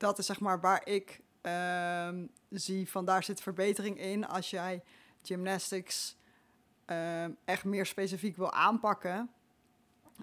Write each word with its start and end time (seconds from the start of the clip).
dat 0.00 0.18
is 0.18 0.26
zeg 0.26 0.40
maar 0.40 0.60
waar 0.60 0.86
ik 0.86 1.20
ehm, 1.40 2.26
zie 2.50 2.90
van 2.90 3.04
daar 3.04 3.22
zit 3.22 3.40
verbetering 3.40 4.00
in. 4.00 4.26
Als 4.26 4.50
jij 4.50 4.82
gymnastics 5.22 6.16
ehm, 6.84 7.30
echt 7.44 7.64
meer 7.64 7.86
specifiek 7.86 8.36
wil 8.36 8.52
aanpakken, 8.52 9.30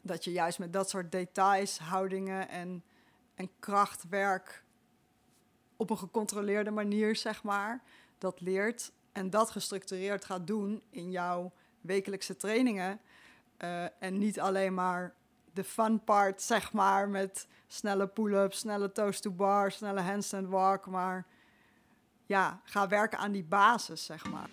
dat 0.04 0.24
je 0.24 0.32
juist 0.32 0.60
met 0.60 0.74
dat 0.74 0.90
soort 0.90 1.12
details, 1.12 1.80
houdingen 1.80 2.50
en, 2.50 2.84
en 3.36 3.50
krachtwerk 3.60 4.64
op 5.76 5.90
een 5.90 5.98
gecontroleerde 5.98 6.72
manier, 6.72 7.16
zeg 7.16 7.44
maar, 7.44 7.82
dat 8.18 8.42
leert 8.42 8.92
en 9.12 9.30
dat 9.30 9.50
gestructureerd 9.50 10.26
gaat 10.26 10.48
doen 10.48 10.82
in 10.90 11.12
jouw 11.12 11.52
wekelijkse 11.82 12.36
trainingen. 12.36 13.00
Eh, 13.58 13.86
en 14.00 14.18
niet 14.18 14.40
alleen 14.40 14.74
maar 14.74 15.16
de 15.58 15.64
fun 15.64 16.04
part, 16.04 16.42
zeg 16.42 16.74
maar, 16.74 17.10
met 17.10 17.48
snelle 17.68 18.08
pull-ups, 18.08 18.60
snelle 18.60 18.92
toast 18.92 19.22
to 19.22 19.32
bar, 19.32 19.72
snelle 19.72 20.02
handstand 20.02 20.48
walk. 20.48 20.86
Maar 20.86 21.26
ja, 22.26 22.62
ga 22.64 22.88
werken 22.88 23.18
aan 23.18 23.32
die 23.32 23.44
basis, 23.44 24.06
zeg 24.06 24.30
maar. 24.32 24.50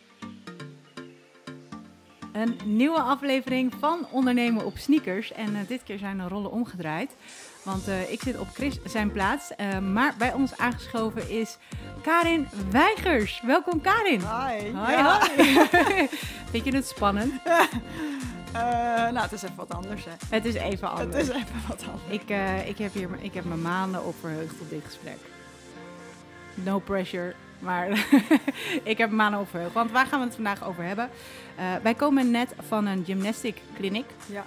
Een 2.32 2.58
nieuwe 2.64 3.00
aflevering 3.00 3.74
van 3.78 4.06
Ondernemen 4.10 4.64
op 4.64 4.76
Sneakers. 4.76 5.32
En 5.32 5.54
uh, 5.54 5.58
dit 5.68 5.82
keer 5.82 5.98
zijn 5.98 6.18
de 6.18 6.28
rollen 6.28 6.50
omgedraaid. 6.50 7.16
Want 7.62 7.88
uh, 7.88 8.12
ik 8.12 8.22
zit 8.22 8.38
op 8.38 8.48
Chris 8.48 8.78
zijn 8.84 9.12
plaats. 9.12 9.50
Uh, 9.56 9.78
maar 9.78 10.14
bij 10.18 10.32
ons 10.32 10.58
aangeschoven 10.58 11.30
is 11.30 11.58
Karin 12.02 12.48
Weigers. 12.70 13.42
Welkom 13.46 13.80
Karin. 13.80 14.20
Hi. 14.20 14.58
Hi, 14.58 14.92
ja. 14.92 15.28
hi. 15.36 16.06
Vind 16.50 16.64
je 16.64 16.74
het 16.74 16.86
spannend? 16.86 17.32
Uh, 18.54 18.60
nou, 18.60 19.18
het 19.18 19.32
is 19.32 19.42
even 19.42 19.56
wat 19.56 19.74
anders, 19.74 20.04
hè. 20.04 20.10
Het 20.28 20.44
is 20.44 20.54
even 20.54 20.90
anders. 20.90 21.16
Het 21.16 21.28
is 21.28 21.42
even 21.42 21.68
wat 21.68 21.84
anders. 21.92 22.22
Ik, 22.22 22.30
uh, 22.30 22.68
ik, 22.68 22.78
heb, 22.78 22.92
hier, 22.92 23.08
ik 23.20 23.34
heb 23.34 23.44
me 23.44 23.56
maanden 23.56 24.04
op 24.04 24.14
verheugd 24.20 24.60
op 24.60 24.70
dit 24.70 24.84
gesprek. 24.84 25.18
No 26.54 26.78
pressure, 26.78 27.34
maar 27.58 27.88
ik 28.92 28.98
heb 28.98 29.10
me 29.10 29.16
maanden 29.16 29.40
op 29.40 29.48
verheugd. 29.48 29.72
Want 29.72 29.90
waar 29.90 30.06
gaan 30.06 30.18
we 30.18 30.24
het 30.24 30.34
vandaag 30.34 30.64
over 30.64 30.84
hebben? 30.84 31.10
Uh, 31.58 31.74
wij 31.82 31.94
komen 31.94 32.30
net 32.30 32.54
van 32.58 32.86
een 32.86 33.04
gymnastic 33.04 33.62
clinic. 33.76 34.04
Ja. 34.26 34.44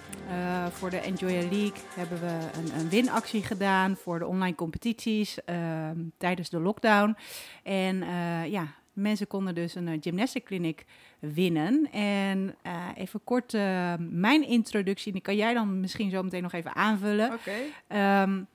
voor 0.70 0.90
de 0.90 0.98
Enjoy 0.98 1.30
League 1.30 1.80
hebben 1.94 2.20
we 2.20 2.58
een, 2.58 2.80
een 2.80 2.88
winactie 2.88 3.42
gedaan 3.42 3.96
voor 3.96 4.18
de 4.18 4.26
online 4.26 4.54
competities 4.54 5.44
ehm, 5.44 5.96
tijdens 6.18 6.48
de 6.48 6.60
lockdown. 6.60 7.16
En 7.62 8.04
ja, 8.50 8.66
mensen 9.00 9.26
konden 9.26 9.54
dus 9.54 9.74
een 9.74 9.98
gymnastic 10.00 10.44
clinic 10.44 10.84
winnen. 11.18 11.88
En 11.92 12.54
uh, 12.66 12.88
even 12.94 13.20
kort 13.24 13.54
uh, 13.54 13.94
mijn 13.98 14.48
introductie, 14.48 15.12
die 15.12 15.20
kan 15.20 15.36
jij 15.36 15.54
dan 15.54 15.80
misschien 15.80 16.10
zo 16.10 16.22
meteen 16.22 16.42
nog 16.42 16.52
even 16.52 16.74
aanvullen. 16.74 17.32
Okay. 17.32 18.22
Um, 18.22 18.46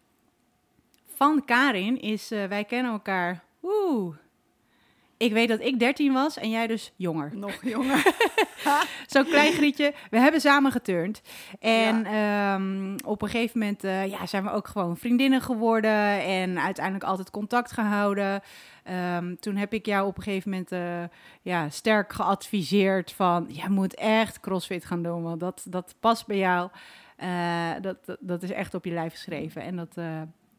van 1.15 1.45
Karin 1.45 2.01
is, 2.01 2.29
wij 2.29 2.63
kennen 2.63 2.91
elkaar, 2.91 3.43
oeh, 3.63 4.15
ik 5.17 5.33
weet 5.33 5.47
dat 5.47 5.59
ik 5.59 5.79
13 5.79 6.13
was 6.13 6.37
en 6.37 6.49
jij 6.49 6.67
dus 6.67 6.93
jonger. 6.95 7.31
Nog 7.35 7.63
jonger. 7.63 8.13
Zo'n 9.07 9.25
klein 9.25 9.53
grietje. 9.53 9.93
We 10.09 10.19
hebben 10.19 10.41
samen 10.41 10.71
geturnd. 10.71 11.21
En 11.59 12.03
ja. 12.03 12.55
um, 12.55 12.95
op 13.05 13.21
een 13.21 13.29
gegeven 13.29 13.59
moment 13.59 13.83
uh, 13.83 14.07
ja, 14.07 14.25
zijn 14.25 14.43
we 14.43 14.51
ook 14.51 14.67
gewoon 14.67 14.97
vriendinnen 14.97 15.41
geworden. 15.41 16.21
En 16.21 16.59
uiteindelijk 16.59 17.05
altijd 17.05 17.31
contact 17.31 17.71
gehouden. 17.71 18.41
Um, 19.15 19.39
toen 19.39 19.55
heb 19.55 19.73
ik 19.73 19.85
jou 19.85 20.07
op 20.07 20.17
een 20.17 20.23
gegeven 20.23 20.49
moment 20.49 20.71
uh, 20.71 21.03
ja, 21.41 21.69
sterk 21.69 22.13
geadviseerd 22.13 23.11
van... 23.11 23.45
Je 23.49 23.69
moet 23.69 23.95
echt 23.95 24.39
crossfit 24.39 24.85
gaan 24.85 25.03
doen, 25.03 25.23
want 25.23 25.39
dat, 25.39 25.65
dat 25.69 25.95
past 25.99 26.25
bij 26.27 26.37
jou. 26.37 26.69
Uh, 27.23 27.71
dat, 27.81 28.05
dat, 28.05 28.17
dat, 28.19 28.43
is 28.43 28.51
echt 28.51 28.73
op 28.73 28.85
je 28.85 28.91
lijf 28.91 29.11
geschreven. 29.11 29.61
En 29.61 29.75
dat, 29.75 29.95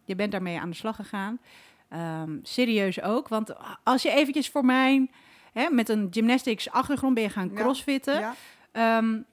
je 0.05 0.15
bent 0.15 0.33
daarmee 0.33 0.61
aan 0.61 0.71
de 0.71 0.77
slag 0.77 0.97
gegaan. 0.97 1.39
Um, 1.95 2.41
serieus 2.43 3.01
ook, 3.01 3.29
want 3.29 3.55
als 3.83 4.03
je 4.03 4.11
eventjes 4.11 4.49
voor 4.49 4.65
mij 4.65 5.09
hè, 5.53 5.71
met 5.71 5.89
een 5.89 6.09
gymnastics 6.11 6.71
achtergrond 6.71 7.15
ben 7.15 7.23
je 7.23 7.29
gaan 7.29 7.55
crossfitten. 7.55 8.35
Ja. 8.73 8.99
Um, 8.99 9.27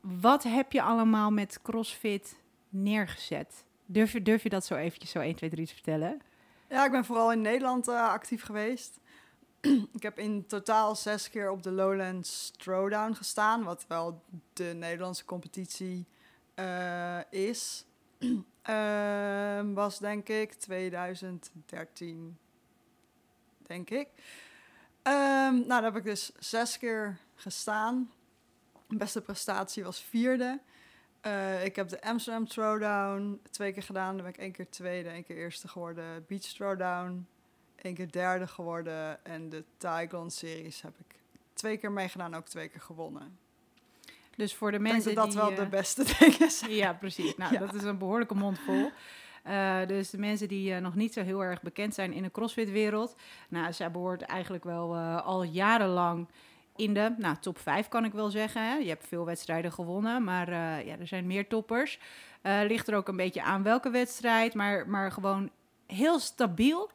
wat 0.00 0.42
heb 0.42 0.72
je 0.72 0.82
allemaal 0.82 1.30
met 1.30 1.58
crossfit 1.62 2.36
neergezet? 2.68 3.64
Durf 3.86 4.12
je, 4.12 4.22
durf 4.22 4.42
je 4.42 4.48
dat 4.48 4.64
zo 4.64 4.74
eventjes 4.74 5.10
zo 5.10 5.18
1, 5.18 5.34
2, 5.34 5.50
3 5.50 5.66
te 5.66 5.72
vertellen? 5.72 6.20
Ja, 6.68 6.84
ik 6.84 6.90
ben 6.90 7.04
vooral 7.04 7.32
in 7.32 7.40
Nederland 7.40 7.88
uh, 7.88 8.08
actief 8.08 8.42
geweest. 8.42 9.00
ik 9.98 10.02
heb 10.02 10.18
in 10.18 10.46
totaal 10.46 10.96
zes 10.96 11.30
keer 11.30 11.50
op 11.50 11.62
de 11.62 11.70
Lowlands 11.70 12.52
Throwdown 12.56 13.12
gestaan, 13.12 13.62
wat 13.62 13.84
wel 13.88 14.22
de 14.52 14.72
Nederlandse 14.76 15.24
competitie 15.24 16.06
uh, 16.56 17.18
is. 17.30 17.84
Uh, 18.22 19.60
was 19.74 19.98
denk 19.98 20.28
ik 20.28 20.52
2013, 20.52 22.38
denk 23.66 23.90
ik. 23.90 24.08
Um, 25.02 25.12
nou, 25.54 25.66
daar 25.66 25.82
heb 25.82 25.96
ik 25.96 26.04
dus 26.04 26.32
zes 26.38 26.78
keer 26.78 27.18
gestaan. 27.34 28.10
Beste 28.88 29.20
prestatie 29.20 29.84
was 29.84 30.02
vierde. 30.02 30.60
Uh, 31.26 31.64
ik 31.64 31.76
heb 31.76 31.88
de 31.88 32.02
Amsterdam 32.02 32.48
Throwdown 32.48 33.40
twee 33.50 33.72
keer 33.72 33.82
gedaan. 33.82 34.14
Daar 34.14 34.24
ben 34.24 34.34
ik 34.34 34.40
één 34.40 34.52
keer 34.52 34.70
tweede, 34.70 35.08
één 35.08 35.24
keer 35.24 35.36
eerste 35.36 35.68
geworden. 35.68 36.24
Beach 36.28 36.42
Throwdown, 36.42 37.26
één 37.76 37.94
keer 37.94 38.12
derde 38.12 38.46
geworden. 38.46 39.24
En 39.24 39.48
de 39.48 39.64
Taigon 39.76 40.30
Series 40.30 40.82
heb 40.82 40.94
ik 40.98 41.14
twee 41.52 41.76
keer 41.76 41.92
meegedaan, 41.92 42.34
ook 42.34 42.46
twee 42.46 42.68
keer 42.68 42.80
gewonnen. 42.80 43.38
Dus 44.36 44.54
voor 44.54 44.70
de 44.70 44.78
mensen 44.78 45.10
ik 45.10 45.16
denk 45.16 45.16
dat 45.16 45.30
die, 45.30 45.56
wel 45.56 45.64
de 45.64 45.70
beste 45.70 46.04
dingen 46.18 46.50
zijn. 46.50 46.74
Ja, 46.74 46.92
precies. 46.92 47.36
Nou, 47.36 47.52
Ja. 47.52 47.58
dat 47.58 47.74
is 47.74 47.82
een 47.82 47.98
behoorlijke 47.98 48.34
mond 48.34 48.58
vol. 48.58 48.90
Uh, 49.46 49.76
dus 49.86 50.10
de 50.10 50.18
mensen 50.18 50.48
die 50.48 50.70
uh, 50.70 50.78
nog 50.78 50.94
niet 50.94 51.12
zo 51.12 51.22
heel 51.22 51.44
erg 51.44 51.62
bekend 51.62 51.94
zijn 51.94 52.12
in 52.12 52.22
de 52.22 52.30
crossfit-wereld. 52.30 53.16
Nou, 53.48 53.72
zij 53.72 53.90
behoort 53.90 54.22
eigenlijk 54.22 54.64
wel 54.64 54.96
uh, 54.96 55.26
al 55.26 55.42
jarenlang 55.42 56.28
in 56.76 56.94
de 56.94 57.14
nou, 57.18 57.36
top 57.40 57.58
5, 57.58 57.88
kan 57.88 58.04
ik 58.04 58.12
wel 58.12 58.30
zeggen. 58.30 58.62
Hè? 58.62 58.74
Je 58.74 58.88
hebt 58.88 59.06
veel 59.08 59.24
wedstrijden 59.24 59.72
gewonnen, 59.72 60.24
maar 60.24 60.50
ja, 60.84 60.98
er 60.98 61.06
zijn 61.06 61.26
meer 61.26 61.48
toppers. 61.48 61.98
ligt 62.42 62.88
er 62.88 62.96
ook 62.96 63.08
een 63.08 63.16
beetje 63.16 63.42
aan 63.42 63.62
welke 63.62 63.90
wedstrijd, 63.90 64.54
maar, 64.54 64.88
maar 64.88 65.12
gewoon 65.12 65.50
heel 65.86 66.18
stabiel 66.18 66.90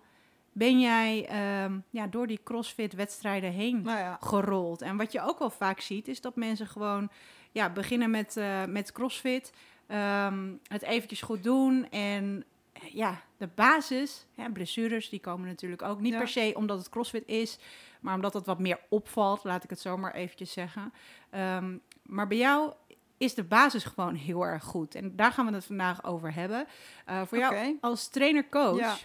ben 0.58 0.80
jij 0.80 1.30
um, 1.64 1.84
ja, 1.90 2.08
door 2.08 2.28
die 2.28 2.40
crossfit-wedstrijden 2.44 3.52
heen 3.52 3.82
Nou 3.82 3.98
ja. 3.98 4.18
gerold. 4.22 4.82
En 4.82 4.98
wat 4.98 5.12
je 5.12 5.22
ook 5.22 5.40
wel 5.40 5.50
vaak 5.50 5.80
ziet, 5.80 6.08
is 6.08 6.22
dat 6.22 6.36
mensen 6.36 6.68
gewoon 6.68 7.10
ja, 7.52 7.70
beginnen 7.70 8.10
met, 8.10 8.36
uh, 8.38 8.66
met 8.66 8.92
crossfit. 8.92 9.54
Um, 9.88 10.60
het 10.68 10.82
eventjes 10.82 11.22
goed 11.22 11.44
doen. 11.44 11.90
En 11.90 12.46
ja, 12.92 13.22
de 13.38 13.50
basis, 13.56 14.26
ja, 14.34 14.50
blessures, 14.50 15.10
die 15.10 15.20
komen 15.20 15.48
natuurlijk 15.48 15.82
ook. 15.82 16.00
Niet 16.00 16.14
Ja. 16.14 16.20
per 16.20 16.28
se 16.28 16.54
omdat 16.56 16.78
het 16.78 16.90
crossfit 16.90 17.28
is, 17.28 17.58
maar 18.00 18.16
omdat 18.16 18.34
het 18.34 18.46
wat 18.46 18.60
meer 18.60 18.80
opvalt, 18.90 19.44
laat 19.44 19.64
ik 19.64 19.70
het 19.70 19.80
zo 19.80 19.98
maar 19.98 20.14
eventjes 20.14 20.52
zeggen. 20.52 20.94
Um, 21.32 21.82
maar 22.04 22.28
bij 22.28 22.38
jou 22.38 22.74
is 23.18 23.34
de 23.34 23.44
basis 23.44 23.84
gewoon 23.84 24.16
heel 24.16 24.46
erg 24.46 24.64
goed. 24.64 24.96
En 24.96 25.16
daar 25.16 25.32
gaan 25.32 25.46
we 25.46 25.54
het 25.54 25.66
vandaag 25.66 26.04
over 26.04 26.34
hebben. 26.34 26.68
Uh, 27.10 27.22
voor 27.26 27.38
jou 27.38 27.78
als 27.82 28.08
trainer-coach 28.08 28.80
Ja. 28.80 28.96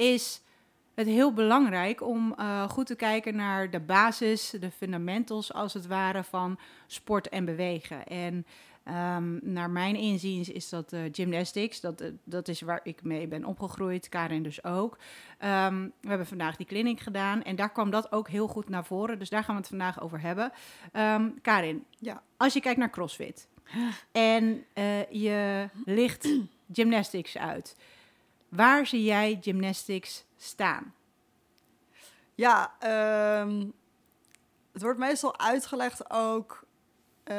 Is 0.00 0.42
het 0.94 1.06
heel 1.06 1.32
belangrijk 1.32 2.02
om 2.02 2.34
uh, 2.38 2.68
goed 2.68 2.86
te 2.86 2.94
kijken 2.94 3.36
naar 3.36 3.70
de 3.70 3.80
basis, 3.80 4.50
de 4.60 4.70
fundamentals 4.70 5.52
als 5.52 5.74
het 5.74 5.86
ware 5.86 6.24
van 6.24 6.58
sport 6.86 7.28
en 7.28 7.44
bewegen. 7.44 8.06
En 8.06 8.46
um, 9.16 9.40
naar 9.42 9.70
mijn 9.70 9.96
inziens 9.96 10.48
is 10.48 10.68
dat 10.68 10.92
uh, 10.92 11.00
gymnastics, 11.12 11.80
dat, 11.80 12.02
uh, 12.02 12.08
dat 12.24 12.48
is 12.48 12.60
waar 12.60 12.80
ik 12.82 13.02
mee 13.02 13.26
ben 13.26 13.44
opgegroeid, 13.44 14.08
Karin 14.08 14.42
dus 14.42 14.64
ook. 14.64 14.98
Um, 15.44 15.92
we 16.00 16.08
hebben 16.08 16.26
vandaag 16.26 16.56
die 16.56 16.66
clinic 16.66 17.00
gedaan 17.00 17.42
en 17.42 17.56
daar 17.56 17.72
kwam 17.72 17.90
dat 17.90 18.12
ook 18.12 18.28
heel 18.28 18.48
goed 18.48 18.68
naar 18.68 18.84
voren, 18.84 19.18
dus 19.18 19.28
daar 19.28 19.44
gaan 19.44 19.54
we 19.54 19.60
het 19.60 19.70
vandaag 19.70 20.00
over 20.00 20.20
hebben. 20.20 20.52
Um, 20.92 21.40
Karin, 21.42 21.84
Ja. 21.98 22.22
als 22.36 22.52
je 22.52 22.60
kijkt 22.60 22.78
naar 22.78 22.90
CrossFit 22.90 23.48
en 24.12 24.64
je 25.10 25.68
licht 25.84 26.28
gymnastics 26.72 27.38
uit, 27.38 27.76
waar 28.50 28.86
zie 28.86 29.04
jij 29.04 29.38
gymnastics 29.40 30.24
staan? 30.36 30.94
Ja, 32.34 32.74
ehm, 32.78 33.66
het 34.72 34.82
wordt 34.82 34.98
meestal 34.98 35.38
uitgelegd 35.38 36.10
ook 36.10 36.66
eh, 37.22 37.36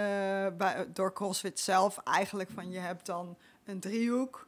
bij, 0.57 0.87
door 0.93 1.13
CrossFit 1.13 1.59
zelf 1.59 1.97
eigenlijk 1.97 2.49
van 2.49 2.71
je 2.71 2.79
hebt 2.79 3.05
dan 3.05 3.37
een 3.63 3.79
driehoek 3.79 4.47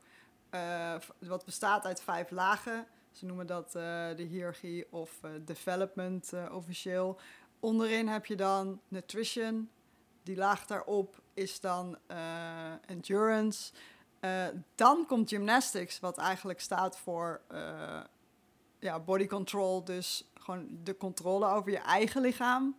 eh, 0.50 0.96
wat 1.20 1.46
bestaat 1.46 1.86
uit 1.86 2.02
vijf 2.02 2.30
lagen. 2.30 2.88
Ze 3.12 3.26
noemen 3.26 3.48
dat 3.48 3.66
eh, 3.66 4.08
de 4.16 4.24
hiërarchie 4.24 4.92
of 4.92 5.20
development 5.42 6.32
officieel. 6.52 7.20
Onderin 7.60 8.08
heb 8.08 8.26
je 8.26 8.36
dan 8.36 8.82
nutrition. 8.88 9.70
Die 10.24 10.36
laag 10.36 10.66
daarop 10.66 11.22
is 11.34 11.60
dan 11.60 11.98
endurance. 12.86 13.74
Eh, 14.24 14.48
dan 14.75 15.06
komt 15.06 15.30
gymnastics, 15.30 16.00
wat 16.00 16.18
eigenlijk 16.18 16.60
staat 16.60 16.98
voor 16.98 17.42
eh, 17.48 18.02
ja, 18.80 19.00
body 19.00 19.28
control, 19.28 19.84
dus 19.84 20.31
gewoon 20.34 20.68
de 20.84 20.98
controle 20.98 21.48
over 21.48 21.72
je 21.72 21.78
eigen 21.78 22.22
lichaam. 22.22 22.78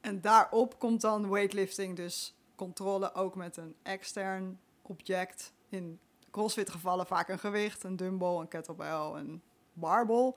En 0.00 0.20
daarop 0.20 0.78
komt 0.78 1.00
dan 1.00 1.30
weightlifting, 1.30 1.96
dus 1.96 2.34
controle 2.54 3.14
ook 3.14 3.34
met 3.34 3.56
een 3.56 3.76
extern 3.82 4.60
object 4.82 5.52
in 5.68 6.00
crossfit 6.30 6.70
gevallen 6.70 7.06
vaak 7.06 7.28
een 7.28 7.38
gewicht, 7.38 7.82
een 7.82 7.96
dumbbell, 7.96 8.36
een 8.36 8.48
kettlebell, 8.48 9.10
een 9.14 9.42
barbell. 9.72 10.32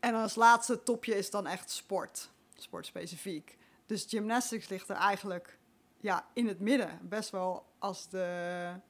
En 0.00 0.14
als 0.14 0.34
laatste 0.34 0.82
topje 0.82 1.14
is 1.14 1.30
dan 1.30 1.46
echt 1.46 1.70
sport, 1.70 2.30
sportspecifiek. 2.54 3.58
Dus 3.86 4.04
gymnastics 4.08 4.68
ligt 4.68 4.88
er 4.88 4.96
eigenlijk 4.96 5.58
ja, 6.00 6.26
in 6.32 6.48
het 6.48 6.60
midden, 6.60 6.98
best 7.02 7.30
wel 7.30 7.66
als 7.78 8.08
de 8.08 8.80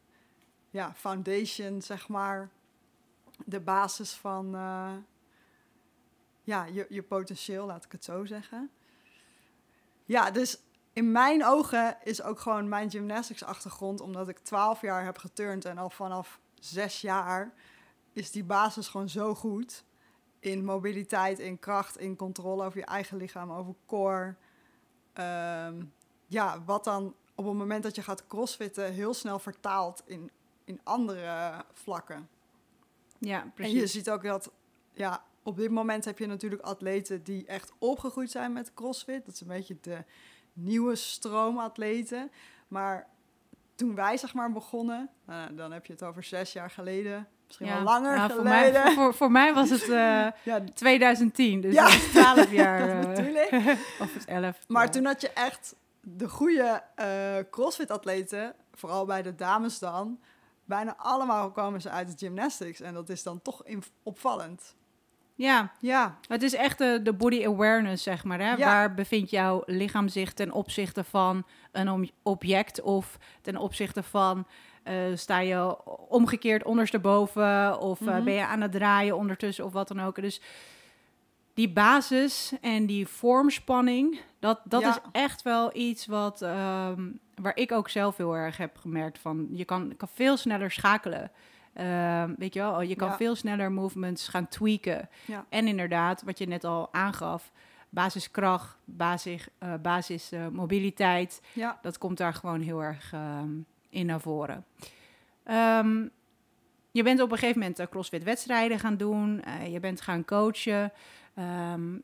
ja, 0.73 0.95
foundation, 0.95 1.83
zeg 1.83 2.09
maar, 2.09 2.51
de 3.45 3.61
basis 3.61 4.13
van 4.13 4.55
uh, 4.55 4.93
ja, 6.43 6.65
je, 6.65 6.87
je 6.89 7.03
potentieel, 7.03 7.67
laat 7.67 7.85
ik 7.85 7.93
het 7.93 8.05
zo 8.05 8.25
zeggen. 8.25 8.71
Ja, 10.05 10.31
dus 10.31 10.59
in 10.93 11.13
mijn 11.13 11.45
ogen 11.45 11.97
is 12.03 12.23
ook 12.23 12.41
gewoon 12.41 12.69
mijn 12.69 12.91
gymnastics 12.91 13.45
achtergrond, 13.45 14.01
omdat 14.01 14.29
ik 14.29 14.39
12 14.39 14.81
jaar 14.81 15.05
heb 15.05 15.19
geturnd 15.19 15.65
en 15.65 15.79
al 15.79 15.91
vanaf 15.91 16.41
zes 16.61 17.01
jaar 17.01 17.53
is 18.13 18.31
die 18.31 18.45
basis 18.45 18.89
gewoon 18.89 19.09
zo 19.09 19.35
goed. 19.35 19.85
In 20.39 20.65
mobiliteit, 20.65 21.39
in 21.39 21.59
kracht, 21.59 21.99
in 21.99 22.17
controle 22.17 22.65
over 22.65 22.79
je 22.79 22.85
eigen 22.85 23.17
lichaam, 23.17 23.53
over 23.53 23.75
core. 23.87 24.35
Um, 25.19 25.93
ja, 26.27 26.63
wat 26.65 26.85
dan 26.85 27.15
op 27.35 27.45
het 27.45 27.55
moment 27.55 27.83
dat 27.83 27.95
je 27.95 28.03
gaat 28.03 28.27
crossfitten 28.27 28.93
heel 28.93 29.15
snel 29.15 29.39
vertaalt 29.39 30.03
in, 30.05 30.31
in 30.65 30.81
andere 30.83 31.65
vlakken. 31.73 32.29
Ja, 33.19 33.51
precies. 33.55 33.75
En 33.75 33.81
je 33.81 33.87
ziet 33.87 34.11
ook 34.11 34.23
dat, 34.23 34.51
ja, 34.93 35.23
op 35.43 35.57
dit 35.57 35.71
moment 35.71 36.05
heb 36.05 36.19
je 36.19 36.27
natuurlijk 36.27 36.63
atleten 36.63 37.23
die 37.23 37.47
echt 37.47 37.73
opgegroeid 37.79 38.31
zijn 38.31 38.53
met 38.53 38.75
crossfit. 38.75 39.25
Dat 39.25 39.35
is 39.35 39.41
een 39.41 39.47
beetje 39.47 39.77
de 39.81 40.05
nieuwe 40.53 40.97
stroomatleten. 40.97 42.31
Maar 42.69 43.09
toen 43.75 43.95
wij 43.95 44.17
zeg 44.17 44.35
maar 44.35 44.53
begonnen, 44.53 45.11
nou, 45.27 45.55
dan 45.55 45.73
heb 45.73 45.87
je 45.87 45.93
het 45.93 46.03
over 46.03 46.23
zes 46.23 46.53
jaar 46.53 46.71
geleden, 46.71 47.29
misschien 47.47 47.69
wel 47.69 47.83
langer 47.83 48.17
nou, 48.17 48.31
geleden. 48.31 48.75
Voor 48.75 48.83
mij, 48.85 48.93
voor, 48.95 49.15
voor 49.15 49.31
mij 49.31 49.55
was 49.55 49.71
het 49.71 49.89
uh, 49.89 50.27
ja. 50.53 50.65
2010, 50.75 51.61
dus 51.61 51.75
ja. 51.75 51.89
12 51.89 52.53
jaar. 52.63 52.89
Uh, 52.89 53.07
natuurlijk. 53.07 53.53
of 54.03 54.15
het 54.15 54.25
11. 54.25 54.59
Maar 54.69 54.91
toen 54.91 55.05
had 55.05 55.21
je 55.21 55.31
echt 55.31 55.77
de 56.01 56.29
goede 56.29 56.83
uh, 57.01 57.07
crossfit-atleten, 57.51 58.55
vooral 58.73 59.05
bij 59.05 59.23
de 59.23 59.35
dames 59.35 59.79
dan, 59.79 60.21
bijna 60.75 60.95
allemaal 60.97 61.51
komen 61.51 61.81
ze 61.81 61.91
uit 61.91 62.11
de 62.11 62.27
gymnastics. 62.27 62.81
En 62.81 62.95
dat 62.95 63.09
is 63.09 63.23
dan 63.23 63.43
toch 63.43 63.63
opvallend. 64.03 64.75
Ja, 65.35 65.73
ja. 65.81 66.19
Het 66.29 66.43
is 66.43 66.55
echt 66.55 66.79
de, 66.79 67.01
de 67.03 67.13
body 67.13 67.45
awareness, 67.47 68.03
zeg 68.03 68.25
maar. 68.25 68.41
Hè? 68.41 68.57
Waar 68.57 68.95
bevindt 68.95 69.31
jouw 69.31 69.63
lichaam 69.67 70.09
zich 70.09 70.33
ten 70.33 70.53
opzichte 70.53 71.05
van 71.05 71.45
een 71.73 72.11
object 72.23 72.81
of 72.81 73.19
ten 73.43 73.57
opzichte 73.57 74.03
van 74.03 74.47
uh, 74.85 74.95
sta 75.15 75.39
je 75.39 75.85
omgekeerd 76.09 76.65
ondersteboven 76.65 77.81
of 77.81 78.01
mm 78.01 78.09
-hmm. 78.09 78.25
ben 78.25 78.35
je 78.35 78.47
aan 78.47 78.61
het 78.61 78.73
draaien 78.73 79.17
ondertussen 79.17 79.65
of 79.65 79.73
wat 79.73 79.89
dan 79.89 80.01
ook. 80.01 80.21
Dus 80.21 80.41
die 81.55 81.73
basis 81.73 82.53
en 82.61 82.87
die 82.87 83.07
vormspanning, 83.07 84.21
dat, 84.39 84.61
dat 84.65 84.81
ja. 84.81 84.89
is 84.89 84.99
echt 85.13 85.43
wel 85.43 85.77
iets 85.77 86.07
wat, 86.07 86.43
um, 86.43 87.21
waar 87.35 87.57
ik 87.57 87.73
ook 87.73 87.89
zelf 87.89 88.17
heel 88.17 88.37
erg 88.37 88.57
heb 88.57 88.77
gemerkt 88.77 89.19
van, 89.19 89.49
je 89.53 89.65
kan, 89.65 89.95
kan 89.97 90.09
veel 90.15 90.37
sneller 90.37 90.71
schakelen. 90.71 91.31
Uh, 91.81 92.25
weet 92.37 92.55
je 92.55 92.61
wel, 92.61 92.83
je 92.83 92.97
kan 92.97 93.09
ja. 93.09 93.17
veel 93.17 93.35
sneller 93.35 93.73
movements 93.73 94.29
gaan 94.29 94.49
tweaken. 94.49 95.09
Ja. 95.25 95.45
En 95.49 95.67
inderdaad, 95.67 96.23
wat 96.23 96.39
je 96.39 96.47
net 96.47 96.65
al 96.65 96.89
aangaf, 96.93 97.53
basiskracht, 97.89 98.77
basis, 98.85 99.49
uh, 99.63 99.75
basis 99.83 100.33
uh, 100.33 100.49
mobiliteit, 100.49 101.43
ja. 101.53 101.79
dat 101.83 101.99
komt 101.99 102.19
daar 102.19 102.35
gewoon 102.35 102.61
heel 102.61 102.83
erg 102.83 103.13
um, 103.13 103.67
in 103.89 104.07
naar 104.07 104.21
voren. 104.21 104.65
Um, 105.51 106.11
je 106.91 107.03
bent 107.03 107.21
op 107.21 107.33
een 107.33 107.39
gegeven 107.39 107.61
moment 107.61 107.89
crossfit 107.91 108.25
wedstrijden 108.25 108.79
gaan 108.79 108.97
doen, 108.97 109.43
je 109.71 109.81
bent 109.81 110.01
gaan 110.01 110.25
coachen. 110.25 110.93
Um, 111.75 112.03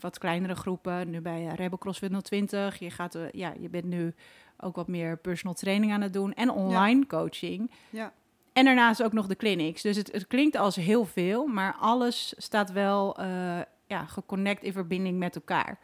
wat 0.00 0.18
kleinere 0.18 0.54
groepen, 0.54 1.10
nu 1.10 1.20
bij 1.20 1.46
Rebel 1.46 1.78
CrossFit 1.78 2.24
020. 2.24 2.78
Je, 2.78 2.90
gaat, 2.90 3.18
ja, 3.32 3.52
je 3.60 3.68
bent 3.68 3.84
nu 3.84 4.14
ook 4.62 4.76
wat 4.76 4.88
meer 4.88 5.18
personal 5.18 5.54
training 5.54 5.92
aan 5.92 6.00
het 6.00 6.12
doen 6.12 6.32
en 6.32 6.50
online 6.50 7.06
coaching. 7.06 7.70
Ja. 7.90 8.12
En 8.52 8.64
daarnaast 8.64 9.02
ook 9.02 9.12
nog 9.12 9.26
de 9.26 9.36
clinics. 9.36 9.82
Dus 9.82 9.96
het, 9.96 10.12
het 10.12 10.26
klinkt 10.26 10.56
als 10.56 10.76
heel 10.76 11.04
veel, 11.04 11.46
maar 11.46 11.74
alles 11.74 12.34
staat 12.36 12.72
wel 12.72 13.20
uh, 13.20 13.60
ja, 13.86 14.04
geconnect 14.06 14.62
in 14.62 14.72
verbinding 14.72 15.18
met 15.18 15.34
elkaar. 15.34 15.78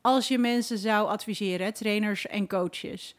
Als 0.00 0.28
je 0.28 0.38
mensen 0.38 0.78
zou 0.78 1.08
adviseren, 1.08 1.74
trainers 1.74 2.26
en 2.26 2.48
coaches, 2.48 3.16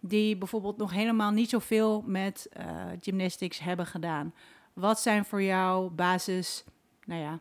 die 0.00 0.36
bijvoorbeeld 0.36 0.76
nog 0.76 0.92
helemaal 0.92 1.30
niet 1.30 1.50
zoveel 1.50 2.02
met 2.06 2.48
uh, 2.58 2.64
gymnastics 3.00 3.58
hebben 3.58 3.86
gedaan, 3.86 4.34
wat 4.72 5.00
zijn 5.00 5.24
voor 5.24 5.42
jou 5.42 5.90
basis, 5.90 6.64
nou 7.04 7.20
ja, 7.20 7.40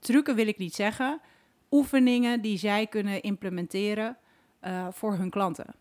trucken 0.00 0.34
wil 0.34 0.46
ik 0.46 0.58
niet 0.58 0.74
zeggen, 0.74 1.20
oefeningen 1.70 2.40
die 2.40 2.58
zij 2.58 2.86
kunnen 2.86 3.22
implementeren 3.22 4.16
uh, 4.62 4.86
voor 4.90 5.14
hun 5.14 5.30
klanten? 5.30 5.74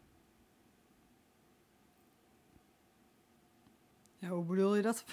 Ja, 4.18 4.28
hoe 4.28 4.44
bedoel 4.44 4.76
je 4.76 4.82
dat? 4.82 5.04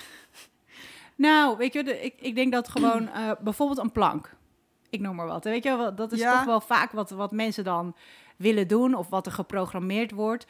nou, 1.16 1.56
weet 1.56 1.72
je, 1.72 1.84
de, 1.84 2.00
ik, 2.00 2.14
ik 2.20 2.34
denk 2.34 2.52
dat 2.52 2.68
gewoon 2.68 3.02
uh, 3.02 3.32
bijvoorbeeld 3.40 3.78
een 3.78 3.92
plank. 3.92 4.36
Ik 4.90 5.00
noem 5.00 5.14
maar 5.14 5.26
wat. 5.26 5.44
Weet 5.44 5.64
je, 5.64 5.92
dat 5.94 6.12
is 6.12 6.18
ja. 6.18 6.36
toch 6.36 6.44
wel 6.44 6.60
vaak 6.60 6.92
wat, 6.92 7.10
wat 7.10 7.32
mensen 7.32 7.64
dan 7.64 7.96
willen 8.36 8.68
doen 8.68 8.94
of 8.94 9.08
wat 9.08 9.26
er 9.26 9.32
geprogrammeerd 9.32 10.10
wordt. 10.10 10.46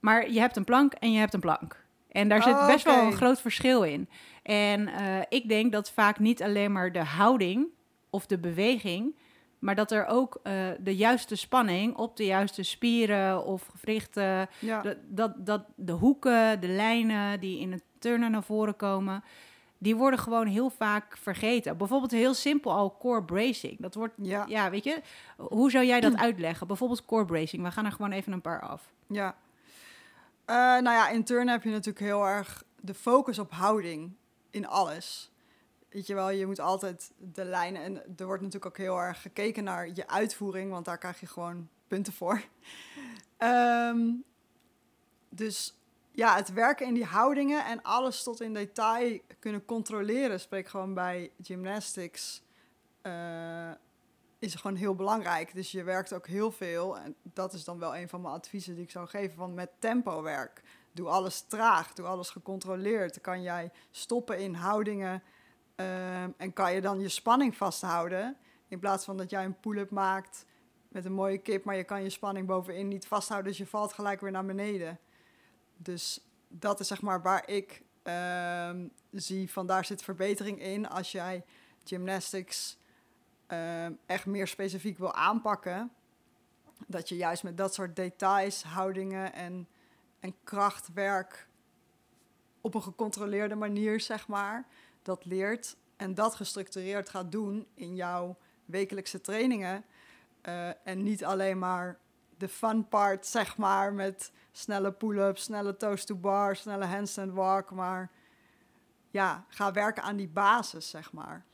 Maar 0.00 0.30
je 0.30 0.40
hebt 0.40 0.56
een 0.56 0.64
plank 0.64 0.92
en 0.92 1.12
je 1.12 1.18
hebt 1.18 1.34
een 1.34 1.40
plank. 1.40 1.86
En 2.08 2.28
daar 2.28 2.42
zit 2.42 2.54
oh, 2.54 2.66
best 2.66 2.86
okay. 2.86 2.98
wel 2.98 3.06
een 3.06 3.16
groot 3.16 3.40
verschil 3.40 3.82
in. 3.82 4.08
En 4.42 4.88
uh, 4.88 5.20
ik 5.28 5.48
denk 5.48 5.72
dat 5.72 5.90
vaak 5.90 6.18
niet 6.18 6.42
alleen 6.42 6.72
maar 6.72 6.92
de 6.92 7.04
houding 7.04 7.66
of 8.10 8.26
de 8.26 8.38
beweging, 8.38 9.14
maar 9.58 9.74
dat 9.74 9.90
er 9.90 10.06
ook 10.06 10.40
uh, 10.42 10.52
de 10.80 10.96
juiste 10.96 11.36
spanning 11.36 11.96
op 11.96 12.16
de 12.16 12.24
juiste 12.24 12.62
spieren 12.62 13.44
of 13.44 13.66
gewrichten, 13.66 14.48
ja. 14.58 14.82
dat, 14.82 14.96
dat, 15.06 15.46
dat 15.46 15.62
de 15.74 15.92
hoeken, 15.92 16.60
de 16.60 16.68
lijnen 16.68 17.40
die 17.40 17.60
in 17.60 17.72
het 17.72 17.82
turnen 17.98 18.30
naar 18.30 18.42
voren 18.42 18.76
komen, 18.76 19.24
die 19.78 19.96
worden 19.96 20.18
gewoon 20.18 20.46
heel 20.46 20.70
vaak 20.70 21.16
vergeten. 21.16 21.76
Bijvoorbeeld 21.76 22.10
heel 22.10 22.34
simpel 22.34 22.72
al 22.72 22.96
core 22.98 23.24
bracing. 23.24 23.76
Dat 23.80 23.94
wordt, 23.94 24.14
ja, 24.16 24.44
ja 24.48 24.70
weet 24.70 24.84
je, 24.84 25.00
hoe 25.36 25.70
zou 25.70 25.84
jij 25.84 26.00
dat 26.00 26.16
uitleggen? 26.26 26.66
Bijvoorbeeld 26.66 27.04
core 27.04 27.24
bracing. 27.24 27.62
We 27.62 27.70
gaan 27.70 27.84
er 27.84 27.92
gewoon 27.92 28.12
even 28.12 28.32
een 28.32 28.40
paar 28.40 28.60
af. 28.60 28.82
Ja. 29.06 29.36
Uh, 30.46 30.54
nou 30.56 30.90
ja, 30.90 31.08
in 31.08 31.24
turnen 31.24 31.48
heb 31.48 31.62
je 31.62 31.70
natuurlijk 31.70 32.04
heel 32.04 32.26
erg 32.26 32.64
de 32.80 32.94
focus 32.94 33.38
op 33.38 33.52
houding 33.52 34.12
in 34.50 34.66
alles. 34.66 35.30
Weet 35.88 36.06
je 36.06 36.14
wel, 36.14 36.30
je 36.30 36.46
moet 36.46 36.60
altijd 36.60 37.12
de 37.16 37.44
lijnen... 37.44 37.82
En 37.82 37.96
er 38.16 38.26
wordt 38.26 38.42
natuurlijk 38.42 38.66
ook 38.66 38.84
heel 38.84 38.98
erg 38.98 39.22
gekeken 39.22 39.64
naar 39.64 39.88
je 39.94 40.08
uitvoering... 40.08 40.70
want 40.70 40.84
daar 40.84 40.98
krijg 40.98 41.20
je 41.20 41.26
gewoon 41.26 41.68
punten 41.86 42.12
voor. 42.12 42.42
um, 43.38 44.24
dus 45.28 45.78
ja, 46.12 46.36
het 46.36 46.52
werken 46.52 46.86
in 46.86 46.94
die 46.94 47.04
houdingen... 47.04 47.64
en 47.64 47.82
alles 47.82 48.22
tot 48.22 48.40
in 48.40 48.54
detail 48.54 49.18
kunnen 49.38 49.64
controleren... 49.64 50.40
spreek 50.40 50.68
gewoon 50.68 50.94
bij 50.94 51.30
gymnastics... 51.42 52.42
Uh, 53.02 53.70
is 54.38 54.54
gewoon 54.54 54.76
heel 54.76 54.94
belangrijk. 54.94 55.54
Dus 55.54 55.70
je 55.70 55.82
werkt 55.82 56.12
ook 56.12 56.26
heel 56.26 56.50
veel. 56.50 56.98
En 56.98 57.14
dat 57.22 57.52
is 57.52 57.64
dan 57.64 57.78
wel 57.78 57.96
een 57.96 58.08
van 58.08 58.20
mijn 58.20 58.34
adviezen 58.34 58.74
die 58.74 58.84
ik 58.84 58.90
zou 58.90 59.06
geven... 59.06 59.36
van 59.36 59.54
met 59.54 59.70
tempo 59.78 60.22
werk. 60.22 60.62
Doe 60.92 61.08
alles 61.08 61.40
traag, 61.40 61.92
doe 61.92 62.06
alles 62.06 62.30
gecontroleerd. 62.30 63.14
Dan 63.14 63.22
kan 63.22 63.42
jij 63.42 63.70
stoppen 63.90 64.38
in 64.38 64.54
houdingen... 64.54 65.22
Uh, 65.80 66.22
en 66.22 66.52
kan 66.52 66.74
je 66.74 66.80
dan 66.80 67.00
je 67.00 67.08
spanning 67.08 67.56
vasthouden. 67.56 68.36
In 68.68 68.78
plaats 68.78 69.04
van 69.04 69.16
dat 69.16 69.30
jij 69.30 69.44
een 69.44 69.60
pull-up 69.60 69.90
maakt 69.90 70.46
met 70.88 71.04
een 71.04 71.12
mooie 71.12 71.38
kip, 71.38 71.64
maar 71.64 71.76
je 71.76 71.84
kan 71.84 72.02
je 72.02 72.10
spanning 72.10 72.46
bovenin 72.46 72.88
niet 72.88 73.06
vasthouden, 73.06 73.50
dus 73.50 73.60
je 73.60 73.66
valt 73.66 73.92
gelijk 73.92 74.20
weer 74.20 74.30
naar 74.30 74.44
beneden. 74.44 74.98
Dus 75.76 76.20
dat 76.48 76.80
is 76.80 76.88
zeg 76.88 77.02
maar 77.02 77.22
waar 77.22 77.48
ik 77.48 77.82
uh, 78.04 78.70
zie 79.12 79.52
van 79.52 79.66
daar 79.66 79.84
zit 79.84 80.02
verbetering 80.02 80.62
in. 80.62 80.88
Als 80.88 81.12
jij 81.12 81.44
gymnastics 81.84 82.78
uh, 83.48 83.86
echt 84.06 84.26
meer 84.26 84.46
specifiek 84.46 84.98
wil 84.98 85.14
aanpakken, 85.14 85.92
dat 86.86 87.08
je 87.08 87.16
juist 87.16 87.42
met 87.42 87.56
dat 87.56 87.74
soort 87.74 87.96
details, 87.96 88.62
houdingen 88.62 89.32
en, 89.32 89.68
en 90.20 90.34
krachtwerk 90.44 91.48
op 92.60 92.74
een 92.74 92.82
gecontroleerde 92.82 93.54
manier, 93.54 94.00
zeg 94.00 94.28
maar 94.28 94.66
dat 95.08 95.24
leert 95.24 95.76
en 95.96 96.14
dat 96.14 96.34
gestructureerd 96.34 97.08
gaat 97.08 97.32
doen 97.32 97.66
in 97.74 97.94
jouw 97.94 98.36
wekelijkse 98.64 99.20
trainingen. 99.20 99.84
Uh, 100.42 100.68
en 100.84 101.02
niet 101.02 101.24
alleen 101.24 101.58
maar 101.58 101.98
de 102.36 102.48
fun 102.48 102.88
part, 102.88 103.26
zeg 103.26 103.56
maar, 103.56 103.92
met 103.92 104.32
snelle 104.52 104.92
pull-ups, 104.92 105.42
snelle 105.42 105.76
toast 105.76 106.06
to 106.06 106.14
bar, 106.14 106.56
snelle 106.56 106.84
handstand 106.84 107.32
walk, 107.32 107.70
maar 107.70 108.10
ja, 109.10 109.44
ga 109.48 109.72
werken 109.72 110.02
aan 110.02 110.16
die 110.16 110.28
basis, 110.28 110.90
zeg 110.90 111.12
maar. 111.12 111.44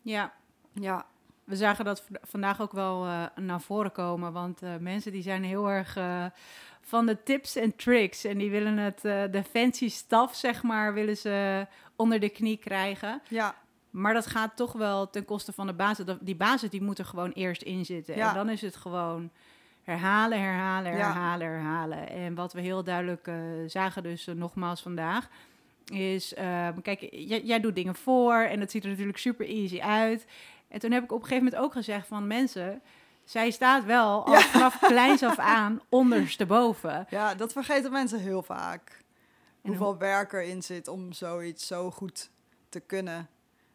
Ja. 0.00 0.32
Ja. 0.72 1.06
We 1.44 1.56
zagen 1.56 1.84
dat 1.84 2.04
vandaag 2.22 2.60
ook 2.60 2.72
wel 2.72 3.04
eh, 3.04 3.26
naar 3.36 3.60
voren 3.60 3.92
komen. 3.92 4.32
Want 4.32 4.62
eh, 4.62 4.76
mensen 4.76 5.12
die 5.12 5.22
zijn 5.22 5.44
heel 5.44 5.70
erg 5.70 5.96
eh, 5.96 6.26
van 6.82 7.06
de 7.06 7.22
tips 7.22 7.56
en 7.56 7.76
tricks. 7.76 8.24
En 8.24 8.38
die 8.38 8.50
willen 8.50 8.76
het, 8.76 9.04
eh, 9.04 9.22
de 9.30 9.44
fancy 9.44 9.88
stuff, 9.88 10.34
zeg 10.34 10.62
maar, 10.62 10.94
willen 10.94 11.16
ze 11.16 11.66
onder 12.02 12.20
de 12.20 12.28
knie 12.28 12.56
krijgen. 12.56 13.22
Ja, 13.28 13.54
Maar 13.90 14.14
dat 14.14 14.26
gaat 14.26 14.56
toch 14.56 14.72
wel 14.72 15.10
ten 15.10 15.24
koste 15.24 15.52
van 15.52 15.66
de 15.66 15.72
basis. 15.72 16.04
Dat- 16.04 16.18
Die 16.20 16.36
basis 16.36 16.70
die 16.70 16.82
moet 16.82 16.98
er 16.98 17.04
gewoon 17.04 17.30
eerst 17.32 17.62
in 17.62 17.84
zitten. 17.84 18.16
Ja. 18.16 18.28
En 18.28 18.34
dan 18.34 18.48
is 18.48 18.60
het 18.62 18.76
gewoon 18.76 19.30
herhalen, 19.82 20.40
herhalen, 20.40 20.92
Ja. 20.92 20.98
herhalen, 21.12 21.46
herhalen. 21.46 22.08
En 22.08 22.34
wat 22.34 22.52
we 22.52 22.60
heel 22.60 22.84
duidelijk 22.84 23.26
eh, 23.26 23.34
zagen 23.66 24.02
dus 24.02 24.26
eh, 24.26 24.34
nogmaals 24.34 24.82
vandaag... 24.82 25.28
is, 25.92 26.34
eh, 26.34 26.68
kijk, 26.82 27.00
jij, 27.10 27.40
jij 27.44 27.60
doet 27.60 27.74
dingen 27.74 27.94
voor 27.94 28.34
en 28.34 28.60
het 28.60 28.70
ziet 28.70 28.84
er 28.84 28.90
natuurlijk 28.90 29.18
super 29.18 29.46
easy 29.48 29.80
uit. 29.80 30.26
En 30.68 30.78
toen 30.80 30.90
heb 30.92 31.02
ik 31.04 31.12
op 31.12 31.20
een 31.20 31.26
gegeven 31.26 31.44
moment 31.44 31.62
ook 31.64 31.72
gezegd 31.72 32.06
van... 32.06 32.26
mensen, 32.26 32.82
zij 33.24 33.50
staat 33.50 33.84
wel 33.84 34.24
al 34.26 34.32
Ja. 34.32 34.40
vanaf 34.40 34.78
kleins 34.92 35.22
af 35.22 35.38
aan 35.38 35.80
ondersteboven. 35.88 37.06
ja, 37.10 37.34
dat 37.34 37.52
vergeten 37.52 37.92
mensen 37.92 38.20
heel 38.20 38.42
vaak. 38.42 39.01
Hoeveel 39.62 39.98
werk 39.98 40.32
erin 40.32 40.62
zit 40.62 40.88
om 40.88 41.12
zoiets 41.12 41.66
zo 41.66 41.90
goed 41.90 42.30
te 42.68 42.80
kunnen. 42.80 43.28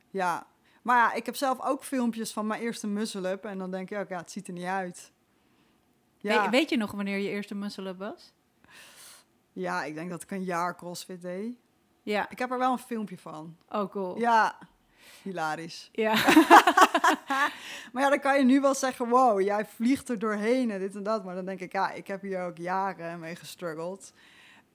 Ja, 0.09 0.47
maar 0.81 0.97
ja, 0.97 1.13
ik 1.13 1.25
heb 1.25 1.35
zelf 1.35 1.61
ook 1.61 1.83
filmpjes 1.83 2.33
van 2.33 2.47
mijn 2.47 2.61
eerste 2.61 2.87
muscle-up. 2.87 3.45
En 3.45 3.57
dan 3.57 3.71
denk 3.71 3.89
ik 3.91 3.97
ook, 3.97 4.09
ja, 4.09 4.17
het 4.17 4.31
ziet 4.31 4.47
er 4.47 4.53
niet 4.53 4.65
uit. 4.65 5.11
Ja, 6.17 6.41
Weet, 6.41 6.49
weet 6.49 6.69
je 6.69 6.77
nog 6.77 6.91
wanneer 6.91 7.17
je 7.17 7.29
eerste 7.29 7.55
muscle-up 7.55 7.97
was? 7.97 8.33
ja, 9.53 9.83
ik 9.83 9.95
denk 9.95 10.09
dat 10.09 10.23
ik 10.23 10.31
een 10.31 10.43
jaar 10.43 10.75
CrossFit 10.75 11.21
deed. 11.21 11.55
Ja, 12.01 12.29
Ik 12.29 12.39
heb 12.39 12.51
er 12.51 12.57
wel 12.57 12.71
een 12.71 12.77
filmpje 12.77 13.17
van. 13.17 13.57
oh 13.69 13.89
cool. 13.91 14.19
Ja, 14.19 14.57
hilarisch. 15.21 15.89
ja. 15.91 16.13
Maar 17.93 18.03
ja, 18.03 18.09
dan 18.09 18.19
kan 18.19 18.37
je 18.37 18.43
nu 18.45 18.61
wel 18.61 18.75
zeggen, 18.75 19.09
wow, 19.09 19.41
jij 19.41 19.65
vliegt 19.65 20.09
er 20.09 20.19
doorheen 20.19 20.71
en 20.71 20.79
dit 20.79 20.95
en 20.95 21.03
dat. 21.03 21.25
Maar 21.25 21.35
dan 21.35 21.45
denk 21.45 21.59
ik, 21.59 21.71
ja, 21.71 21.91
ik 21.91 22.07
heb 22.07 22.21
hier 22.21 22.41
ook 22.43 22.57
jaren 22.57 23.19
mee 23.19 23.35
gestruggeld. 23.35 24.13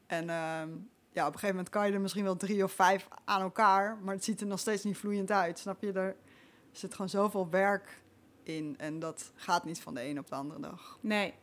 En 0.06 0.30
ehm, 0.30 0.68
ja, 1.12 1.20
op 1.26 1.32
een 1.32 1.38
gegeven 1.38 1.48
moment 1.56 1.68
kan 1.68 1.86
je 1.86 1.92
er 1.92 2.00
misschien 2.00 2.24
wel 2.24 2.36
drie 2.36 2.64
of 2.64 2.72
vijf 2.72 3.08
aan 3.24 3.40
elkaar. 3.40 3.98
Maar 4.02 4.14
het 4.14 4.24
ziet 4.24 4.40
er 4.40 4.46
nog 4.46 4.58
steeds 4.58 4.84
niet 4.84 4.96
vloeiend 4.98 5.30
uit. 5.30 5.58
Snap 5.58 5.82
je? 5.82 5.92
Er 5.92 6.16
zit 6.72 6.92
gewoon 6.92 7.08
zoveel 7.08 7.50
werk 7.50 8.00
in. 8.42 8.74
En 8.78 8.98
dat 8.98 9.32
gaat 9.34 9.64
niet 9.64 9.80
van 9.80 9.94
de 9.94 10.04
een 10.08 10.18
op 10.18 10.28
de 10.28 10.34
andere 10.34 10.60
dag. 10.60 10.98
Nee. 11.00 11.34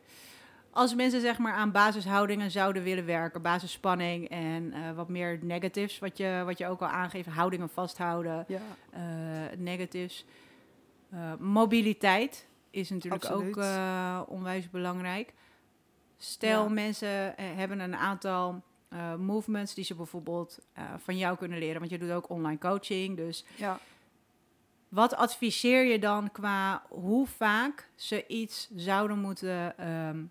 Als 0.70 0.94
mensen 0.94 1.20
zeg 1.20 1.38
maar 1.38 1.52
aan 1.52 1.70
basishoudingen 1.72 2.50
zouden 2.50 2.82
willen 2.82 3.06
werken, 3.06 3.42
basisspanning 3.42 4.28
en 4.28 4.72
eh, 4.72 4.92
wat 4.92 5.08
meer 5.08 5.38
negatives, 5.42 5.98
wat 5.98 6.16
je, 6.16 6.42
wat 6.44 6.58
je 6.58 6.66
ook 6.66 6.80
al 6.80 6.88
aangeeft, 6.88 7.28
houdingen 7.28 7.68
vasthouden, 7.68 8.44
Ja, 8.48 8.60
eh, 8.90 9.00
negatives. 9.58 10.24
Eh, 11.10 11.32
mobiliteit 11.38 12.46
is 12.70 12.90
natuurlijk 12.90 13.24
Absoluut. 13.24 13.56
ook 13.58 14.28
onwijs 14.28 14.70
belangrijk. 14.70 15.32
Stel, 16.16 16.62
Ja. 16.62 16.68
mensen 16.68 17.34
hebben 17.36 17.80
een 17.80 17.96
aantal 17.96 18.62
eh, 18.90 19.14
movements 19.14 19.74
die 19.74 19.84
ze 19.84 19.94
bijvoorbeeld 19.94 20.58
eh, 20.72 20.84
van 20.98 21.16
jou 21.16 21.36
kunnen 21.36 21.58
leren, 21.58 21.78
want 21.78 21.90
je 21.90 21.98
doet 21.98 22.10
ook 22.10 22.28
online 22.28 22.58
coaching, 22.58 23.16
dus 23.16 23.44
ja. 23.56 23.80
wat 24.88 25.14
adviseer 25.14 25.84
je 25.84 25.98
dan 25.98 26.30
qua 26.32 26.82
hoe 26.88 27.26
vaak 27.26 27.90
ze 27.94 28.26
iets 28.26 28.70
zouden 28.74 29.18
moeten 29.18 29.78
ehm, 29.78 30.24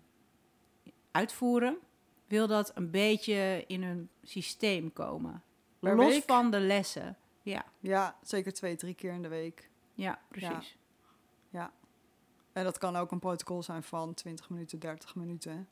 uitvoeren? 1.10 1.78
Wil 2.26 2.46
dat 2.46 2.72
een 2.74 2.90
beetje 2.90 3.64
in 3.66 3.82
hun 3.82 4.08
systeem 4.22 4.92
komen? 4.92 5.42
Per 5.78 5.96
Los 5.96 6.12
week? 6.12 6.24
van 6.26 6.50
de 6.50 6.60
lessen. 6.60 7.16
Ja, 7.42 7.64
ja, 7.78 8.16
zeker 8.22 8.52
twee, 8.52 8.76
drie 8.76 8.94
keer 8.94 9.12
in 9.12 9.22
de 9.22 9.28
week. 9.28 9.70
ja 9.94 10.20
precies. 10.28 10.78
En 12.52 12.64
dat 12.64 12.78
kan 12.78 12.96
ook 12.96 13.10
een 13.10 13.18
protocol 13.18 13.62
zijn 13.62 13.82
van 13.82 14.14
20 14.14 14.50
minuten, 14.50 14.78
30 14.78 15.14
minuten. 15.14 15.68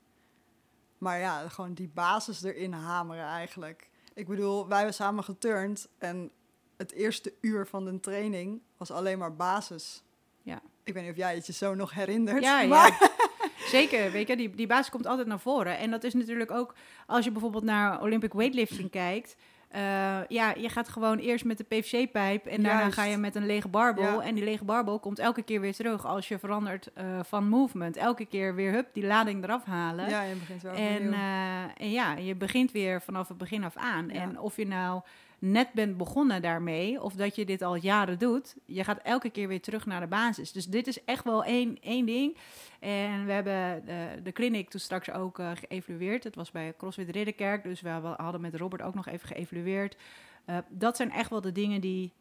Maar 0.99 1.19
ja, 1.19 1.49
gewoon 1.49 1.75
die 1.75 1.91
basis 1.95 2.43
erin 2.43 2.73
hameren 2.73 3.25
eigenlijk. 3.25 3.91
Ik 4.15 4.27
bedoel, 4.27 4.69
wij 4.69 4.77
hebben 4.77 4.95
samen 4.95 5.25
geturnd 5.25 5.89
en 5.99 6.31
het 6.77 6.93
eerste 6.93 7.35
uur 7.41 7.67
van 7.67 7.85
de 7.85 8.01
training 8.01 8.61
was 8.77 8.91
alleen 8.91 9.19
maar 9.19 9.37
basis. 9.37 10.03
Ja. 10.43 10.61
Ik 10.85 10.95
weet 10.95 11.03
niet 11.03 11.13
of 11.13 11.19
jij 11.19 11.35
het 11.35 11.47
je 11.47 11.53
zo 11.53 11.75
nog 11.75 11.93
herinnert. 11.93 12.43
Ja, 12.43 12.61
ja. 12.61 12.69
maar 12.69 13.17
Zeker, 13.69 14.11
weet 14.11 14.29
je, 14.29 14.37
die, 14.37 14.51
die 14.51 14.67
basis 14.67 14.91
komt 14.91 15.07
altijd 15.07 15.27
naar 15.27 15.41
voren. 15.41 15.79
En 15.79 15.91
dat 15.91 16.05
is 16.05 16.15
natuurlijk 16.15 16.51
ook, 16.51 16.75
als 17.07 17.25
je 17.25 17.31
bijvoorbeeld 17.31 17.65
naar 17.65 18.03
Olympic 18.03 18.33
weightlifting 18.33 18.91
kijkt... 18.91 19.37
eh, 19.69 20.19
ja, 20.29 20.55
je 20.57 20.69
gaat 20.69 20.89
gewoon 20.89 21.19
eerst 21.19 21.45
met 21.45 21.59
de 21.59 21.65
PVC-pijp 21.65 22.47
en 22.47 22.63
daarna 22.63 22.81
Juist. 22.81 22.95
ga 22.95 23.05
je 23.05 23.17
met 23.17 23.35
een 23.35 23.47
lege 23.47 23.69
barbel. 23.69 24.21
Ja. 24.21 24.21
En 24.21 24.35
die 24.35 24.45
lege 24.45 24.65
barbel 24.65 24.99
komt 24.99 25.19
elke 25.19 25.43
keer 25.43 25.61
weer 25.61 25.75
terug 25.75 26.07
als 26.07 26.29
je 26.29 26.39
verandert 26.39 26.91
eh, 26.95 27.05
van 27.23 27.49
movement. 27.49 27.97
Elke 27.97 28.27
keer 28.27 28.55
weer, 28.55 28.73
hup, 28.73 28.89
die 28.93 29.07
lading 29.07 29.45
eraf 29.45 29.65
halen. 29.65 30.09
ja, 30.09 30.23
je 30.23 30.35
begint 30.35 30.63
wel 30.63 30.75
En, 30.75 31.13
eh, 31.13 31.63
en 31.77 31.91
ja, 31.91 32.17
je 32.17 32.35
begint 32.35 32.73
weer 32.73 33.03
vanaf 33.03 33.29
het 33.29 33.39
begin 33.39 33.65
af 33.65 33.77
aan. 33.77 34.09
Ja. 34.09 34.21
En 34.21 34.41
of 34.41 34.57
je 34.57 34.67
nou 34.67 35.01
net 35.39 35.73
bent 35.73 35.97
begonnen 35.97 36.43
daarmee, 36.43 37.03
of 37.03 37.15
dat 37.15 37.37
je 37.37 37.45
dit 37.45 37.63
al 37.63 37.75
jaren 37.75 38.19
doet, 38.19 38.57
je 38.65 38.85
gaat 38.85 38.99
elke 39.03 39.31
keer 39.31 39.49
weer 39.49 39.61
terug 39.61 39.87
naar 39.87 40.01
de 40.01 40.07
basis. 40.07 40.53
Dus 40.53 40.67
dit 40.67 40.87
is 40.87 41.05
echt 41.05 41.25
wel 41.25 41.45
één, 41.45 41.79
één 41.81 42.07
ding. 42.07 42.37
En 42.81 43.27
we 43.27 43.33
hebben 43.33 43.85
de, 43.85 44.23
de 44.23 44.33
clinic 44.33 44.71
toen 44.71 44.81
straks 44.81 45.11
ook 45.11 45.39
eh, 45.39 45.51
geëvalueerd. 45.55 46.25
Het 46.25 46.35
was 46.35 46.51
bij 46.51 46.75
CrossFit 46.77 47.11
Ridderkerk, 47.11 47.63
dus 47.63 47.81
we 47.81 47.89
hadden 47.89 48.41
met 48.41 48.55
Robert 48.55 48.83
ook 48.83 48.95
nog 48.95 49.07
even 49.07 49.29
geëvalueerd. 49.29 49.97
Eh, 50.45 50.59
dat 50.69 50.97
zijn 50.97 51.11
echt 51.13 51.31
wel 51.31 51.41
de 51.41 51.53
dingen 51.53 51.81
die 51.81 52.13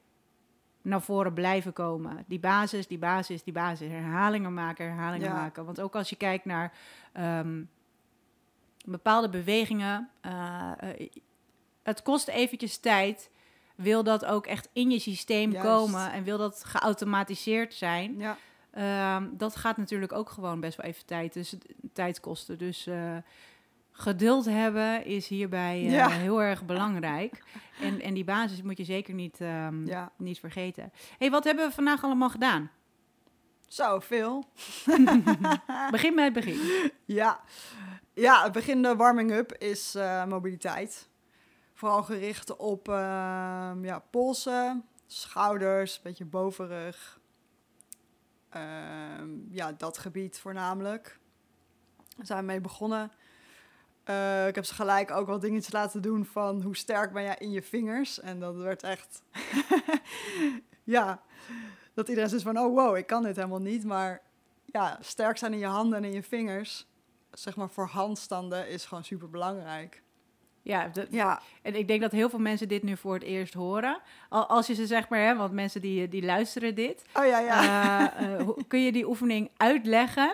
naar 0.81 1.01
voren 1.01 1.33
blijven 1.33 1.73
komen. 1.73 2.23
Die 2.27 2.39
basis, 2.39 2.87
die 2.87 2.97
basis, 2.97 3.43
die 3.43 3.53
basis. 3.53 3.89
Herhalingen 3.89 4.53
maken, 4.53 4.85
herhalingen 4.85 5.27
Ja. 5.27 5.33
maken. 5.33 5.65
Want 5.65 5.81
ook 5.81 5.95
als 5.95 6.09
je 6.09 6.15
kijkt 6.15 6.45
naar 6.45 6.73
ehm, 7.13 7.63
bepaalde 8.85 9.29
bewegingen, 9.29 10.09
eh, 10.21 10.71
eh, 10.79 11.09
het 11.87 12.01
kost 12.01 12.27
eventjes 12.27 12.77
tijd. 12.77 13.29
Wil 13.75 14.03
dat 14.03 14.25
ook 14.25 14.45
echt 14.45 14.69
in 14.73 14.91
je 14.91 14.99
systeem 14.99 15.51
Juist. 15.51 15.67
komen 15.67 16.11
en 16.11 16.23
wil 16.23 16.37
dat 16.37 16.63
geautomatiseerd 16.63 17.73
zijn? 17.73 18.17
ja, 18.17 18.37
Ehm, 18.71 19.27
dat 19.31 19.55
gaat 19.55 19.77
natuurlijk 19.77 20.11
ook 20.11 20.29
gewoon 20.29 20.59
best 20.59 20.77
wel 20.77 20.85
even 20.85 21.05
tijd, 21.05 21.33
dus, 21.33 21.55
tijd 21.93 22.19
kosten. 22.19 22.57
Dus 22.57 22.87
eh, 22.87 23.17
geduld 23.91 24.45
hebben 24.45 25.05
is 25.05 25.27
hierbij 25.27 25.75
eh, 25.77 25.91
Ja. 25.91 26.09
heel 26.09 26.41
erg 26.41 26.65
belangrijk. 26.65 27.43
En, 27.81 28.01
en 28.01 28.13
die 28.13 28.23
basis 28.23 28.61
moet 28.61 28.77
je 28.77 28.83
zeker 28.83 29.13
niet, 29.13 29.41
ehm, 29.41 29.85
ja. 29.85 30.11
niet 30.17 30.39
vergeten. 30.39 30.91
hey, 31.17 31.29
wat 31.29 31.43
hebben 31.43 31.67
we 31.67 31.73
vandaag 31.73 32.03
allemaal 32.03 32.29
gedaan? 32.29 32.71
Zo, 33.67 33.99
veel. 33.99 34.43
Begin 35.91 36.13
met 36.15 36.23
het 36.23 36.33
begin. 36.33 36.91
Ja. 37.05 37.39
ja, 38.13 38.43
het 38.43 38.51
begin 38.51 38.81
de 38.81 38.95
warming-up 38.95 39.53
is 39.53 39.95
eh, 39.95 40.25
mobiliteit. 40.25 41.09
Vooral 41.77 42.03
gericht 42.03 42.55
op 42.55 42.87
ehm, 42.87 43.85
ja, 43.85 43.99
polsen, 44.09 44.85
schouders, 45.07 45.95
een 45.95 46.01
beetje 46.03 46.25
bovenrug. 46.25 47.19
Ehm, 48.49 49.29
ja, 49.49 49.71
dat 49.71 49.97
gebied 49.97 50.39
voornamelijk. 50.39 51.19
Daar 52.15 52.25
zijn 52.25 52.45
mee 52.45 52.61
begonnen. 52.61 53.11
Eh, 54.03 54.47
ik 54.47 54.55
heb 54.55 54.65
ze 54.65 54.73
gelijk 54.73 55.11
ook 55.11 55.27
wat 55.27 55.41
dingetjes 55.41 55.73
laten 55.73 56.01
doen 56.01 56.25
van 56.25 56.61
hoe 56.61 56.75
sterk 56.75 57.13
ben 57.13 57.23
jij 57.23 57.35
in 57.39 57.51
je 57.51 57.63
vingers. 57.63 58.19
En 58.19 58.39
dat 58.39 58.55
werd 58.55 58.83
echt... 58.83 59.21
ja, 60.83 61.21
dat 61.93 62.09
iedereen 62.09 62.29
zegt 62.29 62.43
van, 62.43 62.59
oh 62.59 62.75
wow, 62.75 62.95
ik 62.95 63.07
kan 63.07 63.23
dit 63.23 63.35
helemaal 63.35 63.61
niet. 63.61 63.85
Maar 63.85 64.21
ja, 64.65 64.97
sterk 65.01 65.37
zijn 65.37 65.53
in 65.53 65.59
je 65.59 65.65
handen 65.65 65.97
en 65.97 66.03
in 66.03 66.13
je 66.13 66.23
vingers, 66.23 66.87
zeg 67.31 67.55
maar 67.55 67.69
voor 67.69 67.87
handstanden, 67.87 68.69
is 68.69 68.85
gewoon 68.85 69.03
super 69.03 69.29
belangrijk. 69.29 70.05
Ja, 71.09 71.41
en 71.61 71.75
ik 71.75 71.87
denk 71.87 72.01
dat 72.01 72.11
heel 72.11 72.29
veel 72.29 72.39
mensen 72.39 72.67
dit 72.67 72.83
nu 72.83 72.97
voor 72.97 73.13
het 73.13 73.23
eerst 73.23 73.53
horen. 73.53 73.99
Al, 74.29 74.45
als 74.45 74.67
je 74.67 74.73
ze 74.73 74.85
zeg 74.85 75.09
maar, 75.09 75.19
hè, 75.19 75.35
want 75.35 75.51
mensen 75.51 75.81
die, 75.81 76.07
die 76.07 76.25
luisteren 76.25 76.75
dit. 76.75 77.03
oh 77.13 77.25
ja, 77.25 77.39
ja. 77.39 78.17
Eh, 78.17 78.39
eh, 78.39 78.49
kun 78.67 78.79
je 78.79 78.91
die 78.91 79.07
oefening 79.07 79.49
uitleggen? 79.57 80.33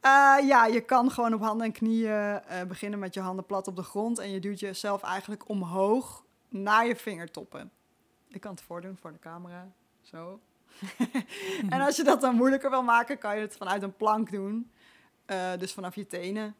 Eh, 0.00 0.36
ja, 0.42 0.66
je 0.66 0.80
kan 0.80 1.10
gewoon 1.10 1.34
op 1.34 1.40
handen 1.40 1.66
en 1.66 1.72
knieën 1.72 2.40
beginnen 2.68 2.98
met 2.98 3.14
je 3.14 3.20
handen 3.20 3.46
plat 3.46 3.68
op 3.68 3.76
de 3.76 3.82
grond 3.82 4.18
en 4.18 4.30
je 4.30 4.40
duwt 4.40 4.60
jezelf 4.60 5.02
eigenlijk 5.02 5.48
omhoog 5.48 6.24
naar 6.48 6.86
je 6.86 6.96
vingertoppen. 6.96 7.70
Ik 8.28 8.40
kan 8.40 8.50
het 8.50 8.62
voordoen 8.62 8.96
voor 9.00 9.12
de 9.12 9.18
camera, 9.18 9.72
zo. 10.00 10.40
en 11.70 11.80
als 11.80 11.96
je 11.96 12.04
dat 12.04 12.20
dan 12.20 12.34
moeilijker 12.34 12.70
wil 12.70 12.82
maken, 12.82 13.18
kan 13.18 13.34
je 13.36 13.40
het 13.40 13.56
vanuit 13.56 13.82
een 13.82 13.96
plank 13.96 14.30
doen. 14.30 14.70
Dus 15.58 15.72
vanaf 15.72 15.94
je 15.94 16.06
tenen. 16.06 16.56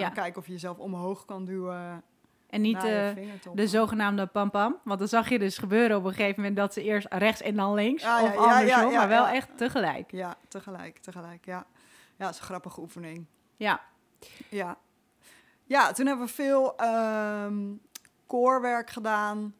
Ja. 0.00 0.08
kijken 0.08 0.40
of 0.40 0.46
je 0.46 0.52
jezelf 0.52 0.78
omhoog 0.78 1.24
kan 1.24 1.44
duwen 1.44 2.02
En 2.48 2.60
niet 2.60 2.76
eh, 2.84 3.10
de 3.54 3.68
zogenaamde 3.68 4.26
pam-pam. 4.26 4.76
Want 4.84 4.98
dan 4.98 5.08
zag 5.08 5.28
je 5.28 5.38
dus 5.38 5.58
gebeuren 5.58 5.96
op 5.96 6.04
een 6.04 6.12
gegeven 6.14 6.36
moment 6.40 6.56
dat 6.56 6.72
ze 6.72 6.82
eerst 6.82 7.06
rechts 7.10 7.40
en 7.42 7.56
dan 7.56 7.74
links. 7.74 8.04
Ah, 8.04 8.20
ja, 8.22 8.26
of 8.28 8.36
andersom, 8.36 8.92
maar 8.92 9.08
wel 9.08 9.26
echt 9.26 9.48
tegelijk. 9.56 10.10
Ja, 10.10 10.34
tegelijk, 10.48 10.98
tegelijk, 10.98 11.44
ja. 11.44 11.66
Ja, 12.16 12.24
dat 12.24 12.34
is 12.34 12.38
een 12.38 12.44
grappige 12.46 12.80
oefening. 12.80 13.26
Ja, 13.56 13.80
Ja. 14.50 14.78
Ja, 15.66 15.92
toen 15.92 16.06
hebben 16.06 16.26
we 16.26 16.32
veel 16.32 16.76
ehm 16.76 17.72
corewerk 18.26 18.90
gedaan. 18.90 19.54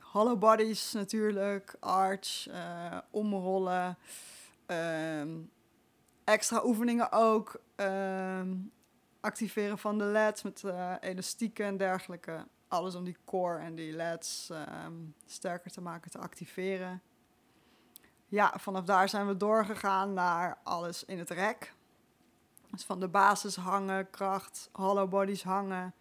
hollow 0.00 0.38
bodies 0.38 0.92
natuurlijk, 0.92 1.76
arch, 1.80 2.46
eh, 2.48 2.98
omrollen. 3.10 3.98
ehm, 4.66 5.28
extra 6.24 6.60
oefeningen 6.64 7.12
ook. 7.12 7.60
ehm, 7.76 8.54
activeren 9.26 9.78
van 9.78 9.98
de 9.98 10.04
leds 10.04 10.42
met 10.42 10.64
eh, 10.64 10.94
elastieken 11.00 11.66
en 11.66 11.76
dergelijke. 11.76 12.46
Alles 12.68 12.94
om 12.94 13.04
die 13.04 13.16
core 13.24 13.58
en 13.58 13.74
die 13.74 13.92
leds 13.92 14.50
ehm, 14.50 14.92
sterker 15.26 15.70
te 15.70 15.80
maken, 15.80 16.10
te 16.10 16.18
activeren. 16.18 17.02
Ja, 18.28 18.54
vanaf 18.58 18.84
daar 18.84 19.08
zijn 19.08 19.26
we 19.26 19.36
doorgegaan 19.36 20.12
naar 20.12 20.58
alles 20.62 21.04
in 21.04 21.18
het 21.18 21.30
rek. 21.30 21.74
Dus 22.70 22.84
van 22.84 23.00
de 23.00 23.08
basis 23.08 23.56
hangen, 23.56 24.10
kracht, 24.10 24.68
hollow 24.72 25.08
bodies 25.08 25.42
hangen, 25.42 25.94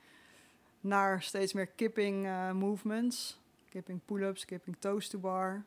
naar 0.79 1.21
steeds 1.21 1.53
meer 1.53 1.67
kipping 1.67 2.25
eh, 2.25 2.51
movements. 2.51 3.39
Kipping 3.69 4.01
pull-ups, 4.05 4.45
kipping 4.45 4.75
toes 4.79 5.07
to 5.07 5.19
bar. 5.19 5.63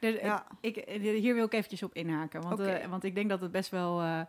Ja. 0.00 0.46
ik, 0.60 0.76
hier 1.00 1.34
wil 1.34 1.44
ik 1.44 1.52
eventjes 1.52 1.82
op 1.82 1.94
inhaken. 1.94 2.42
Want, 2.42 2.60
eh, 2.60 2.86
want 2.86 3.04
ik 3.04 3.14
denk 3.14 3.28
dat 3.28 3.40
het 3.40 3.52
best 3.52 3.70
wel... 3.70 4.26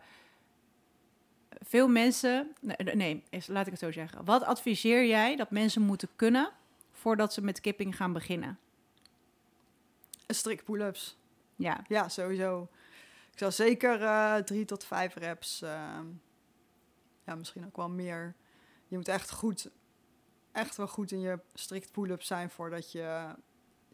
eh, 1.54 1.66
veel 1.66 1.88
mensen... 1.88 2.54
Nee, 2.94 3.22
eens- 3.30 3.46
laat 3.46 3.64
ik 3.66 3.72
het 3.72 3.80
zo 3.80 3.92
zeggen. 3.92 4.24
Wat 4.24 4.42
adviseer 4.42 5.06
jij 5.06 5.36
dat 5.36 5.50
mensen 5.50 5.82
moeten 5.82 6.08
kunnen... 6.16 6.50
voordat 6.92 7.32
ze 7.32 7.42
met 7.42 7.60
kipping 7.60 7.96
gaan 7.96 8.12
beginnen? 8.12 8.58
Strict 10.26 10.64
pull-ups. 10.64 11.16
Ja, 11.56 11.84
Ja, 11.88 12.08
sowieso. 12.08 12.68
Ik 13.32 13.38
zou 13.38 13.52
zeker 13.52 14.02
eh, 14.02 14.36
drie 14.36 14.64
tot 14.64 14.84
vijf 14.84 15.14
reps, 15.14 15.62
ehm, 15.62 16.06
ja, 17.26 17.34
misschien 17.34 17.66
ook 17.66 17.76
wel 17.76 17.88
meer. 17.88 18.34
Je 18.88 18.96
moet 18.96 19.08
echt 19.08 19.30
goed, 19.32 19.70
echt 20.52 20.76
wel 20.76 20.88
goed 20.88 21.10
in 21.10 21.20
je 21.20 21.38
strict 21.54 21.92
pull-up 21.92 22.22
zijn 22.22 22.50
voordat 22.50 22.92
je 22.92 23.26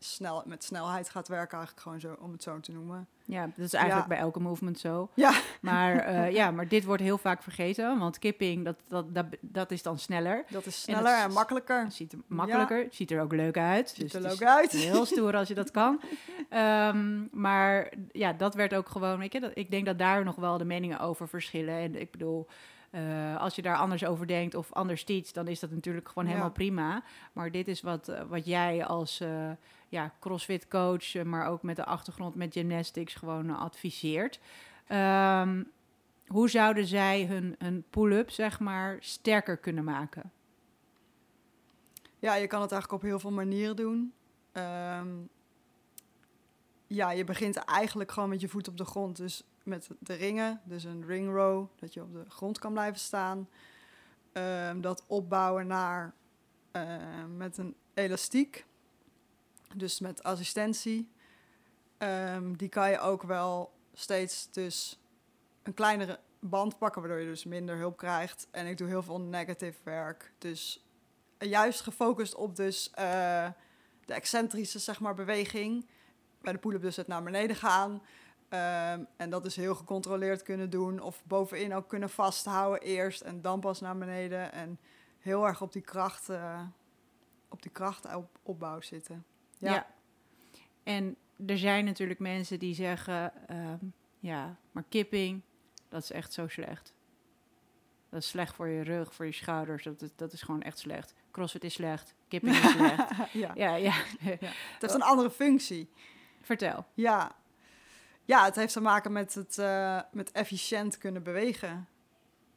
snel, 0.05 0.43
met 0.47 0.65
snelheid 0.65 1.09
gaat 1.11 1.29
werken, 1.29 1.57
eigenlijk 1.59 1.83
gewoon 1.87 2.01
zo, 2.01 2.17
om 2.25 2.33
het 2.33 2.43
zo 2.43 2.61
te 2.61 2.73
noemen. 2.73 3.07
ja 3.25 3.41
dat 3.57 3.65
is 3.67 3.73
eigenlijk 3.73 4.09
Ja. 4.09 4.15
bij 4.15 4.25
elke 4.25 4.41
movement 4.41 4.79
zo. 4.79 5.09
Ja. 5.15 5.33
Maar, 5.61 5.97
eh, 6.01 6.33
ja, 6.33 6.51
maar 6.51 6.69
dit 6.69 6.85
wordt 6.85 7.03
heel 7.03 7.19
vaak 7.19 7.43
vergeten. 7.43 7.99
Want 7.99 8.19
kipping, 8.19 8.65
dat, 8.65 8.77
dat, 8.89 9.15
dat, 9.15 9.27
dat 9.41 9.71
is 9.71 9.83
dan 9.83 9.99
sneller. 9.99 10.45
Dat 10.51 10.67
is 10.67 10.85
En 10.87 10.95
dat 10.95 11.03
sneller 11.03 11.25
en, 11.25 11.33
makkelijker. 11.33 11.87
Ziet 11.91 12.13
er 12.13 12.19
makkelijker, 12.27 12.87
ziet 12.91 13.11
er 13.11 13.21
ook 13.23 13.33
leuk 13.33 13.57
uit. 13.59 13.89
Ziet 13.91 14.01
dus 14.13 14.15
er 14.15 14.29
leuk 14.31 14.43
uit. 14.43 14.71
Heel 14.73 15.05
stoer 15.05 15.37
als 15.37 15.49
je 15.49 15.55
dat 15.55 15.71
kan. 15.71 16.01
Ehm, 16.49 17.27
maar 17.41 17.93
ja, 18.13 18.33
dat 18.33 18.55
werd 18.55 18.75
ook 18.75 18.89
gewoon, 18.89 19.19
weet 19.19 19.33
je, 19.33 19.41
dat, 19.41 19.51
ik 19.55 19.71
denk 19.71 19.87
dat 19.87 19.99
daar 19.99 20.25
nog 20.25 20.37
wel 20.37 20.59
de 20.59 20.65
meningen 20.65 21.01
over 21.01 21.29
verschillen. 21.29 21.75
En 21.75 22.01
ik 22.01 22.11
bedoel, 22.11 22.47
eh, 22.91 23.37
als 23.41 23.55
je 23.55 23.63
daar 23.63 23.77
anders 23.77 24.05
over 24.05 24.27
denkt 24.27 24.55
of 24.55 24.73
anders 24.73 25.05
teach, 25.05 25.27
dan 25.33 25.49
is 25.49 25.61
dat 25.61 25.71
natuurlijk 25.71 26.09
gewoon 26.09 26.25
Ja. 26.25 26.31
helemaal 26.31 26.53
prima. 26.53 27.03
Maar 27.33 27.51
dit 27.51 27.69
is 27.69 27.81
wat, 27.81 28.09
eh, 28.09 28.21
wat 28.29 28.47
jij 28.47 28.85
als 28.85 29.23
ja, 29.91 30.15
CrossFit 30.21 30.69
coach, 30.69 31.15
eh, 31.15 31.23
maar 31.23 31.47
ook 31.47 31.63
met 31.63 31.77
de 31.77 31.85
achtergrond 31.85 32.35
met 32.35 32.53
gymnastics 32.53 33.15
gewoon 33.15 33.49
eh, 33.49 33.61
adviseert. 33.61 34.41
Ehm, 34.87 35.63
hoe 36.27 36.49
zouden 36.51 36.87
zij 36.87 37.25
hun, 37.25 37.85
pull-up, 37.91 38.31
zeg 38.31 38.61
maar, 38.61 38.97
sterker 39.01 39.57
kunnen 39.57 39.85
maken? 39.85 40.33
Ja, 42.19 42.35
je 42.35 42.47
kan 42.47 42.61
het 42.61 42.73
eigenlijk 42.73 43.03
op 43.03 43.09
heel 43.09 43.19
veel 43.19 43.31
manieren 43.31 43.77
doen. 43.77 44.13
Ehm, 44.53 45.09
ja, 46.87 47.11
je 47.11 47.25
begint 47.25 47.57
eigenlijk 47.57 48.13
gewoon 48.13 48.29
met 48.29 48.41
je 48.41 48.49
voet 48.49 48.69
op 48.69 48.77
de 48.77 48.85
grond. 48.85 49.17
Dus 49.17 49.45
met 49.63 49.89
de 49.99 50.15
ringen, 50.15 50.61
dus 50.65 50.85
een 50.85 51.07
ring 51.07 51.33
row, 51.33 51.67
dat 51.79 51.95
je 51.95 52.03
op 52.03 52.13
de 52.13 52.25
grond 52.29 52.59
kan 52.59 52.73
blijven 52.73 53.01
staan. 53.01 53.49
Ehm, 54.33 54.81
dat 54.81 55.05
opbouwen 55.07 55.67
naar 55.67 56.15
ehm, 56.71 57.37
met 57.37 57.59
een 57.59 57.75
elastiek, 57.95 58.67
dus 59.75 60.01
met 60.01 60.23
assistentie. 60.23 61.13
Ehm, 61.99 62.53
die 62.53 62.69
kan 62.69 62.91
je 62.91 62.99
ook 62.99 63.23
wel 63.23 63.73
steeds 63.93 64.51
dus 64.51 65.01
een 65.63 65.75
kleinere 65.75 66.19
band 66.39 66.79
pakken, 66.79 67.01
waardoor 67.01 67.21
je 67.21 67.27
dus 67.27 67.45
minder 67.45 67.77
hulp 67.77 67.97
krijgt. 67.97 68.49
En 68.51 68.67
ik 68.67 68.79
doe 68.79 68.89
heel 68.89 69.03
veel 69.03 69.21
negative 69.21 69.79
werk, 69.83 70.33
dus 70.39 70.85
juist 71.39 71.81
gefocust 71.81 72.35
op 72.35 72.57
dus 72.57 72.91
eh, 72.91 73.49
de 74.05 74.15
excentrische 74.15 74.79
zeg 74.79 75.01
maar, 75.01 75.15
beweging. 75.15 75.87
Bij 76.41 76.53
de 76.53 76.59
pull-up 76.59 76.83
dus 76.83 76.97
het 76.97 77.07
naar 77.07 77.23
beneden 77.23 77.57
gaan. 77.57 78.03
Ehm, 78.49 79.05
en 79.17 79.31
dat 79.31 79.47
is 79.47 79.57
heel 79.57 79.75
gecontroleerd 79.75 80.43
kunnen 80.43 80.71
doen. 80.71 81.01
Of 81.01 81.23
bovenin 81.25 81.75
ook 81.75 81.89
kunnen 81.89 82.11
vasthouden 82.11 82.83
eerst 82.83 83.21
en 83.21 83.41
dan 83.41 83.61
pas 83.61 83.81
naar 83.81 83.99
beneden. 83.99 84.53
En 84.53 84.79
heel 85.19 85.47
erg 85.47 85.63
op 85.63 85.73
die 85.73 85.83
kracht, 85.83 86.29
eh, 86.29 86.63
op 87.49 87.63
die 87.63 87.71
krachtopbouw 87.71 88.81
zitten. 88.81 89.25
Ja. 89.61 89.73
Ja. 89.73 89.87
En 90.83 91.17
er 91.47 91.59
zijn 91.59 91.85
natuurlijk 91.85 92.21
mensen 92.21 92.59
die 92.59 92.75
zeggen, 92.75 93.49
ehm, 93.49 93.85
ja, 94.19 94.57
maar 94.73 94.85
kipping, 94.89 95.43
dat 95.89 96.03
is 96.03 96.11
echt 96.11 96.33
zo 96.33 96.49
slecht. 96.49 96.95
Dat 98.09 98.23
is 98.23 98.29
slecht 98.29 98.55
voor 98.55 98.69
je 98.69 98.83
rug, 98.83 99.15
voor 99.15 99.27
je 99.27 99.33
schouders. 99.33 99.85
Dat 99.85 100.03
is, 100.03 100.09
dat 100.17 100.33
is 100.33 100.43
gewoon 100.43 100.63
echt 100.63 100.79
slecht. 100.79 101.15
CrossFit 101.31 101.65
is 101.65 101.75
slecht. 101.75 102.15
Kipping 102.29 102.57
is 102.57 102.71
slecht. 102.77 103.33
ja. 103.33 103.53
Ja, 103.55 103.75
ja. 103.75 103.93
Het 104.21 104.81
heeft 104.81 104.95
een 104.95 105.03
andere 105.03 105.31
functie. 105.31 105.91
Vertel. 106.41 106.87
Ja. 106.95 107.33
ja, 108.25 108.45
het 108.45 108.57
heeft 108.57 108.73
te 108.73 108.81
maken 108.81 109.13
met 109.13 109.35
het 109.35 109.59
eh, 109.59 110.01
met 110.13 110.33
efficiënt 110.33 110.99
kunnen 110.99 111.23
bewegen. 111.23 111.89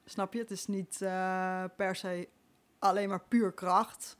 Snap 0.05 0.33
je? 0.33 0.39
Het 0.39 0.51
is 0.51 0.65
niet 0.67 1.01
eh, 1.01 1.63
per 1.75 1.95
se 1.95 2.27
alleen 2.79 3.09
maar 3.09 3.23
puur 3.27 3.51
kracht. 3.51 4.17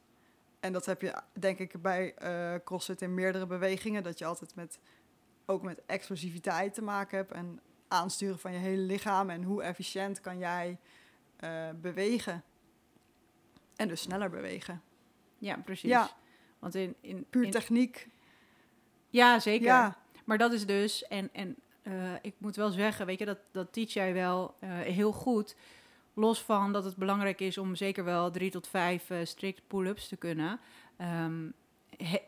En 0.64 0.74
dat 0.74 0.86
heb 0.86 1.02
je 1.02 1.22
denk 1.34 1.60
ik 1.60 1.82
bij 1.82 2.14
eh 2.16 2.54
CrossFit 2.64 3.02
in 3.02 3.14
meerdere 3.14 3.46
bewegingen. 3.46 4.04
Dat 4.04 4.20
je 4.20 4.26
altijd 4.26 4.56
met, 4.56 4.80
ook 5.46 5.62
met 5.64 5.82
explosiviteit 5.86 6.74
te 6.74 6.82
maken 6.82 7.18
hebt. 7.18 7.32
En 7.32 7.60
aansturen 7.88 8.40
van 8.40 8.52
je 8.52 8.58
hele 8.58 8.82
lichaam. 8.82 9.30
En 9.30 9.44
hoe 9.44 9.64
efficiënt 9.64 10.22
kan 10.22 10.38
jij 10.38 10.78
eh, 11.36 11.70
bewegen. 11.82 12.44
En 13.76 13.88
dus 13.88 14.02
sneller 14.02 14.30
bewegen. 14.30 14.82
Ja, 15.38 15.56
precies. 15.58 15.90
Ja. 15.90 16.10
Want 16.60 16.76
in, 16.76 16.96
in, 17.02 17.26
Puur 17.30 17.44
in- 17.44 17.52
techniek. 17.52 18.08
Ja, 19.10 19.40
zeker. 19.40 19.66
Ja, 19.66 19.98
Maar 20.26 20.38
dat 20.38 20.54
is 20.54 20.66
dus, 20.66 21.08
en, 21.08 21.30
en 21.34 21.56
eh, 21.82 22.14
ik 22.22 22.34
moet 22.38 22.56
wel 22.56 22.70
zeggen, 22.70 23.06
weet 23.06 23.20
je, 23.20 23.26
dat, 23.26 23.40
dat 23.52 23.74
teach 23.74 23.94
jij 23.94 24.14
wel 24.14 24.56
heel 24.66 25.12
goed. 25.12 25.56
Los 26.14 26.40
van 26.40 26.72
dat 26.74 26.84
het 26.86 26.96
belangrijk 26.96 27.40
is 27.40 27.58
om 27.58 27.76
zeker 27.76 28.04
wel 28.04 28.32
drie 28.32 28.52
tot 28.52 28.68
vijf 28.68 29.10
eh, 29.10 29.18
strict 29.24 29.62
pull-ups 29.68 30.08
te 30.08 30.16
kunnen, 30.16 30.60
ehm, 30.98 31.46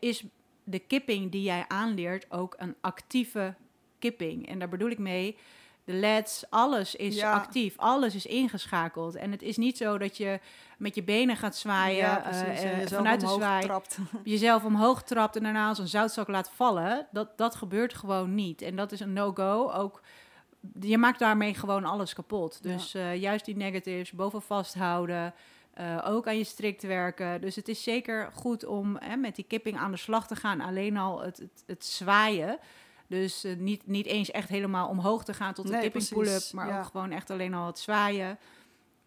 is 0.00 0.24
de 0.64 0.78
kipping 0.78 1.30
die 1.32 1.42
jij 1.42 1.64
aanleert 1.68 2.30
ook 2.30 2.54
een 2.58 2.74
actieve 2.80 3.54
kipping. 3.98 4.48
En 4.48 4.58
daar 4.58 4.68
bedoel 4.68 4.90
ik 4.90 4.98
mee, 4.98 5.36
de 5.84 5.92
leds, 5.92 6.44
alles 6.50 6.94
is 6.94 7.16
Ja. 7.16 7.32
actief, 7.32 7.74
alles 7.78 8.14
is 8.14 8.26
ingeschakeld. 8.26 9.14
En 9.14 9.30
het 9.30 9.42
is 9.42 9.56
niet 9.56 9.76
zo 9.76 9.98
dat 9.98 10.16
je 10.16 10.40
met 10.78 10.94
je 10.94 11.02
benen 11.02 11.36
gaat 11.36 11.56
zwaaien, 11.56 11.96
ja 11.96 12.24
eh, 12.24 12.42
precies. 12.42 12.92
Vanuit 12.92 13.20
de 13.20 13.28
zwaai 13.28 13.62
trapt. 13.64 13.98
jezelf 14.24 14.64
omhoog 14.64 15.02
trapt 15.02 15.36
en 15.36 15.42
daarna 15.42 15.68
als 15.68 15.78
een 15.78 15.88
zoutzak 15.88 16.28
laat 16.28 16.50
vallen, 16.50 17.06
dat, 17.12 17.38
dat 17.38 17.54
gebeurt 17.54 17.94
gewoon 17.94 18.34
niet. 18.34 18.62
En 18.62 18.76
dat 18.76 18.92
is 18.92 19.00
een 19.00 19.12
no-go. 19.12 19.70
Ook, 19.72 20.00
je 20.80 20.98
maakt 20.98 21.18
daarmee 21.18 21.54
gewoon 21.54 21.84
alles 21.84 22.14
kapot. 22.14 22.58
Ja. 22.62 22.72
Dus 22.72 22.94
eh, 22.94 23.16
juist 23.16 23.44
die 23.44 23.56
negatives, 23.56 24.12
boven 24.12 24.42
vasthouden, 24.42 25.34
eh, 25.72 26.04
ook 26.06 26.26
aan 26.26 26.38
je 26.38 26.44
strikt 26.44 26.82
werken. 26.82 27.40
Dus 27.40 27.56
het 27.56 27.68
is 27.68 27.82
zeker 27.82 28.30
goed 28.32 28.64
om 28.64 28.96
hè, 29.00 29.16
met 29.16 29.36
die 29.36 29.44
kipping 29.44 29.78
aan 29.78 29.90
de 29.90 29.96
slag 29.96 30.26
te 30.26 30.36
gaan. 30.36 30.60
Alleen 30.60 30.96
al 30.96 31.22
het, 31.22 31.38
het, 31.38 31.64
het 31.66 31.84
zwaaien. 31.84 32.58
Dus 33.06 33.44
eh, 33.44 33.56
niet, 33.56 33.86
niet 33.86 34.06
eens 34.06 34.30
echt 34.30 34.48
helemaal 34.48 34.88
omhoog 34.88 35.24
te 35.24 35.34
gaan 35.34 35.54
tot 35.54 35.66
de 35.66 35.72
Nee, 35.72 35.80
kipping 35.80 36.08
pull-up, 36.08 36.52
maar 36.52 36.68
ja. 36.68 36.78
ook 36.78 36.84
gewoon 36.84 37.10
echt 37.10 37.30
alleen 37.30 37.54
al 37.54 37.66
het 37.66 37.78
zwaaien. 37.78 38.38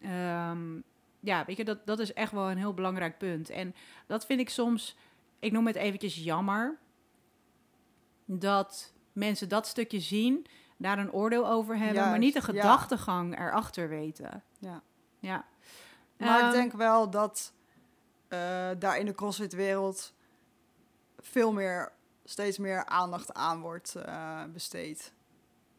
Ehm, 0.00 0.80
ja, 1.20 1.44
weet 1.46 1.56
je, 1.56 1.64
dat, 1.64 1.86
dat 1.86 1.98
is 1.98 2.12
echt 2.12 2.32
wel 2.32 2.50
een 2.50 2.58
heel 2.58 2.74
belangrijk 2.74 3.18
punt. 3.18 3.50
En 3.50 3.74
dat 4.06 4.26
vind 4.26 4.40
ik 4.40 4.50
soms, 4.50 4.96
ik 5.38 5.52
noem 5.52 5.66
het 5.66 5.76
eventjes 5.76 6.16
jammer, 6.16 6.78
dat 8.24 8.92
mensen 9.12 9.48
dat 9.48 9.66
stukje 9.66 10.00
zien, 10.00 10.46
daar 10.80 10.98
een 10.98 11.12
oordeel 11.12 11.48
over 11.48 11.78
hebben, 11.78 12.02
maar 12.02 12.18
niet 12.18 12.32
de 12.32 12.38
ja. 12.38 12.44
gedachtegang 12.44 13.38
erachter 13.38 13.88
weten. 13.88 14.42
Ja. 14.58 14.82
Ja. 15.18 15.44
Maar 16.18 16.38
Ehm, 16.38 16.46
ik 16.46 16.52
denk 16.52 16.72
wel 16.72 17.10
dat 17.10 17.52
eh, 18.28 18.68
daar 18.78 18.98
in 18.98 19.06
de 19.06 19.14
CrossFit-wereld 19.14 20.14
veel 21.18 21.52
meer, 21.52 21.92
steeds 22.24 22.58
meer 22.58 22.86
aandacht 22.86 23.34
aan 23.34 23.60
wordt 23.60 23.94
eh, 23.94 24.44
besteed. 24.52 25.12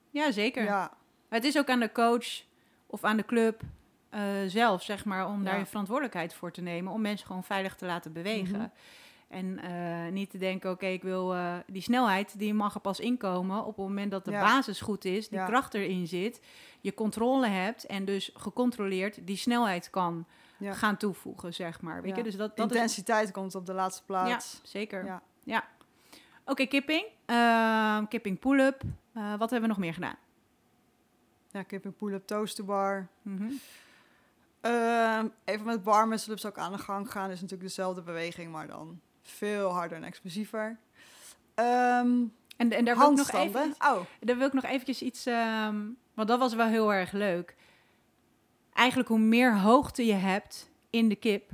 Ja, 0.09 0.31
zeker. 0.31 0.63
Ja, 0.63 0.91
Het 1.29 1.43
is 1.43 1.57
ook 1.57 1.69
aan 1.69 1.79
de 1.79 1.91
coach 1.91 2.43
of 2.87 3.03
aan 3.03 3.17
de 3.17 3.25
club 3.25 3.61
eh, 4.09 4.21
zelf, 4.47 4.83
zeg 4.83 5.05
maar, 5.05 5.27
om 5.27 5.43
daar 5.43 5.59
je 5.59 5.65
verantwoordelijkheid 5.65 6.33
voor 6.33 6.51
te 6.51 6.61
nemen, 6.61 6.93
om 6.93 7.01
mensen 7.01 7.27
gewoon 7.27 7.43
veilig 7.43 7.75
te 7.75 7.85
laten 7.85 8.13
bewegen. 8.13 8.59
Mhm. 8.59 8.69
En 9.31 9.59
eh, 9.59 10.11
niet 10.11 10.29
te 10.29 10.37
denken, 10.37 10.71
oké, 10.71 10.85
ik 10.85 11.03
wil 11.03 11.33
eh, 11.35 11.55
die 11.67 11.81
snelheid, 11.81 12.39
die 12.39 12.53
mag 12.53 12.73
er 12.75 12.81
pas 12.81 12.99
inkomen 12.99 13.59
op 13.59 13.65
het 13.77 13.85
moment 13.85 14.11
dat 14.11 14.25
de 14.25 14.31
Ja. 14.31 14.41
basis 14.41 14.81
goed 14.81 15.05
is, 15.05 15.27
die 15.29 15.37
Ja. 15.39 15.45
kracht 15.45 15.73
erin 15.73 16.07
zit, 16.07 16.41
je 16.81 16.93
controle 16.93 17.47
hebt 17.47 17.85
en 17.85 18.05
dus 18.05 18.31
gecontroleerd 18.35 19.27
die 19.27 19.35
snelheid 19.37 19.89
kan 19.89 20.25
Ja. 20.57 20.73
gaan 20.73 20.97
toevoegen, 20.97 21.53
zeg 21.53 21.81
maar. 21.81 22.01
Weet 22.01 22.11
Ja. 22.11 22.17
je, 22.17 22.23
dus 22.23 22.35
dat, 22.35 22.57
dat 22.57 22.69
is 22.71 22.75
Intensiteit 22.75 23.31
komt 23.31 23.55
op 23.55 23.65
de 23.65 23.73
laatste 23.73 24.03
plaats. 24.05 24.59
zeker. 24.63 25.05
Ja. 25.05 25.21
Ja. 25.43 25.63
Oké, 26.45 26.65
kipping. 26.65 27.05
Ehm, 27.25 28.05
kipping 28.07 28.39
pull-up. 28.39 28.81
Eh, 29.13 29.29
wat 29.29 29.49
hebben 29.49 29.61
we 29.61 29.67
nog 29.67 29.77
meer 29.77 29.93
gedaan? 29.93 30.15
Ja, 31.51 31.63
kipping 31.63 31.95
pull-up, 31.95 32.27
toaster 32.27 32.65
bar. 32.65 33.07
Mhm. 33.21 33.51
Ehm, 34.61 35.27
even 35.45 35.65
met 35.65 35.83
bar 35.83 36.07
muscle-ups 36.07 36.45
ook 36.45 36.57
aan 36.57 36.71
de 36.71 36.77
gang 36.77 37.11
gaan. 37.11 37.29
Is 37.31 37.41
natuurlijk 37.41 37.69
dezelfde 37.69 38.01
beweging, 38.01 38.51
maar 38.51 38.67
dan 38.67 38.99
veel 39.23 39.69
harder 39.69 39.97
en 39.97 40.03
explosiever. 40.03 40.77
Ehm 41.55 42.23
En, 42.57 42.71
en 42.71 42.85
daar 42.85 42.97
wil 42.97 43.11
ik 43.11 43.17
nog 43.17 43.31
even, 43.31 43.75
Oh, 43.79 43.99
daar 44.19 44.37
wil 44.37 44.47
ik 44.47 44.53
nog 44.53 44.63
eventjes 44.63 45.01
iets... 45.01 45.25
ehm, 45.25 45.79
want 46.13 46.27
dat 46.27 46.39
was 46.39 46.53
wel 46.53 46.67
heel 46.67 46.93
erg 46.93 47.11
leuk. 47.11 47.55
Eigenlijk 48.73 49.09
hoe 49.09 49.19
meer 49.19 49.57
hoogte 49.59 50.05
je 50.05 50.13
hebt 50.13 50.69
in 50.89 51.09
de 51.09 51.15
kip... 51.15 51.49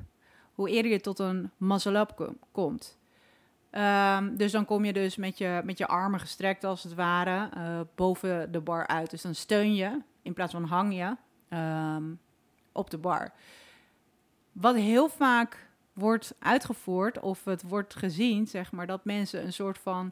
hoe 0.53 0.69
eerder 0.69 0.91
je 0.91 0.99
tot 1.01 1.19
een 1.19 1.51
muzzle-up 1.57 2.15
kom- 2.15 2.39
komt. 2.51 2.97
Ehm, 3.69 4.35
dus 4.35 4.51
dan 4.51 4.65
kom 4.65 4.85
je 4.85 4.93
dus 4.93 5.15
met 5.15 5.37
je, 5.37 5.61
met 5.63 5.77
je 5.77 5.87
armen 5.87 6.19
gestrekt 6.19 6.63
als 6.63 6.83
het 6.83 6.93
ware 6.93 7.49
eh, 7.53 7.79
boven 7.95 8.51
de 8.51 8.59
bar 8.61 8.87
uit. 8.87 9.09
Dus 9.09 9.21
dan 9.21 9.35
steun 9.35 9.75
je 9.75 10.01
in 10.21 10.33
plaats 10.33 10.51
van 10.53 10.63
hang 10.63 10.93
je 10.95 11.15
op 12.71 12.89
de 12.89 12.97
bar. 12.97 13.31
Wat 14.51 14.75
heel 14.75 15.09
vaak 15.09 15.66
wordt 15.97 16.35
uitgevoerd 16.39 17.19
of 17.19 17.43
het 17.43 17.61
wordt 17.61 17.95
gezien, 17.95 18.47
zeg 18.47 18.71
maar, 18.71 18.87
dat 18.87 19.05
mensen 19.05 19.45
een 19.45 19.53
soort 19.53 19.77
van, 19.77 20.11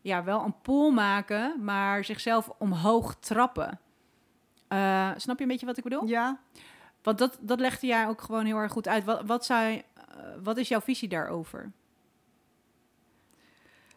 ja, 0.00 0.24
wel 0.24 0.44
een 0.44 0.60
pool 0.60 0.90
maken, 0.90 1.64
maar 1.64 2.04
zichzelf 2.04 2.50
omhoog 2.58 3.14
trappen. 3.14 3.80
Eh, 4.68 5.10
snap 5.16 5.36
je 5.36 5.42
een 5.42 5.48
beetje 5.48 5.66
wat 5.66 5.76
ik 5.76 5.84
bedoel? 5.84 6.06
ja. 6.06 6.40
Want 7.02 7.18
dat, 7.18 7.38
dat 7.40 7.60
legde 7.60 7.86
jij 7.86 8.08
ook 8.08 8.20
gewoon 8.20 8.44
heel 8.44 8.56
erg 8.56 8.72
goed 8.72 8.88
uit. 8.88 9.04
Wat, 9.04 9.26
wat, 9.26 9.44
zou, 9.44 9.74
eh, 9.74 9.82
wat 10.42 10.56
is 10.56 10.68
jouw 10.68 10.80
visie 10.80 11.08
daarover? 11.08 11.72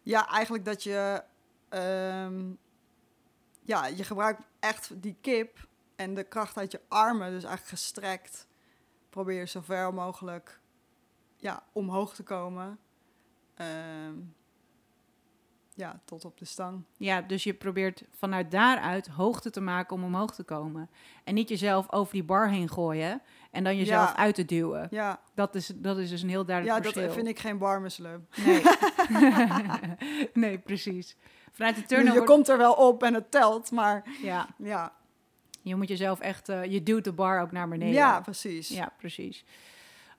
Ja, 0.01 0.29
eigenlijk 0.29 0.65
dat 0.65 0.83
je... 0.83 1.23
ehm, 1.69 2.51
ja, 3.61 3.85
je 3.85 4.03
gebruikt 4.03 4.41
echt 4.59 5.01
die 5.01 5.15
kip 5.21 5.67
en 5.95 6.13
de 6.13 6.23
kracht 6.23 6.57
uit 6.57 6.71
je 6.71 6.81
armen, 6.87 7.31
dus 7.31 7.43
eigenlijk 7.43 7.67
gestrekt. 7.67 8.47
Probeer 9.09 9.39
je 9.39 9.47
zo 9.47 9.61
ver 9.61 9.93
mogelijk 9.93 10.61
ja, 11.43 11.63
omhoog 11.73 12.13
te 12.15 12.23
komen. 12.23 12.77
Ehm, 13.55 14.13
ja, 15.75 15.99
tot 16.05 16.25
op 16.25 16.37
de 16.37 16.45
stang. 16.45 16.83
Ja, 16.97 17.21
dus 17.21 17.43
je 17.43 17.53
probeert 17.53 18.03
vanuit 18.11 18.51
daaruit 18.51 19.07
hoogte 19.07 19.49
te 19.49 19.61
maken 19.61 19.95
om 19.95 20.03
omhoog 20.03 20.35
te 20.35 20.43
komen. 20.43 20.89
En 21.23 21.33
niet 21.33 21.49
jezelf 21.49 21.91
over 21.91 22.13
die 22.13 22.23
bar 22.23 22.49
heen 22.49 22.69
gooien 22.69 23.21
en 23.51 23.63
dan 23.63 23.77
jezelf 23.77 24.09
Ja. 24.09 24.15
uit 24.17 24.35
te 24.35 24.45
duwen. 24.45 24.87
Ja, 24.91 25.21
Dat 25.33 25.55
is, 25.55 25.71
dat 25.75 25.97
is 25.97 26.09
dus 26.09 26.21
een 26.21 26.29
heel 26.29 26.45
duidelijk 26.45 26.77
ja 26.77 26.83
dat 26.83 26.93
verschil. 26.93 27.13
vind 27.15 27.27
ik 27.27 27.39
geen 27.39 27.57
bar 27.57 27.81
muscle-up. 27.81 28.21
Nee. 28.45 28.61
nee, 30.43 30.57
precies. 30.59 31.15
Vanuit 31.51 31.75
de 31.75 31.83
turnen 31.85 32.13
je 32.13 32.23
komt 32.23 32.47
er 32.49 32.57
wel 32.57 32.73
op 32.73 33.03
en 33.03 33.13
het 33.13 33.31
telt, 33.31 33.71
maar 33.71 34.03
Ja, 34.21 34.47
ja, 34.57 34.93
je 35.61 35.75
moet 35.75 35.87
jezelf 35.87 36.19
echt... 36.19 36.49
eh, 36.49 36.65
je 36.65 36.83
duwt 36.83 37.03
de 37.03 37.13
bar 37.13 37.41
ook 37.41 37.51
naar 37.51 37.67
beneden. 37.69 37.93
ja 37.93 38.21
precies. 38.21 38.69
Ja, 38.69 38.93
precies. 38.97 39.45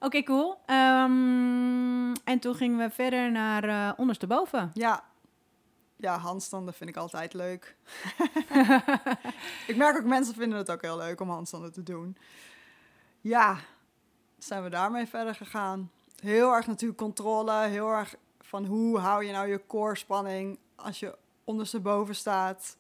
Oké, 0.05 0.23
cool. 0.23 0.59
Ehm, 0.67 2.13
en 2.25 2.39
toen 2.41 2.55
gingen 2.55 2.79
we 2.79 2.91
verder 2.91 3.31
naar 3.31 3.65
eh 3.65 3.93
ondersteboven. 3.97 4.71
Ja. 4.75 5.05
Ja, 5.97 6.19
handstanden 6.19 6.75
vind 6.75 6.91
ik 6.91 6.97
altijd 6.97 7.35
leuk. 7.35 7.77
ik 9.71 9.77
merk 9.77 9.97
ook 9.97 10.05
mensen 10.05 10.35
vinden 10.35 10.59
het 10.59 10.71
ook 10.71 10.83
heel 10.83 10.97
leuk 10.97 11.21
om 11.21 11.31
handstanden 11.31 11.73
te 11.73 11.83
doen. 11.83 12.17
Ja, 13.21 13.59
zijn 14.39 14.63
we 14.63 14.69
daarmee 14.69 15.07
verder 15.07 15.35
gegaan. 15.35 15.91
Heel 16.21 16.53
erg 16.53 16.67
natuurlijk 16.67 16.99
controle, 16.99 17.67
heel 17.67 17.91
erg 17.91 18.15
van 18.41 18.65
hoe 18.65 18.99
hou 18.99 19.25
je 19.25 19.33
nou 19.33 19.49
je 19.49 19.67
core 19.67 19.97
spanning 19.97 20.59
als 20.75 21.01
je 21.01 21.17
ondersteboven 21.45 22.15
staat. 22.15 22.77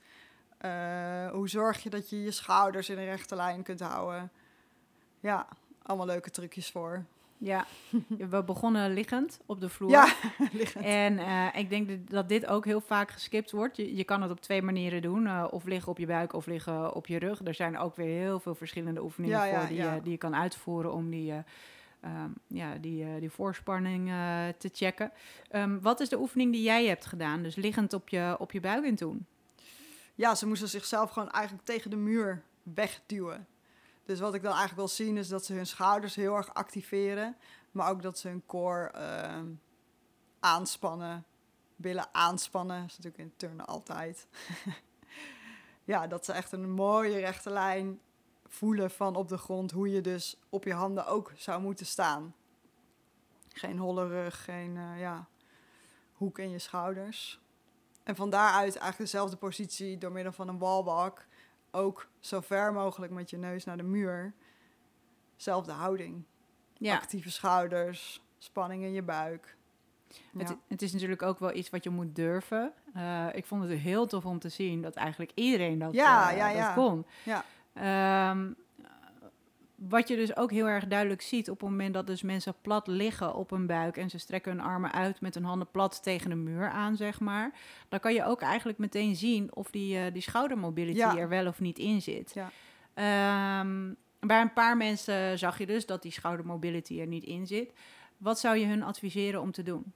Eh, 0.59 1.31
hoe 1.31 1.49
zorg 1.49 1.83
je 1.83 1.91
dat 1.91 2.11
je 2.11 2.23
je 2.23 2.31
schouders 2.31 2.89
in 2.89 2.99
een 2.99 3.05
rechte 3.05 3.37
lijn 3.37 3.63
kunt 3.63 3.81
houden. 3.81 4.33
Ja, 5.21 5.47
allemaal 5.83 6.07
leuke 6.07 6.31
trucjes 6.31 6.71
voor. 6.71 7.05
Ja, 7.39 7.67
we 8.31 8.43
begonnen 8.45 8.93
liggend 8.95 9.41
op 9.47 9.61
de 9.61 9.69
vloer. 9.69 9.91
Ja, 9.91 10.13
liggend. 10.53 10.85
En 10.85 11.19
eh, 11.19 11.47
ik 11.55 11.69
denk 11.71 12.11
dat- 12.11 12.29
dit 12.29 12.47
ook 12.47 12.65
heel 12.65 12.81
vaak 12.81 13.11
geskipt 13.11 13.51
wordt. 13.51 13.77
Je, 13.77 13.97
je 13.97 14.05
kan 14.05 14.23
het 14.23 14.31
op 14.31 14.41
twee 14.41 14.63
manieren 14.63 15.03
doen. 15.03 15.27
eh, 15.27 15.45
of 15.51 15.65
liggen 15.65 15.91
op 15.91 15.99
je 15.99 16.07
buik 16.07 16.33
of 16.33 16.47
liggen 16.47 16.95
op 16.95 17.07
je 17.07 17.19
rug. 17.19 17.41
Er 17.45 17.55
zijn 17.55 17.79
ook 17.79 17.97
weer 17.97 18.19
heel 18.21 18.41
veel 18.41 18.55
verschillende 18.55 19.03
oefeningen 19.03 19.37
Ja, 19.39 19.45
ja, 19.45 19.59
voor 19.59 19.69
die, 19.69 19.77
ja. 19.77 19.99
die 20.01 20.11
je 20.13 20.19
kan 20.19 20.35
uitvoeren 20.37 20.93
om 20.93 21.11
die, 21.11 21.31
eh, 21.33 21.39
ehm, 22.01 22.31
ja, 22.47 22.75
die, 22.81 23.19
die 23.21 23.31
voorspanning 23.31 24.09
te 24.59 24.71
checken. 24.73 25.13
Ehm, 25.51 25.79
wat 25.81 26.01
is 26.01 26.09
de 26.09 26.19
oefening 26.19 26.53
die 26.53 26.63
jij 26.63 26.87
hebt 26.87 27.07
gedaan? 27.07 27.43
Dus 27.43 27.55
liggend 27.55 27.93
op 27.93 28.09
je, 28.09 28.37
op 28.39 28.53
je 28.53 28.61
buik 28.61 28.85
in 28.85 28.97
toen. 28.97 29.27
ja, 30.15 30.35
ze 30.35 30.47
moesten 30.47 30.69
zichzelf 30.69 31.11
gewoon 31.11 31.31
eigenlijk 31.31 31.67
tegen 31.67 31.91
de 31.91 31.97
muur 31.97 32.43
wegduwen. 32.63 33.47
Dus 34.05 34.21
wat 34.21 34.35
ik 34.35 34.43
dan 34.43 34.51
eigenlijk 34.51 34.81
wil 34.81 34.89
zien 34.89 35.17
is 35.17 35.29
dat 35.29 35.45
ze 35.45 35.53
hun 35.53 35.67
schouders 35.67 36.15
heel 36.15 36.37
erg 36.37 36.55
activeren. 36.55 37.37
Maar 37.71 37.91
ook 37.91 38.03
dat 38.03 38.19
ze 38.19 38.29
hun 38.29 38.47
core 38.47 38.91
ehm, 38.91 39.47
aanspannen. 40.41 41.25
Billen 41.77 42.09
aanspannen. 42.13 42.81
Dat 42.81 42.91
is 42.91 42.97
natuurlijk 42.97 43.23
in 43.23 43.37
turnen 43.37 43.67
altijd. 43.67 44.27
ja, 45.85 46.07
dat 46.07 46.25
ze 46.25 46.33
echt 46.33 46.53
een 46.53 46.71
mooie 46.71 47.19
rechte 47.19 47.51
lijn 47.51 48.01
voelen 48.47 48.91
van 48.91 49.17
op 49.17 49.29
de 49.29 49.39
grond. 49.39 49.71
Hoe 49.71 49.91
je 49.91 50.01
dus 50.01 50.37
op 50.49 50.65
je 50.65 50.75
handen 50.75 51.07
ook 51.07 51.33
zou 51.37 51.61
moeten 51.61 51.87
staan. 51.87 52.35
Geen 53.49 53.79
holle 53.79 54.07
rug, 54.07 54.45
geen 54.45 54.77
eh, 54.77 55.01
ja, 55.01 55.29
hoek 56.13 56.39
in 56.39 56.51
je 56.51 56.59
schouders. 56.59 57.41
En 58.03 58.17
van 58.17 58.31
daaruit 58.31 58.77
eigenlijk 58.77 58.99
dezelfde 58.99 59.37
positie 59.37 59.99
door 59.99 60.13
middel 60.13 60.33
van 60.33 60.49
een 60.49 60.59
wallwalk. 60.59 61.25
Ook 61.75 62.09
zo 62.21 62.41
ver 62.41 62.73
mogelijk 62.73 63.13
met 63.13 63.31
je 63.31 63.37
neus 63.37 63.65
naar 63.65 63.77
de 63.77 63.83
muur. 63.83 64.35
Zelfde 65.37 65.73
houding. 65.73 66.25
Ja, 66.73 66.95
Actieve 66.95 67.31
schouders, 67.31 68.23
spanning 68.39 68.83
in 68.83 68.93
je 68.93 69.03
buik. 69.03 69.57
Ja. 70.09 70.39
Het, 70.39 70.57
het 70.69 70.83
is 70.83 70.93
natuurlijk 70.93 71.23
ook 71.23 71.39
wel 71.39 71.55
iets 71.55 71.71
wat 71.71 71.85
je 71.85 71.91
moet 71.91 72.15
durven. 72.15 72.73
Eh, 72.95 73.27
ik 73.33 73.47
vond 73.47 73.63
het 73.69 73.79
heel 73.79 74.07
tof 74.07 74.25
om 74.25 74.39
te 74.39 74.49
zien 74.49 74.83
dat 74.83 74.95
eigenlijk 74.95 75.31
iedereen 75.35 75.79
dat, 75.79 75.93
Ja, 75.93 76.31
eh, 76.31 76.37
ja, 76.37 76.47
dat 76.49 76.57
ja. 76.57 76.73
kon. 76.75 77.07
Ja. 77.25 77.45
Ehm, 77.73 78.53
wat 79.89 80.09
je 80.09 80.17
dus 80.17 80.37
ook 80.37 80.51
heel 80.51 80.67
erg 80.69 80.87
duidelijk 80.87 81.23
ziet 81.23 81.51
op 81.51 81.61
het 81.61 81.71
moment 81.71 81.95
dat 81.95 82.07
dus 82.07 82.23
mensen 82.23 82.55
plat 82.63 82.87
liggen 82.87 83.35
op 83.35 83.51
hun 83.51 83.67
buik 83.67 83.97
en 83.97 84.11
ze 84.11 84.19
strekken 84.19 84.53
hun 84.53 84.61
armen 84.61 84.93
uit 84.93 85.21
met 85.21 85.35
hun 85.35 85.45
handen 85.45 85.71
plat 85.71 86.03
tegen 86.03 86.31
de 86.31 86.37
muur 86.37 86.69
aan, 86.69 86.97
zeg 86.97 87.21
maar. 87.21 87.53
Dan 87.89 88.01
kan 88.01 88.15
je 88.15 88.25
ook 88.25 88.41
eigenlijk 88.41 88.79
meteen 88.79 89.17
zien 89.17 89.55
of 89.55 89.71
die, 89.71 89.99
eh, 89.99 90.13
die 90.13 90.23
schoudermobility 90.23 90.99
Ja. 90.99 91.17
er 91.17 91.29
wel 91.29 91.47
of 91.47 91.61
niet 91.61 91.79
in 91.79 92.03
zit. 92.03 92.35
Ja. 92.35 92.51
Ehm, 92.95 93.93
bij 94.21 94.41
een 94.41 94.53
paar 94.53 94.77
mensen 94.77 95.39
zag 95.39 95.59
je 95.59 95.67
dus 95.67 95.87
dat 95.87 96.03
die 96.03 96.13
schoudermobility 96.13 97.01
er 97.01 97.07
niet 97.07 97.25
in 97.25 97.47
zit. 97.47 97.73
Wat 98.19 98.39
zou 98.41 98.57
je 98.57 98.67
hun 98.67 98.83
adviseren 98.83 99.41
om 99.41 99.53
te 99.53 99.63
doen? 99.63 99.93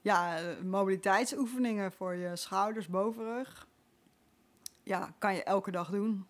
Ja, 0.00 0.36
eh, 0.38 0.44
mobiliteitsoefeningen 0.64 1.92
voor 1.92 2.14
je 2.14 2.36
schouders, 2.36 2.88
bovenrug. 2.88 3.66
Ja, 4.82 5.14
kan 5.18 5.34
je 5.34 5.42
elke 5.42 5.70
dag 5.70 5.90
doen. 5.90 6.26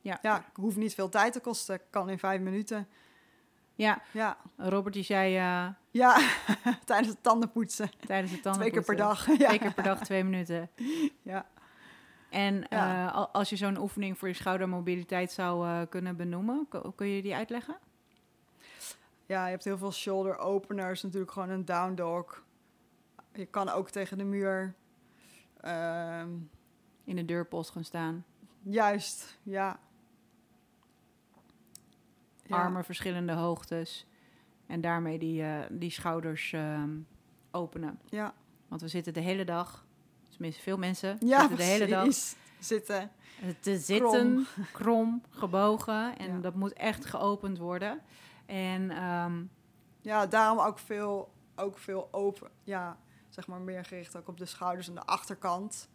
Ja. 0.00 0.18
Ja, 0.22 0.44
hoeft 0.54 0.76
niet 0.76 0.94
veel 0.94 1.08
tijd 1.08 1.32
te 1.32 1.40
kosten. 1.40 1.80
Kan 1.90 2.08
in 2.08 2.18
vijf 2.18 2.40
minuten. 2.40 2.88
Ja, 3.74 4.02
Ja, 4.12 4.36
Robert 4.56 4.94
die 4.94 5.04
zei 5.04 5.36
eh, 5.36 5.68
ja. 5.90 6.18
tijdens 6.84 7.08
het 7.08 7.22
tandenpoetsen. 7.22 7.90
tijdens 8.06 8.32
de 8.32 8.40
tanden 8.40 8.60
Twee 8.60 8.72
keer 8.72 8.82
per 8.84 8.96
dag. 8.96 9.26
Ja. 9.38 9.46
Twee 9.46 9.58
keer 9.58 9.72
per 9.74 9.82
dag, 9.82 10.00
twee 10.04 10.24
minuten. 10.24 10.70
Ja. 11.22 11.46
En 12.30 12.66
Ja. 12.70 13.06
eh, 13.08 13.14
al- 13.14 13.28
als 13.28 13.50
je 13.50 13.56
zo'n 13.56 13.78
oefening 13.80 14.18
voor 14.18 14.28
je 14.28 14.34
schoudermobiliteit 14.34 15.32
zou 15.32 15.66
eh, 15.66 15.80
kunnen 15.88 16.16
benoemen, 16.16 16.68
kun 16.94 17.06
je 17.06 17.22
die 17.22 17.34
uitleggen? 17.34 17.76
ja, 19.26 19.44
je 19.44 19.50
hebt 19.50 19.64
heel 19.64 19.78
veel 19.78 19.92
shoulder 19.92 20.38
openers. 20.38 21.02
Natuurlijk 21.02 21.32
gewoon 21.32 21.48
een 21.50 21.64
down 21.64 21.94
dog. 21.94 22.42
Je 23.32 23.46
kan 23.46 23.68
ook 23.68 23.90
tegen 23.90 24.18
de 24.18 24.24
muur. 24.24 24.74
Ehm, 25.60 26.28
In 27.04 27.16
de 27.16 27.24
deurpost 27.24 27.70
gaan 27.70 27.84
staan. 27.84 28.24
juist, 28.62 29.38
ja. 29.42 29.78
Armen 32.54 32.84
verschillende 32.84 33.32
hoogtes. 33.32 34.06
En 34.66 34.80
daarmee 34.80 35.18
die, 35.18 35.42
eh, 35.42 35.58
die 35.70 35.90
schouders 35.90 36.52
ehm, 36.52 36.90
openen. 37.50 37.98
Ja, 38.06 38.34
Want 38.68 38.80
we 38.80 38.88
zitten 38.88 39.12
de 39.12 39.20
hele 39.20 39.44
dag, 39.44 39.86
tenminste 40.30 40.62
veel 40.62 40.78
mensen, 40.78 41.16
ja 41.20 41.38
zitten 41.40 41.56
de 41.56 41.62
hele 41.64 41.86
dag. 41.86 42.06
Zitten. 42.58 43.10
te 43.60 43.78
zitten, 43.78 44.46
krom, 44.72 45.22
gebogen. 45.30 46.18
En 46.18 46.34
Ja. 46.34 46.40
dat 46.40 46.54
moet 46.54 46.72
echt 46.72 47.04
geopend 47.06 47.58
worden. 47.58 48.00
En 48.46 48.90
ehm, 48.90 49.42
Ja, 50.00 50.26
daarom 50.26 50.58
ook 50.58 50.78
veel, 50.78 51.32
ook 51.56 51.78
veel 51.78 52.08
open. 52.10 52.50
Ja, 52.64 52.96
zeg 53.28 53.46
maar 53.46 53.60
meer 53.60 53.84
gericht 53.84 54.16
ook 54.16 54.28
op 54.28 54.38
de 54.38 54.46
schouders 54.46 54.88
en 54.88 54.94
de 54.94 55.04
achterkant. 55.06 55.88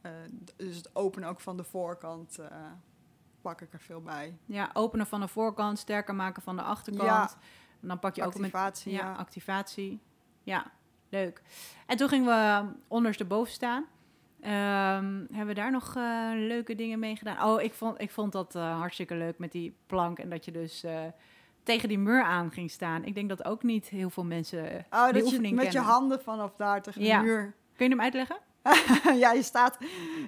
Eh, 0.00 0.12
dus 0.56 0.76
het 0.76 0.96
openen 0.96 1.28
ook 1.28 1.40
van 1.40 1.56
de 1.56 1.64
voorkant. 1.64 2.38
eh, 2.38 2.46
pak 3.48 3.60
ik 3.60 3.72
er 3.72 3.80
veel 3.80 4.02
bij. 4.02 4.36
Ja, 4.44 4.70
openen 4.72 5.06
van 5.06 5.20
de 5.20 5.28
voorkant, 5.28 5.78
sterker 5.78 6.14
maken 6.14 6.42
van 6.42 6.56
de 6.56 6.62
achterkant. 6.62 7.08
Ja. 7.08 7.30
En 7.82 7.88
dan 7.88 7.98
pak 7.98 8.14
je 8.14 8.22
ook 8.22 8.38
met 8.38 8.40
Activatie, 8.40 8.92
ja, 8.92 8.98
ja. 8.98 9.12
activatie. 9.12 10.00
Ja, 10.42 10.70
leuk. 11.08 11.42
En 11.86 11.96
toen 11.96 12.08
gingen 12.08 12.26
we 12.26 12.70
ondersteboven 12.88 13.52
staan. 13.52 13.84
Ehm, 14.40 15.16
hebben 15.30 15.46
we 15.46 15.54
daar 15.54 15.70
nog 15.70 15.96
eh, 15.96 16.30
leuke 16.34 16.74
dingen 16.74 16.98
mee 16.98 17.16
gedaan? 17.16 17.48
Oh, 17.48 17.62
ik 17.62 17.72
vond, 17.74 18.00
ik 18.00 18.10
vond 18.10 18.32
dat 18.32 18.54
eh, 18.54 18.78
hartstikke 18.78 19.14
leuk 19.14 19.38
met 19.38 19.52
die 19.52 19.76
plank. 19.86 20.18
En 20.18 20.30
dat 20.30 20.44
je 20.44 20.50
dus 20.52 20.84
eh, 20.84 21.00
tegen 21.62 21.88
die 21.88 21.98
muur 21.98 22.22
aan 22.22 22.50
ging 22.50 22.70
staan. 22.70 23.04
Ik 23.04 23.14
denk 23.14 23.28
dat 23.28 23.44
ook 23.44 23.62
niet 23.62 23.88
heel 23.88 24.10
veel 24.10 24.24
mensen 24.24 24.70
eh, 24.70 24.84
Oh, 24.90 25.04
die 25.04 25.12
dat 25.12 25.22
je 25.22 25.22
oefening 25.22 25.56
met 25.56 25.72
je 25.72 25.80
handen 25.80 26.22
vanaf 26.22 26.54
daar 26.56 26.82
tegen 26.82 27.02
Ja. 27.02 27.18
de 27.18 27.24
muur. 27.24 27.54
Kun 27.76 27.86
je 27.88 27.90
hem 27.92 28.00
uitleggen? 28.02 28.38
ja, 29.24 29.32
je 29.32 29.42
staat 29.42 29.78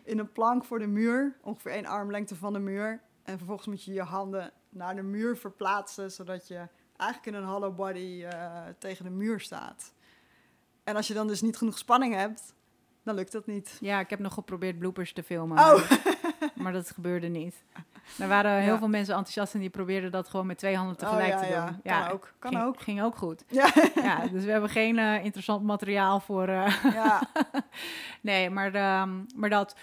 in 0.04 0.18
een 0.18 0.32
plank 0.32 0.64
voor 0.64 0.78
de 0.78 0.86
muur, 0.86 1.36
ongeveer 1.42 1.72
één 1.72 1.86
armlengte 1.86 2.36
van 2.36 2.52
de 2.52 2.58
muur. 2.58 3.00
En 3.24 3.36
vervolgens 3.36 3.66
moet 3.68 3.84
je 3.84 3.92
je 3.92 4.02
handen 4.02 4.52
naar 4.68 4.94
de 4.94 5.02
muur 5.02 5.36
verplaatsen, 5.36 6.10
zodat 6.10 6.48
je 6.48 6.66
eigenlijk 6.96 7.36
in 7.36 7.42
een 7.42 7.48
hollow 7.48 7.76
body 7.76 8.24
eh, 8.24 8.52
tegen 8.78 9.04
de 9.04 9.10
muur 9.10 9.40
staat. 9.40 9.92
En 10.84 10.96
als 10.96 11.06
je 11.06 11.14
dan 11.14 11.26
dus 11.26 11.40
niet 11.40 11.56
genoeg 11.56 11.78
spanning 11.78 12.14
hebt, 12.14 12.54
dan 13.02 13.14
lukt 13.14 13.32
dat 13.32 13.46
niet. 13.46 13.76
Ja, 13.80 14.00
ik 14.00 14.10
heb 14.10 14.18
nog 14.18 14.34
geprobeerd 14.34 14.78
bloopers 14.78 15.12
te 15.12 15.22
filmen. 15.22 15.58
Oh, 15.58 15.64
Maar, 15.90 15.98
maar 16.62 16.72
dat 16.72 16.90
gebeurde 16.90 17.28
niet. 17.28 17.64
Er 18.18 18.28
waren 18.28 18.60
heel 18.60 18.72
Ja. 18.72 18.78
veel 18.78 18.88
mensen 18.88 19.14
enthousiast 19.14 19.54
en 19.54 19.60
die 19.60 19.70
probeerden 19.70 20.10
dat 20.10 20.28
gewoon 20.28 20.46
met 20.46 20.58
twee 20.58 20.76
handen 20.76 20.94
oh 20.94 21.00
tegelijk 21.00 21.32
ja, 21.32 21.38
te 21.40 21.46
ja. 21.46 21.66
doen. 21.66 21.80
Kan 21.82 22.12
ook. 22.12 22.32
Kan 22.38 22.50
ging, 22.52 22.64
ook. 22.64 22.80
Ging 22.80 23.02
ook 23.02 23.16
goed. 23.16 23.44
Ja. 23.48 23.72
Ja, 23.94 24.26
dus 24.26 24.44
we 24.44 24.50
hebben 24.50 24.70
geen 24.70 24.98
eh, 24.98 25.24
interessant 25.24 25.62
materiaal 25.64 26.20
voor. 26.20 26.48
eh, 26.48 26.74
ja. 26.92 27.22
nee, 28.20 28.50
maar, 28.50 28.74
ehm, 28.74 29.10
maar 29.36 29.50
dat 29.50 29.76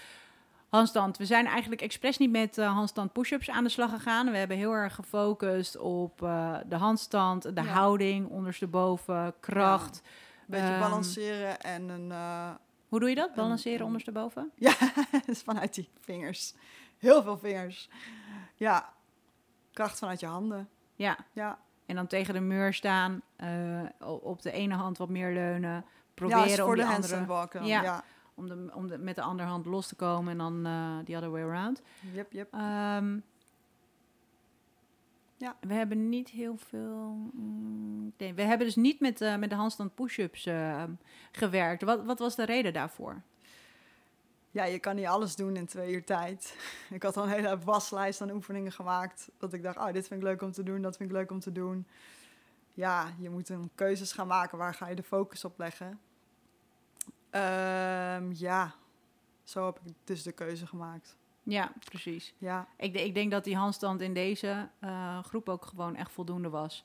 handstand. 0.68 1.16
We 1.16 1.24
zijn 1.24 1.46
eigenlijk 1.46 1.82
expres 1.82 2.18
niet 2.18 2.30
met 2.30 2.58
eh, 2.58 2.72
handstand 2.72 3.12
push-ups 3.12 3.50
aan 3.50 3.64
de 3.64 3.70
slag 3.70 3.90
gegaan. 3.90 4.30
We 4.30 4.36
hebben 4.36 4.56
heel 4.56 4.72
erg 4.72 4.94
gefocust 4.94 5.76
op 5.78 6.22
eh, 6.22 6.56
de 6.66 6.76
handstand, 6.76 7.42
de 7.42 7.62
Ja. 7.62 7.62
houding, 7.62 8.28
ondersteboven, 8.28 9.34
kracht. 9.40 9.96
Een 10.00 10.44
beetje 10.46 10.66
Ehm, 10.66 10.80
balanceren 10.80 11.60
en 11.60 11.88
een... 11.88 12.12
eh, 12.12 12.50
Hoe 12.88 13.00
doe 13.00 13.08
je 13.08 13.14
dat? 13.14 13.34
Balanceren 13.34 13.78
een- 13.80 13.86
ondersteboven? 13.86 14.50
Ja, 14.56 14.72
vanuit 15.44 15.74
die 15.74 15.88
vingers. 16.00 16.54
Heel 16.98 17.22
veel 17.22 17.38
vingers. 17.38 17.88
Ja, 18.54 18.92
kracht 19.72 19.98
vanuit 19.98 20.20
je 20.20 20.26
handen. 20.26 20.68
Ja. 20.94 21.16
Ja, 21.32 21.58
En 21.86 21.94
dan 21.94 22.06
tegen 22.06 22.34
de 22.34 22.40
muur 22.40 22.74
staan, 22.74 23.22
op 23.98 24.42
de 24.42 24.50
ene 24.52 24.74
hand 24.74 24.98
wat 24.98 25.08
meer 25.08 25.32
leunen. 25.32 25.70
ja 25.72 25.84
Proberen 26.14 26.42
om 26.50 26.54
voor 26.64 26.74
die 26.74 26.84
de 26.84 26.90
andere, 26.90 26.92
handstand 26.92 27.26
walken. 27.26 27.64
Ja. 27.66 27.82
Ja. 27.82 28.04
Om, 28.38 28.48
de, 28.48 28.70
om 28.74 28.86
de, 28.88 28.98
met 28.98 29.14
de 29.16 29.22
andere 29.22 29.48
hand 29.48 29.66
los 29.66 29.86
te 29.86 29.94
komen 29.94 30.32
en 30.32 30.38
dan 30.38 30.66
eh 30.66 30.98
the 31.04 31.16
other 31.16 31.30
way 31.30 31.42
around. 31.42 31.82
Yep, 32.12 32.32
yep. 32.32 32.52
Ehm, 32.52 33.18
Ja. 35.36 35.56
We 35.60 35.74
hebben 35.74 36.08
niet 36.08 36.28
heel 36.28 36.56
veel. 36.56 37.30
mm, 37.32 38.12
nee, 38.16 38.34
we 38.34 38.42
hebben 38.42 38.66
dus 38.66 38.76
niet 38.76 39.00
met, 39.00 39.20
eh, 39.20 39.36
met 39.36 39.50
de 39.50 39.56
handstand 39.56 39.94
push-ups 39.94 40.46
eh, 40.46 40.82
gewerkt. 41.32 41.82
Wat, 41.82 42.04
wat 42.04 42.18
was 42.18 42.36
de 42.36 42.44
reden 42.44 42.72
daarvoor? 42.72 43.22
Ja, 44.50 44.64
je 44.64 44.78
kan 44.78 44.96
niet 44.96 45.06
alles 45.06 45.36
doen 45.36 45.56
in 45.56 45.66
twee 45.66 45.92
uur 45.92 46.04
tijd. 46.04 46.56
Ik 46.90 47.02
had 47.02 47.16
al 47.16 47.22
een 47.24 47.30
hele 47.30 47.58
waslijst 47.58 48.20
aan 48.20 48.30
oefeningen 48.30 48.72
gemaakt. 48.72 49.30
Dat 49.38 49.52
ik 49.52 49.62
dacht, 49.62 49.76
oh, 49.76 49.92
dit 49.92 50.06
vind 50.06 50.20
ik 50.20 50.26
leuk 50.26 50.42
om 50.42 50.52
te 50.52 50.62
doen, 50.62 50.82
dat 50.82 50.96
vind 50.96 51.10
ik 51.10 51.16
leuk 51.16 51.30
om 51.30 51.40
te 51.40 51.52
doen. 51.52 51.86
Ja, 52.74 53.08
je 53.18 53.30
moet 53.30 53.48
een 53.48 53.70
keuzes 53.74 54.12
gaan 54.12 54.26
maken. 54.26 54.58
Waar 54.58 54.74
ga 54.74 54.88
je 54.88 54.94
de 54.94 55.02
focus 55.02 55.44
op 55.44 55.58
leggen? 55.58 56.00
Ehm, 57.30 58.32
ja, 58.32 58.74
zo 59.44 59.66
heb 59.66 59.80
ik 59.84 59.92
dus 60.04 60.22
de 60.22 60.32
keuze 60.32 60.66
gemaakt. 60.66 61.16
Ja, 61.42 61.72
precies. 61.84 62.34
Ja, 62.38 62.68
Ik, 62.76 62.94
ik 62.94 63.14
denk 63.14 63.30
dat 63.30 63.44
die 63.44 63.56
handstand 63.56 64.00
in 64.00 64.14
deze 64.14 64.68
eh, 64.78 65.22
groep 65.22 65.48
ook 65.48 65.64
gewoon 65.64 65.96
echt 65.96 66.12
voldoende 66.12 66.48
was. 66.48 66.84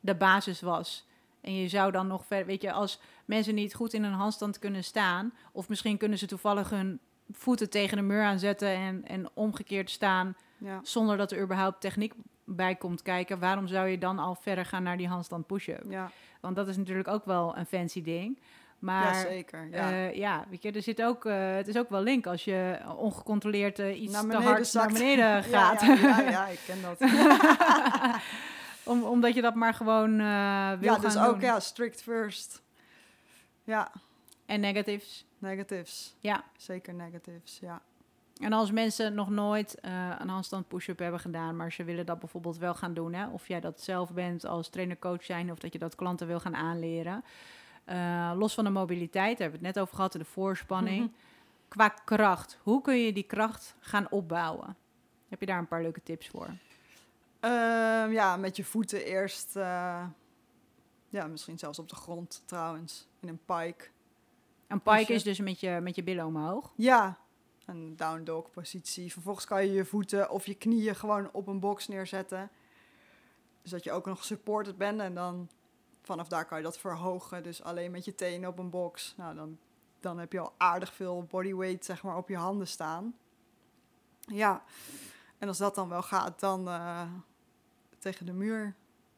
De 0.00 0.14
basis 0.14 0.60
was. 0.60 1.06
En 1.40 1.54
je 1.54 1.68
zou 1.68 1.92
dan 1.92 2.06
nog 2.06 2.26
verder, 2.26 2.46
weet 2.46 2.62
je, 2.62 2.72
als 2.72 3.00
mensen 3.24 3.54
niet 3.54 3.74
goed 3.74 3.92
in 3.92 4.02
een 4.02 4.12
handstand 4.12 4.58
kunnen 4.58 4.84
staan, 4.84 5.32
of 5.52 5.68
misschien 5.68 5.96
kunnen 5.96 6.18
ze 6.18 6.26
toevallig 6.26 6.70
hun 6.70 7.00
voeten 7.30 7.70
tegen 7.70 7.96
de 7.96 8.02
muur 8.02 8.22
aanzetten 8.22 8.68
en, 8.68 9.04
en 9.06 9.28
omgekeerd 9.34 9.90
staan, 9.90 10.36
ja. 10.58 10.80
zonder 10.82 11.16
dat 11.16 11.32
er 11.32 11.42
überhaupt 11.42 11.80
techniek 11.80 12.14
bij 12.44 12.74
komt 12.74 13.02
kijken, 13.02 13.38
waarom 13.38 13.66
zou 13.66 13.88
je 13.88 13.98
dan 13.98 14.18
al 14.18 14.34
verder 14.34 14.64
gaan 14.64 14.82
naar 14.82 14.96
die 14.96 15.08
handstand 15.08 15.46
push-up? 15.46 15.84
Ja, 15.88 16.10
Want 16.40 16.56
dat 16.56 16.68
is 16.68 16.76
natuurlijk 16.76 17.08
ook 17.08 17.24
wel 17.24 17.56
een 17.56 17.66
fancy 17.66 18.02
ding. 18.02 18.38
Maar 18.84 19.14
ja 19.14 19.20
zeker. 19.20 19.68
Ja. 19.70 19.88
ja. 19.88 20.10
ja, 20.10 20.44
weet 20.50 20.62
je, 20.62 20.72
er 20.72 20.82
zit 20.82 21.02
ook, 21.02 21.24
eh, 21.24 21.54
het 21.54 21.68
is 21.68 21.76
ook 21.76 21.90
wel 21.90 22.02
link 22.02 22.26
als 22.26 22.44
je 22.44 22.78
ongecontroleerd 22.96 23.78
eh, 23.78 24.02
iets 24.02 24.20
te 24.20 24.36
hard 24.36 24.66
zakt. 24.66 24.90
naar 24.90 24.98
beneden 24.98 25.42
gaat. 25.52 25.80
Ja, 25.80 25.94
ja, 25.94 26.20
ja, 26.20 26.46
ik 26.46 26.60
ken 26.66 26.82
dat. 26.82 27.00
Om, 28.92 29.02
omdat 29.02 29.34
je 29.34 29.42
dat 29.42 29.54
maar 29.54 29.74
gewoon 29.74 30.20
eh 30.20 30.70
wil 30.78 30.88
ja, 30.88 30.92
gaan 30.92 31.00
dus 31.00 31.12
doen. 31.12 31.22
ook 31.22 31.40
ja, 31.40 31.60
strict 31.60 32.02
first. 32.02 32.62
Ja, 33.62 33.92
En 34.46 34.60
negatives. 34.60 35.26
negatives. 35.38 36.14
Ja. 36.20 36.44
Zeker 36.56 36.94
negatives, 36.94 37.58
ja. 37.60 37.82
En 38.40 38.52
als 38.52 38.70
mensen 38.70 39.14
nog 39.14 39.30
nooit 39.30 39.80
eh, 39.80 40.10
een 40.18 40.28
handstand 40.28 40.68
push-up 40.68 40.98
hebben 40.98 41.20
gedaan, 41.20 41.56
maar 41.56 41.72
ze 41.72 41.84
willen 41.84 42.06
dat 42.06 42.18
bijvoorbeeld 42.18 42.58
wel 42.58 42.74
gaan 42.74 42.94
doen, 42.94 43.12
hè? 43.14 43.26
of 43.28 43.48
jij 43.48 43.60
dat 43.60 43.80
zelf 43.80 44.12
bent 44.12 44.46
als 44.46 44.68
trainer-coach 44.68 45.24
zijn, 45.24 45.50
of 45.50 45.58
dat 45.58 45.72
je 45.72 45.78
dat 45.78 45.94
klanten 45.94 46.26
wil 46.26 46.40
gaan 46.40 46.56
aanleren. 46.56 47.24
Eh, 47.84 48.32
los 48.36 48.54
van 48.54 48.64
de 48.64 48.70
mobiliteit, 48.70 49.38
daar 49.38 49.40
hebben 49.40 49.60
we 49.60 49.66
het 49.66 49.74
net 49.74 49.84
over 49.84 49.94
gehad, 49.96 50.12
de 50.12 50.24
voorspanning. 50.24 51.12
Qua 51.68 51.88
kracht, 51.88 52.58
hoe 52.62 52.80
kun 52.82 52.96
je 52.98 53.12
die 53.12 53.22
kracht 53.22 53.76
gaan 53.80 54.10
opbouwen? 54.10 54.76
Heb 55.28 55.40
je 55.40 55.46
daar 55.46 55.58
een 55.58 55.68
paar 55.68 55.82
leuke 55.82 56.02
tips 56.02 56.28
voor? 56.28 56.48
Ehm, 57.40 58.10
ja, 58.10 58.36
met 58.36 58.56
je 58.56 58.64
voeten 58.64 59.04
eerst. 59.04 59.56
eh, 59.56 60.04
ja, 61.08 61.26
misschien 61.26 61.58
zelfs 61.58 61.78
op 61.78 61.88
de 61.88 61.94
grond 61.96 62.42
trouwens. 62.46 63.08
In 63.20 63.28
een 63.28 63.40
pike. 63.44 63.84
Een 64.66 64.80
pike 64.80 65.12
is 65.12 65.22
dus 65.22 65.38
met 65.40 65.60
je, 65.60 65.78
met 65.82 65.94
je 65.94 66.02
billen 66.02 66.26
omhoog. 66.26 66.72
Ja, 66.76 67.18
een 67.66 67.96
down 67.96 68.22
dog 68.24 68.50
positie. 68.50 69.12
Vervolgens 69.12 69.46
kan 69.46 69.66
je 69.66 69.72
je 69.72 69.84
voeten 69.84 70.30
of 70.30 70.46
je 70.46 70.54
knieën 70.54 70.96
gewoon 70.96 71.28
op 71.32 71.46
een 71.46 71.60
box 71.60 71.88
neerzetten. 71.88 72.50
Dus 73.62 73.70
dat 73.70 73.84
je 73.84 73.92
ook 73.92 74.06
nog 74.06 74.24
supported 74.24 74.76
bent. 74.76 75.00
En 75.00 75.14
dan 75.14 75.48
vanaf 76.04 76.28
daar 76.28 76.44
kan 76.44 76.58
je 76.58 76.64
dat 76.64 76.78
verhogen. 76.78 77.42
Dus 77.42 77.62
alleen 77.62 77.90
met 77.90 78.04
je 78.04 78.14
tenen 78.14 78.48
op 78.48 78.58
een 78.58 78.70
box. 78.70 79.14
Nou, 79.16 79.34
dan, 79.34 79.58
dan 80.00 80.18
heb 80.18 80.32
je 80.32 80.40
al 80.40 80.52
aardig 80.56 80.92
veel 80.92 81.24
bodyweight 81.24 81.84
zeg 81.84 82.02
maar, 82.02 82.16
op 82.16 82.28
je 82.28 82.36
handen 82.36 82.66
staan. 82.68 83.14
Ja, 84.20 84.62
en 85.38 85.48
als 85.48 85.58
dat 85.58 85.74
dan 85.74 85.88
wel 85.88 86.02
gaat, 86.02 86.40
dan 86.40 86.68
eh, 86.68 87.02
tegen 87.98 88.26
de 88.26 88.32
muur. 88.32 88.74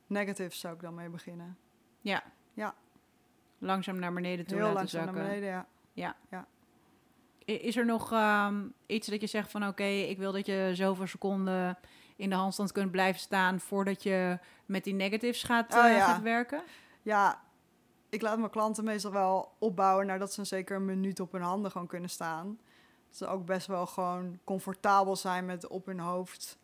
Negatives 0.07 0.61
zou 0.61 0.75
ik 0.75 0.81
dan 0.81 0.95
mee 0.95 1.09
beginnen. 1.09 1.59
Ja. 2.01 2.23
Ja. 2.55 2.75
Langzaam 3.59 3.99
naar 3.99 4.13
beneden 4.13 4.47
toe 4.47 4.57
Heel 4.57 4.65
laten 4.65 4.79
langzaam 4.79 5.05
naar 5.05 5.25
beneden, 5.25 5.49
ja. 5.49 5.67
I- 7.49 7.53
Is 7.67 7.77
er 7.77 7.85
nog 7.87 8.13
ehm, 8.13 8.65
iets 8.87 9.09
dat 9.09 9.21
je 9.21 9.27
zegt 9.27 9.51
van 9.51 9.67
oké, 9.67 9.85
ik 9.85 10.19
wil 10.19 10.33
dat 10.33 10.47
je 10.47 10.71
zoveel 10.73 11.07
seconden 11.07 11.79
in 12.17 12.31
de 12.31 12.37
handstand 12.37 12.73
kunt 12.73 12.91
blijven 12.91 13.21
staan 13.21 13.61
voordat 13.61 14.03
je 14.03 14.39
met 14.67 14.85
die 14.85 14.95
negatives 14.95 15.43
gaat, 15.43 15.75
Oh, 15.75 15.85
eh, 15.85 15.97
ja. 15.97 16.07
gaat 16.07 16.23
werken? 16.23 16.63
Ja, 17.03 17.43
ik 18.09 18.23
laat 18.23 18.39
mijn 18.39 18.51
klanten 18.51 18.85
meestal 18.85 19.13
wel 19.13 19.53
opbouwen 19.59 20.07
nadat 20.07 20.33
ze 20.33 20.45
zeker 20.45 20.77
een 20.77 20.85
minuut 20.85 21.21
op 21.21 21.33
hun 21.33 21.43
handen 21.43 21.71
gewoon 21.71 21.87
kunnen 21.87 22.11
staan. 22.11 22.59
Dat 23.07 23.17
ze 23.17 23.27
ook 23.27 23.45
best 23.45 23.67
wel 23.67 23.87
gewoon 23.87 24.39
comfortabel 24.45 25.17
zijn 25.17 25.45
met 25.45 25.67
op 25.67 25.87
hun 25.87 26.01
hoofd 26.01 26.59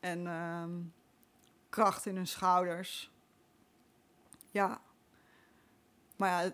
en 0.00 0.26
ehm, 0.26 0.70
kracht 1.68 2.06
in 2.06 2.16
hun 2.16 2.26
schouders. 2.26 3.10
Ja. 4.50 4.80
Maar 6.16 6.44
ja, 6.44 6.50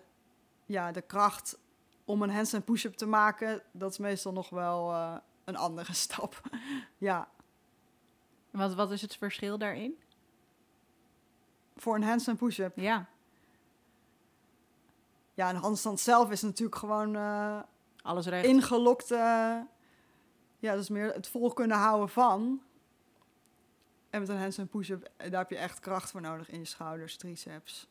ja, 0.65 0.91
de 0.91 1.01
kracht 1.01 1.59
om 2.05 2.21
een 2.21 2.29
handstand 2.29 2.65
push-up 2.65 2.93
te 2.93 3.05
maken, 3.05 3.61
dat 3.71 3.91
is 3.91 3.97
meestal 3.97 4.33
nog 4.33 4.49
wel 4.49 4.91
eh, 4.91 5.15
een 5.45 5.57
andere 5.57 5.93
stap. 6.05 6.41
ja, 6.97 7.29
Wat, 8.59 8.73
wat 8.73 8.91
is 8.91 9.01
het 9.01 9.15
verschil 9.15 9.57
daarin? 9.57 9.97
voor 11.75 11.95
een 11.95 12.03
handstand 12.03 12.37
push-up. 12.37 12.71
Ja, 12.75 13.05
Ja, 15.33 15.49
een 15.49 15.55
handstand 15.55 15.99
zelf 15.99 16.31
is 16.31 16.41
natuurlijk 16.41 16.77
gewoon... 16.77 17.15
eh, 17.15 17.59
alles 18.01 18.25
recht. 18.25 18.45
ingelokte. 18.45 19.15
Ja, 20.59 20.71
dat 20.73 20.81
is 20.81 20.89
meer 20.89 21.13
het 21.13 21.27
vol 21.27 21.53
kunnen 21.53 21.77
houden 21.77 22.09
van. 22.09 22.61
En 24.09 24.19
met 24.19 24.29
een 24.29 24.37
handstand 24.39 24.69
push-up, 24.69 25.09
eh, 25.17 25.31
daar 25.31 25.39
heb 25.39 25.49
je 25.49 25.57
echt 25.57 25.79
kracht 25.79 26.11
voor 26.11 26.21
nodig 26.21 26.49
in 26.49 26.59
je 26.59 26.65
schouders, 26.65 27.17
triceps. 27.17 27.87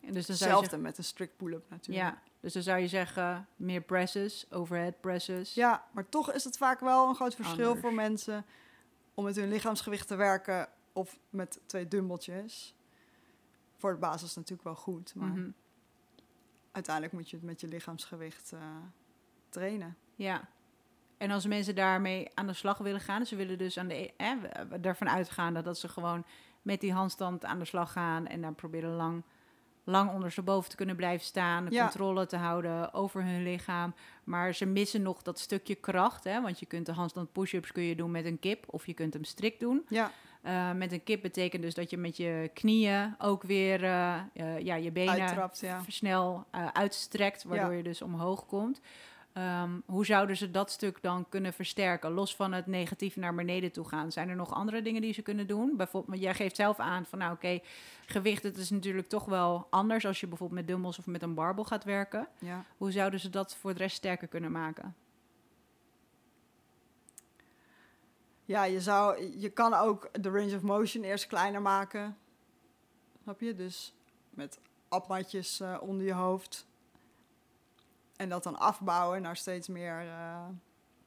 En 0.00 0.12
dus 0.12 0.26
dan 0.26 0.36
Hetzelfde 0.36 0.60
zeggen, 0.60 0.80
met 0.82 0.98
een 0.98 1.04
strict 1.04 1.36
pull-up 1.36 1.70
natuurlijk. 1.70 2.06
ja, 2.06 2.22
dus 2.40 2.52
dan 2.52 2.62
zou 2.62 2.78
je 2.78 2.88
zeggen 2.88 3.48
meer 3.56 3.80
presses, 3.80 4.46
overhead 4.50 5.00
presses. 5.00 5.54
Ja, 5.54 5.84
maar 5.92 6.08
toch 6.08 6.32
is 6.32 6.44
het 6.44 6.56
vaak 6.56 6.80
wel 6.80 7.08
een 7.08 7.14
groot 7.14 7.34
verschil 7.34 7.64
Anders. 7.64 7.80
voor 7.80 7.94
mensen 7.94 8.44
om 9.14 9.24
met 9.24 9.36
hun 9.36 9.48
lichaamsgewicht 9.48 10.08
te 10.08 10.14
werken 10.16 10.68
of 10.92 11.18
met 11.30 11.60
twee 11.66 11.88
dumbbeltjes. 11.88 12.74
Voor 13.76 13.92
de 13.92 13.98
basis 13.98 14.34
natuurlijk 14.34 14.62
wel 14.64 14.74
goed, 14.76 15.14
maar 15.14 15.28
Mhm. 15.28 15.50
uiteindelijk 16.72 17.14
moet 17.14 17.30
je 17.30 17.36
het 17.36 17.44
met 17.44 17.60
je 17.60 17.68
lichaamsgewicht 17.68 18.52
eh, 18.52 18.60
trainen. 19.48 19.96
Ja. 20.14 20.48
En 21.16 21.30
als 21.30 21.46
mensen 21.46 21.74
daarmee 21.74 22.28
aan 22.34 22.46
de 22.46 22.52
slag 22.52 22.78
willen 22.78 23.00
gaan, 23.00 23.26
ze 23.26 23.36
willen 23.36 23.58
dus 23.58 23.78
aan 23.78 23.88
de, 23.88 24.12
eh, 24.16 24.84
ervan 24.84 25.08
uitgaan 25.08 25.54
dat 25.54 25.78
ze 25.78 25.88
gewoon 25.88 26.24
met 26.62 26.80
die 26.80 26.92
handstand 26.92 27.44
aan 27.44 27.58
de 27.58 27.64
slag 27.64 27.92
gaan 27.92 28.26
en 28.26 28.40
dan 28.40 28.54
proberen 28.54 28.90
lang, 28.90 29.22
lang 29.84 30.10
ondersteboven 30.12 30.70
te 30.70 30.76
kunnen 30.76 30.96
blijven 30.96 31.26
staan, 31.26 31.64
de 31.64 31.70
Ja. 31.74 31.82
controle 31.82 32.26
te 32.26 32.36
houden 32.36 32.94
over 32.94 33.22
hun 33.24 33.42
lichaam. 33.42 33.94
Maar 34.24 34.54
ze 34.54 34.66
missen 34.66 35.02
nog 35.02 35.22
dat 35.22 35.38
stukje 35.38 35.74
kracht, 35.74 36.24
hè? 36.24 36.40
want 36.42 36.58
je 36.58 36.66
kunt 36.66 36.86
de 36.86 36.92
handstand 36.92 37.32
push-ups 37.32 37.72
kun 37.72 37.82
je 37.82 37.94
doen 37.96 38.10
met 38.10 38.24
een 38.24 38.38
kip 38.38 38.64
of 38.66 38.86
je 38.86 38.94
kunt 38.94 39.14
hem 39.14 39.24
strikt 39.24 39.60
doen. 39.60 39.84
Ja, 39.88 40.10
Eh, 40.42 40.72
met 40.72 40.92
een 40.92 41.04
kip 41.04 41.22
betekent 41.22 41.62
dus 41.62 41.74
dat 41.74 41.90
je 41.90 41.96
met 41.96 42.16
je 42.16 42.50
knieën 42.54 43.14
ook 43.18 43.42
weer 43.42 43.84
eh, 43.84 44.14
eh, 44.34 44.58
ja, 44.60 44.74
je 44.74 44.90
benen 44.92 45.14
uittrapt, 45.22 45.60
ja. 45.60 45.80
snel 45.88 46.44
uitstrekt, 46.72 47.44
waardoor 47.44 47.70
Ja. 47.70 47.76
je 47.76 47.82
dus 47.82 48.02
omhoog 48.02 48.46
komt. 48.46 48.80
Ehm, 49.34 49.70
hoe 49.86 50.06
zouden 50.06 50.36
ze 50.36 50.50
dat 50.50 50.70
stuk 50.70 51.02
dan 51.02 51.28
kunnen 51.28 51.52
versterken? 51.52 52.10
Los 52.10 52.36
van 52.36 52.52
het 52.52 52.66
negatief 52.66 53.16
naar 53.16 53.34
beneden 53.34 53.72
toe 53.72 53.88
gaan. 53.88 54.12
Zijn 54.12 54.28
er 54.28 54.36
nog 54.36 54.54
andere 54.54 54.82
dingen 54.82 55.00
die 55.00 55.12
ze 55.12 55.22
kunnen 55.22 55.46
doen? 55.46 55.76
Bijvoorbeeld, 55.76 56.20
jij 56.20 56.34
geeft 56.34 56.56
zelf 56.56 56.78
aan 56.78 57.06
van 57.06 57.18
nou 57.18 57.32
oké, 57.32 57.60
gewicht, 58.06 58.42
het 58.42 58.56
is 58.56 58.70
natuurlijk 58.70 59.08
toch 59.08 59.24
wel 59.24 59.66
anders 59.70 60.06
als 60.06 60.20
je 60.20 60.26
bijvoorbeeld 60.26 60.60
met 60.60 60.68
dumbbells 60.68 60.98
of 60.98 61.06
met 61.06 61.22
een 61.22 61.34
barbel 61.34 61.64
gaat 61.64 61.84
werken. 61.84 62.28
ja. 62.38 62.64
Hoe 62.76 62.92
zouden 62.92 63.20
ze 63.20 63.30
dat 63.30 63.56
voor 63.56 63.72
de 63.72 63.78
rest 63.78 63.96
sterker 63.96 64.28
kunnen 64.28 64.52
maken? 64.52 64.96
Ja, 68.44 68.64
je, 68.64 68.80
zou, 68.80 69.38
je 69.38 69.50
kan 69.50 69.74
ook 69.74 70.08
de 70.22 70.30
range 70.30 70.56
of 70.56 70.62
motion 70.62 71.04
eerst 71.04 71.26
kleiner 71.26 71.62
maken. 71.62 72.16
Snap 73.22 73.40
je? 73.40 73.54
Dus 73.54 73.94
met 74.30 74.58
appmatjes 74.88 75.60
eh, 75.60 75.76
onder 75.80 76.06
je 76.06 76.12
hoofd. 76.12 76.66
En 78.16 78.28
dat 78.28 78.42
dan 78.42 78.58
afbouwen 78.58 79.22
naar 79.22 79.36
steeds 79.36 79.68
meer 79.68 80.00
eh, 80.00 80.46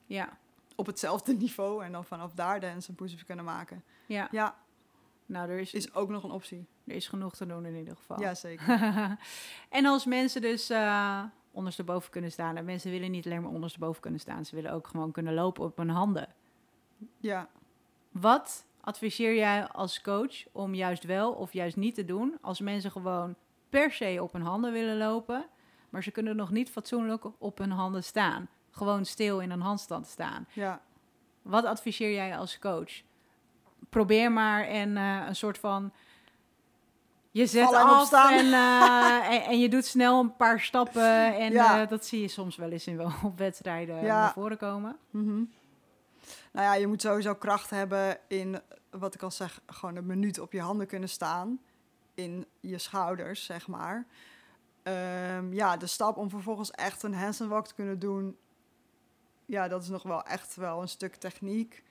Ja, 0.06 0.38
op 0.76 0.86
hetzelfde 0.86 1.34
niveau. 1.44 1.84
En 1.84 1.92
dan 1.92 2.06
vanaf 2.06 2.34
daar 2.34 2.60
dance 2.60 2.94
en 2.98 3.26
kunnen 3.26 3.46
maken. 3.46 3.84
ja. 4.06 4.28
Ja, 4.32 4.56
nou 5.26 5.50
er 5.50 5.60
is, 5.60 5.74
is 5.74 5.94
ook 5.94 6.10
nog 6.10 6.24
een 6.24 6.32
optie. 6.32 6.66
er 6.86 6.96
is 6.96 7.08
genoeg 7.08 7.36
te 7.36 7.46
doen 7.46 7.66
in 7.66 7.76
ieder 7.76 7.96
geval. 7.96 8.20
Ja, 8.20 8.34
zeker. 8.36 8.80
en 9.70 9.86
als 9.86 10.06
mensen 10.06 10.42
dus 10.42 10.70
eh 10.70 11.24
ondersteboven 11.58 12.12
kunnen 12.12 12.32
staan. 12.32 12.56
En 12.56 12.66
mensen 12.66 12.92
willen 12.92 13.12
niet 13.12 13.26
alleen 13.26 13.42
maar 13.42 13.52
ondersteboven 13.52 14.02
kunnen 14.02 14.20
staan. 14.20 14.46
Ze 14.46 14.56
willen 14.56 14.72
ook 14.72 14.88
gewoon 14.88 15.12
kunnen 15.12 15.34
lopen 15.34 15.64
op 15.64 15.78
hun 15.78 15.90
handen. 15.90 16.28
Ja, 17.18 17.50
Wat 18.12 18.66
adviseer 18.82 19.36
jij 19.36 19.68
als 19.68 20.02
coach 20.02 20.46
om 20.52 20.74
juist 20.74 21.04
wel 21.04 21.34
of 21.34 21.54
juist 21.54 21.76
niet 21.76 21.96
te 21.96 22.06
doen... 22.06 22.38
als 22.42 22.60
mensen 22.60 22.92
gewoon 22.92 23.36
per 23.70 23.92
se 23.92 24.20
op 24.22 24.34
hun 24.34 24.42
handen 24.42 24.72
willen 24.72 24.98
lopen... 24.98 25.46
maar 25.90 26.04
ze 26.04 26.12
kunnen 26.12 26.36
nog 26.36 26.52
niet 26.52 26.70
fatsoenlijk 26.70 27.24
op 27.38 27.58
hun 27.58 27.72
handen 27.72 28.04
staan. 28.04 28.48
Gewoon 28.72 29.06
stil 29.06 29.40
in 29.40 29.52
een 29.52 29.62
handstand 29.62 30.08
staan. 30.08 30.48
ja. 30.54 30.82
Wat 31.42 31.66
adviseer 31.66 32.12
jij 32.14 32.38
als 32.38 32.60
coach? 32.60 33.02
Probeer 33.90 34.32
maar 34.32 34.64
en 34.64 34.98
eh, 34.98 35.24
een 35.28 35.36
soort 35.36 35.58
van... 35.58 35.92
Je 37.32 37.46
zet 37.46 37.72
en 37.72 37.76
af 37.76 38.12
en, 38.14 38.46
eh, 38.54 39.30
en, 39.36 39.42
en 39.44 39.60
je 39.60 39.70
doet 39.70 39.86
snel 39.86 40.20
een 40.20 40.36
paar 40.36 40.60
stappen. 40.60 41.36
En 41.44 41.52
Ja. 41.52 41.82
eh, 41.82 41.88
dat 41.88 42.06
zie 42.06 42.22
je 42.22 42.28
soms 42.28 42.56
wel 42.56 42.70
eens 42.72 42.88
in 42.88 42.98
wel 42.98 43.12
op 43.24 43.38
wedstrijden 43.38 43.96
Ja. 44.04 44.22
naar 44.22 44.34
voren 44.34 44.58
komen. 44.58 44.98
Mhm. 45.10 45.36
Nou 46.52 46.66
ja, 46.66 46.74
je 46.76 46.88
moet 46.88 47.02
sowieso 47.02 47.36
kracht 47.36 47.70
hebben 47.70 48.18
in, 48.28 48.62
wat 48.90 49.14
ik 49.14 49.22
al 49.22 49.32
zeg, 49.32 49.62
gewoon 49.66 49.96
een 49.96 50.06
minuut 50.06 50.40
op 50.40 50.52
je 50.52 50.62
handen 50.62 50.88
kunnen 50.88 51.10
staan. 51.10 51.60
In 52.14 52.46
je 52.60 52.78
schouders, 52.78 53.46
zeg 53.46 53.68
maar. 53.68 54.06
Ehm, 54.88 55.54
ja, 55.54 55.78
de 55.78 55.88
stap 55.88 56.18
om 56.18 56.30
vervolgens 56.30 56.72
echt 56.72 57.04
een 57.04 57.14
handstand 57.14 57.50
walk 57.50 57.68
te 57.68 57.74
kunnen 57.74 58.00
doen. 58.00 58.38
Ja, 59.46 59.68
dat 59.68 59.84
is 59.84 59.90
nog 59.90 60.04
wel 60.04 60.24
echt 60.24 60.56
wel 60.56 60.82
een 60.82 60.90
stuk 60.90 61.16
techniek. 61.16 61.84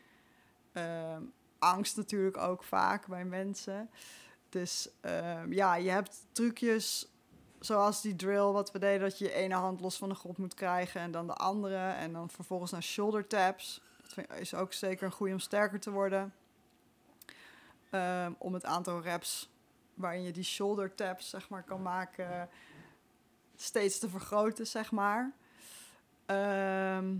Ehm, 0.72 1.22
angst 1.58 1.96
natuurlijk 1.96 2.36
ook 2.36 2.64
vaak 2.64 3.06
bij 3.06 3.24
mensen. 3.24 3.90
Dus 4.48 4.88
ehm, 5.00 5.52
ja, 5.52 5.74
je 5.74 5.90
hebt 5.90 6.26
trucjes 6.32 7.08
zoals 7.60 8.00
die 8.00 8.16
drill 8.16 8.52
wat 8.52 8.72
we 8.72 8.78
deden, 8.78 9.00
dat 9.00 9.18
je 9.18 9.24
je 9.24 9.32
ene 9.32 9.54
hand 9.54 9.80
los 9.80 9.96
van 9.96 10.08
de 10.08 10.14
grond 10.14 10.38
moet 10.38 10.54
krijgen 10.54 11.00
en 11.00 11.10
dan 11.10 11.26
de 11.26 11.34
andere. 11.34 11.90
En 11.90 12.12
dan 12.12 12.30
vervolgens 12.30 12.70
naar 12.70 12.82
shoulder 12.82 13.26
taps. 13.26 13.80
Dat 14.14 14.38
is 14.38 14.54
ook 14.54 14.72
zeker 14.72 15.06
een 15.06 15.12
goede 15.12 15.32
om 15.32 15.38
sterker 15.38 15.80
te 15.80 15.90
worden. 15.90 16.34
Om 18.38 18.54
het 18.54 18.64
aantal 18.64 19.00
reps 19.00 19.50
waarin 19.94 20.22
je 20.22 20.32
die 20.32 20.44
shoulder 20.44 20.94
taps 20.94 21.30
zeg 21.30 21.48
maar, 21.48 21.62
kan 21.62 21.82
maken 21.82 22.48
steeds 23.56 23.98
te 23.98 24.08
vergroten, 24.08 24.66
zeg 24.66 24.90
maar. 24.90 25.32
Ehm, 26.26 27.14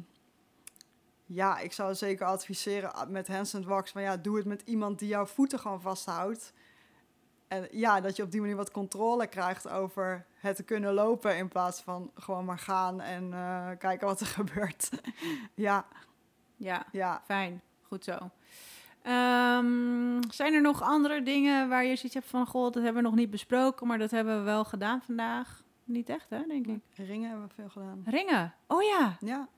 ja, 1.27 1.59
ik 1.59 1.73
zou 1.73 1.95
zeker 1.95 2.27
adviseren 2.27 3.13
met 3.13 3.29
handstand 3.29 3.65
walks, 3.65 3.93
maar 3.93 4.03
ja, 4.03 4.17
doe 4.17 4.37
het 4.37 4.47
met 4.47 4.63
iemand 4.65 4.99
die 4.99 5.09
jouw 5.09 5.27
voeten 5.27 5.59
gewoon 5.59 5.81
vasthoudt. 5.81 6.53
En 7.49 7.69
ja, 7.71 8.01
dat 8.01 8.17
je 8.17 8.23
op 8.23 8.31
die 8.31 8.41
manier 8.41 8.57
wat 8.57 8.71
controle 8.71 9.27
krijgt 9.27 9.69
over 9.69 10.27
het 10.35 10.57
te 10.57 10.63
kunnen 10.63 10.95
lopen 10.95 11.37
in 11.37 11.49
plaats 11.49 11.81
van 11.81 12.11
gewoon 12.15 12.45
maar 12.45 12.59
gaan 12.59 13.01
en 13.01 13.33
eh, 13.33 13.69
kijken 13.79 14.07
wat 14.07 14.21
er 14.21 14.27
gebeurt. 14.41 14.91
ja, 15.55 15.87
Ja, 16.57 16.87
ja. 16.93 17.23
fijn. 17.25 17.63
Goed 17.83 18.05
zo. 18.05 18.19
Ehm, 19.03 20.23
zijn 20.31 20.55
er 20.55 20.61
nog 20.61 20.83
andere 20.83 21.23
dingen 21.23 21.69
waar 21.69 21.85
je 21.85 21.97
zoiets 21.97 22.15
hebt 22.15 22.27
van... 22.27 22.47
Goh, 22.47 22.73
dat 22.73 22.83
hebben 22.83 23.03
we 23.03 23.09
nog 23.09 23.19
niet 23.19 23.31
besproken, 23.31 23.87
maar 23.87 23.99
dat 23.99 24.11
hebben 24.11 24.39
we 24.39 24.45
wel 24.45 24.65
gedaan 24.65 25.03
vandaag? 25.03 25.63
Niet 25.87 26.09
echt, 26.09 26.31
hè, 26.31 26.43
denk 26.47 26.67
ik. 26.67 26.81
Ringen 26.95 27.29
hebben 27.29 27.49
we 27.49 27.55
veel 27.55 27.69
gedaan. 27.69 28.03
Ringen. 28.07 28.55
Oh 28.67 28.83
ja. 28.83 29.17
Ja. 29.21 29.49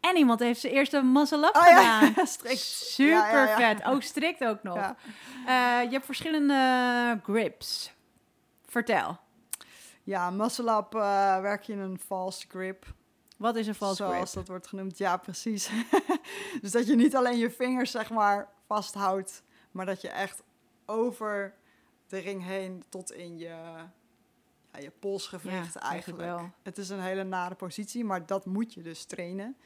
En 0.00 0.16
iemand 0.16 0.40
heeft 0.40 0.60
zijn 0.60 0.72
eerste 0.72 1.02
muscle 1.02 1.46
up 1.46 1.56
Oh 1.56 1.62
gedaan. 1.62 2.12
ja, 2.16 2.24
strikt. 2.24 2.60
Super 2.60 3.48
Ja, 3.48 3.56
vet. 3.56 3.84
Ook 3.84 4.02
strikt 4.02 4.44
ook 4.44 4.62
nog. 4.62 4.76
Eh, 4.76 5.82
je 5.82 5.90
hebt 5.90 6.04
verschillende 6.04 7.20
grips. 7.22 7.92
Vertel. 8.66 9.18
Ja, 10.02 10.30
muscle 10.30 10.76
up 10.76 10.94
eh, 10.94 11.40
werk 11.40 11.62
je 11.62 11.72
in 11.72 11.78
een 11.78 11.98
false 11.98 12.46
grip. 12.48 12.94
Wat 13.36 13.56
is 13.56 13.66
een 13.66 13.74
false 13.74 13.94
zoals 13.94 14.14
grip? 14.14 14.34
dat 14.34 14.48
wordt 14.48 14.66
genoemd. 14.66 14.98
Ja, 14.98 15.16
precies. 15.16 15.70
dus 16.62 16.70
dat 16.70 16.86
je 16.86 16.94
niet 16.96 17.16
alleen 17.16 17.38
je 17.38 17.50
vingers 17.50 17.90
zeg 17.90 18.10
maar 18.10 18.48
vasthoudt, 18.66 19.42
maar 19.70 19.86
dat 19.86 20.00
je 20.00 20.08
echt 20.08 20.42
over 20.86 21.54
de 22.06 22.18
ring 22.18 22.44
heen 22.44 22.84
tot 22.88 23.12
in 23.12 23.38
je, 23.38 23.54
ja, 24.72 24.78
je 24.78 24.92
Ja, 25.42 25.50
eigenlijk. 25.50 25.84
eigenlijk 25.84 26.22
wel. 26.22 26.50
Het 26.62 26.78
is 26.78 26.88
een 26.88 27.00
hele 27.00 27.24
nare 27.24 27.54
positie, 27.54 28.04
maar 28.04 28.26
dat 28.26 28.46
moet 28.46 28.74
je 28.74 28.82
dus 28.82 29.04
trainen. 29.04 29.56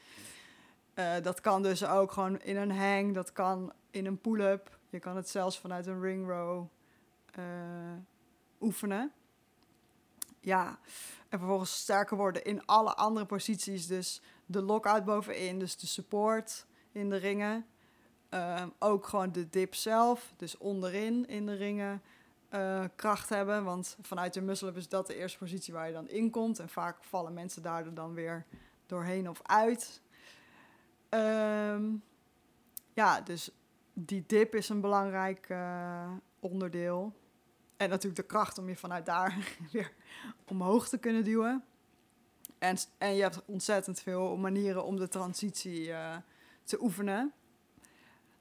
Eh, 0.93 1.13
dat 1.21 1.41
kan 1.41 1.61
dus 1.63 1.85
ook 1.85 2.11
gewoon 2.11 2.41
in 2.41 2.57
een 2.57 2.71
hang, 2.71 3.13
dat 3.13 3.31
kan 3.31 3.73
in 3.91 4.05
een 4.05 4.21
pull-up. 4.21 4.79
Je 4.89 4.99
kan 4.99 5.15
het 5.15 5.29
zelfs 5.29 5.59
vanuit 5.59 5.87
een 5.87 6.01
ring 6.01 6.27
row 6.27 6.65
eh, 7.31 7.43
oefenen. 8.61 9.11
Ja, 10.39 10.79
en 11.29 11.39
vervolgens 11.39 11.77
sterker 11.77 12.17
worden 12.17 12.43
in 12.43 12.65
alle 12.65 12.95
andere 12.95 13.25
posities. 13.25 13.87
Dus 13.87 14.21
de 14.45 14.61
lockout 14.61 15.05
bovenin, 15.05 15.59
dus 15.59 15.77
de 15.77 15.87
support 15.87 16.65
in 16.91 17.09
de 17.09 17.15
ringen. 17.17 17.65
Ehm, 18.29 18.69
ook 18.79 19.07
gewoon 19.07 19.31
de 19.31 19.49
dip 19.49 19.75
zelf, 19.75 20.33
dus 20.37 20.57
onderin 20.57 21.27
in 21.27 21.45
de 21.45 21.53
ringen 21.53 22.01
eh, 22.55 22.83
kracht 22.95 23.29
hebben. 23.29 23.63
Want 23.63 23.97
vanuit 24.01 24.33
de 24.33 24.41
muscle-up 24.41 24.77
is 24.77 24.89
dat 24.89 25.07
de 25.07 25.15
eerste 25.15 25.37
positie 25.37 25.73
waar 25.73 25.87
je 25.87 25.93
dan 25.93 26.09
in 26.09 26.29
komt. 26.29 26.59
En 26.59 26.69
vaak 26.69 27.03
vallen 27.03 27.33
mensen 27.33 27.61
daar 27.61 27.93
dan 27.93 28.13
weer 28.13 28.45
doorheen 28.85 29.29
of 29.29 29.39
uit. 29.43 30.01
Ehm, 31.09 31.83
ja, 32.93 33.21
dus 33.21 33.51
die 33.93 34.23
dip 34.27 34.55
is 34.55 34.69
een 34.69 34.81
belangrijk 34.81 35.49
eh, 35.49 36.11
onderdeel. 36.39 37.13
En 37.77 37.89
natuurlijk 37.89 38.21
de 38.21 38.27
kracht 38.27 38.57
om 38.57 38.69
je 38.69 38.75
vanuit 38.75 39.05
daar 39.05 39.47
weer 39.71 39.91
omhoog 40.47 40.89
te 40.89 40.97
kunnen 40.97 41.23
duwen. 41.23 41.63
En, 42.59 42.77
en 42.97 43.15
je 43.15 43.21
hebt 43.21 43.41
ontzettend 43.45 43.99
veel 43.99 44.37
manieren 44.37 44.85
om 44.85 44.95
de 44.95 45.07
transitie 45.07 45.91
eh, 45.91 46.15
te 46.63 46.81
oefenen. 46.81 47.33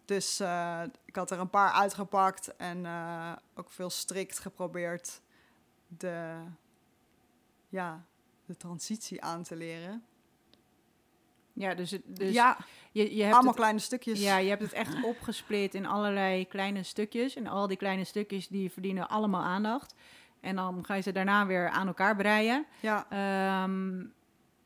Dus 0.05 0.41
eh, 0.41 0.83
ik 1.05 1.17
had 1.17 1.31
er 1.31 1.39
een 1.39 1.51
paar 1.51 1.73
uitgepakt 1.73 2.57
en 2.57 2.87
eh, 2.87 3.33
ook 3.55 3.71
veel 3.71 3.91
strikt 3.91 4.39
geprobeerd 4.39 5.21
de, 5.87 6.37
ja, 7.69 8.05
de 8.47 8.57
transitie 8.57 9.23
aan 9.23 9.43
te 9.43 9.57
leren. 9.57 10.05
Ja, 11.53 11.75
dus, 11.75 11.99
dus 12.05 12.33
ja, 12.33 12.59
je, 12.93 13.15
je 13.15 13.23
hebt 13.23 13.35
allemaal 13.35 13.53
het, 13.53 13.61
kleine 13.61 13.79
stukjes. 13.79 14.21
ja, 14.21 14.37
je 14.37 14.49
hebt 14.49 14.63
het 14.63 14.73
echt 14.73 15.05
opgesplit 15.05 15.75
in 15.75 15.87
allerlei 15.87 16.49
kleine 16.49 16.83
stukjes. 16.83 17.37
En 17.37 17.47
al 17.47 17.67
die 17.67 17.77
kleine 17.77 18.05
stukjes 18.05 18.49
die 18.49 18.71
verdienen 18.73 19.09
allemaal 19.09 19.43
aandacht. 19.43 19.95
En 20.41 20.57
dan 20.57 20.85
ga 20.85 20.95
je 20.95 21.03
ze 21.03 21.13
daarna 21.13 21.47
weer 21.47 21.69
aan 21.69 21.87
elkaar 21.87 22.17
breien. 22.17 22.67
ja, 22.81 23.07
Ehm, 23.11 24.05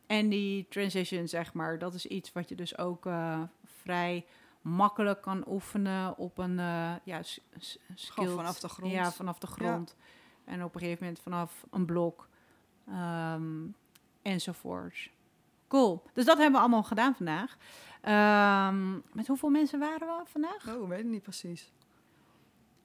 en 0.07 0.29
die 0.29 0.67
transition, 0.69 1.29
zeg 1.29 1.53
maar, 1.53 1.79
dat 1.79 1.95
is 1.95 2.07
iets 2.07 2.33
wat 2.33 2.49
je 2.49 2.55
dus 2.55 2.79
ook 2.79 3.07
eh, 3.07 3.43
vrij 3.65 4.27
makkelijk 4.69 5.23
kan 5.23 5.45
oefenen 5.49 6.17
op 6.17 6.39
een 6.39 6.59
uh, 6.59 6.93
ja, 7.05 7.23
s- 7.23 7.41
s- 7.59 7.79
gewoon 7.95 7.95
skilled- 7.95 8.35
vanaf 8.35 8.59
de 8.61 8.69
grond. 8.69 8.93
Ja, 8.93 9.13
vanaf 9.13 9.39
de 9.39 9.47
grond. 9.47 9.97
En 10.45 10.65
op 10.65 10.75
een 10.75 10.81
gegeven 10.81 11.03
moment 11.05 11.23
vanaf 11.23 11.65
een 11.71 11.87
blok. 11.87 12.29
ehm, 12.87 13.67
enzovoorts. 14.23 15.11
Cool. 15.69 16.03
Dus 16.13 16.25
dat 16.25 16.37
hebben 16.37 16.55
we 16.55 16.61
allemaal 16.61 16.83
gedaan 16.83 17.15
vandaag. 17.15 17.57
Ehm, 18.01 18.93
met 19.13 19.27
hoeveel 19.27 19.49
mensen 19.51 19.79
waren 19.79 20.07
we 20.09 20.23
vandaag? 20.25 20.69
Oh, 20.77 20.89
weet 20.89 20.99
ik 20.99 21.05
niet 21.05 21.23
precies. 21.23 21.73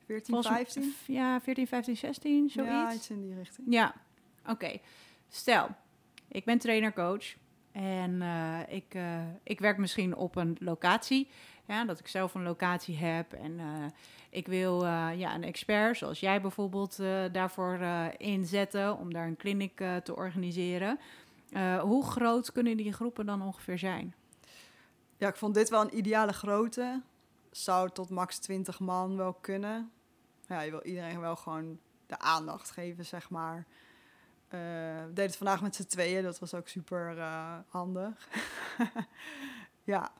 14, 0.06 0.34
Volgens 0.34 0.54
mij- 0.54 0.66
15? 0.66 0.94
Ja, 1.16 1.42
14, 1.42 1.68
15, 1.68 1.98
16, 1.98 2.50
zoiets. 2.50 2.72
Ja, 2.74 2.94
iets 2.94 3.10
in 3.10 3.22
die 3.22 3.36
richting. 3.36 3.68
Ja, 3.74 3.94
oké. 4.48 4.78
Stel, 5.30 5.68
ik 6.28 6.46
ben 6.46 6.58
trainer-coach 6.60 7.36
en 7.72 8.22
eh, 8.22 8.60
ik, 8.76 8.94
eh, 8.94 9.22
ik 9.44 9.60
werk 9.60 9.78
misschien 9.78 10.16
op 10.16 10.36
een 10.36 10.58
locatie. 10.60 11.30
Ja, 11.66 11.86
dat 11.86 12.00
ik 12.00 12.08
zelf 12.08 12.34
een 12.34 12.44
locatie 12.44 12.98
heb 12.98 13.34
en 13.34 13.60
eh, 13.60 13.66
ik 14.30 14.48
wil 14.48 14.86
eh, 14.86 15.10
ja, 15.16 15.36
een 15.36 15.44
expert, 15.44 15.98
zoals 15.98 16.20
jij 16.20 16.42
bijvoorbeeld, 16.42 17.00
eh, 17.00 17.24
daarvoor 17.32 17.80
inzetten 18.18 18.98
om 18.98 19.14
daar 19.14 19.28
een 19.28 19.38
kliniek 19.38 19.84
te 20.04 20.16
organiseren. 20.16 21.00
Hoe 21.82 22.06
groot 22.06 22.52
kunnen 22.52 22.78
die 22.78 22.94
groepen 22.94 23.26
dan 23.26 23.42
ongeveer 23.42 23.78
zijn? 23.78 24.16
Ja, 25.18 25.28
ik 25.28 25.36
vond 25.36 25.54
dit 25.54 25.70
wel 25.70 25.82
een 25.82 25.98
ideale 25.98 26.34
grootte. 26.34 27.02
Zou 27.52 27.90
tot 27.90 28.10
max 28.10 28.38
20 28.38 28.80
man 28.80 29.18
wel 29.18 29.34
kunnen. 29.34 29.92
Ja, 30.48 30.62
je 30.62 30.72
wil 30.72 30.84
iedereen 30.84 31.20
wel 31.20 31.36
gewoon 31.36 31.80
de 32.06 32.20
aandacht 32.20 32.72
geven, 32.72 33.06
zeg 33.06 33.30
maar. 33.30 33.66
Eh, 34.48 34.60
we 35.06 35.08
deden 35.08 35.26
het 35.26 35.38
vandaag 35.38 35.62
met 35.62 35.76
z'n 35.76 35.86
tweeën, 35.86 36.24
dat 36.24 36.40
was 36.40 36.54
ook 36.54 36.68
super 36.68 37.22
handig. 37.68 38.28
ja, 39.84 40.12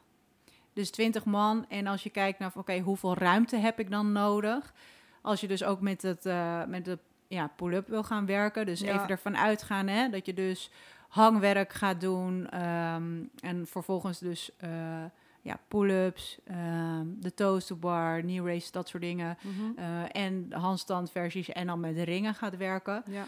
Dus 0.74 0.90
20 0.92 1.26
man. 1.26 1.66
En 1.70 1.88
als 1.88 2.04
je 2.04 2.10
kijkt 2.10 2.40
naar, 2.40 2.52
oké, 2.56 2.80
hoeveel 2.80 3.14
ruimte 3.18 3.56
heb 3.58 3.80
ik 3.80 3.92
dan 3.92 4.12
nodig? 4.12 4.74
Als 5.22 5.42
je 5.42 5.48
dus 5.48 5.64
ook 5.64 5.82
met, 5.82 6.02
het, 6.02 6.26
eh, 6.26 6.64
met 6.66 6.86
de 6.86 6.98
ja, 7.28 7.48
pull-up 7.56 7.88
wil 7.88 8.04
gaan 8.04 8.26
werken. 8.26 8.66
Dus 8.66 8.80
Ja. 8.80 8.94
even 8.94 9.08
ervan 9.08 9.38
uitgaan 9.38 9.88
hè, 9.88 10.10
dat 10.10 10.26
je 10.26 10.34
dus 10.34 10.72
hangwerk 11.08 11.74
gaat 11.74 12.02
doen. 12.02 12.50
ehm, 12.50 13.24
en 13.40 13.68
vervolgens 13.68 14.20
dus 14.20 14.52
eh, 14.58 15.04
ja, 15.42 15.60
pull-ups, 15.68 16.38
ehm, 16.46 17.06
de 17.20 17.34
toasterbar, 17.34 18.20
knee 18.22 18.42
race, 18.42 18.72
dat 18.72 18.88
soort 18.88 19.04
dingen. 19.04 19.38
mhm. 19.42 19.80
eh, 19.80 20.24
en 20.24 20.50
de 20.50 20.56
handstandversies 20.56 21.50
en 21.50 21.68
dan 21.68 21.80
met 21.80 21.96
de 21.96 22.04
ringen 22.04 22.34
gaat 22.36 22.58
werken. 22.58 23.04
ja. 23.08 23.26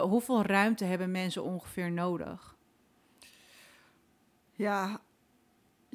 Hoeveel 0.00 0.42
ruimte 0.42 0.84
hebben 0.84 1.10
mensen 1.10 1.42
ongeveer 1.44 1.92
nodig? 1.92 2.54
ja, 4.52 5.00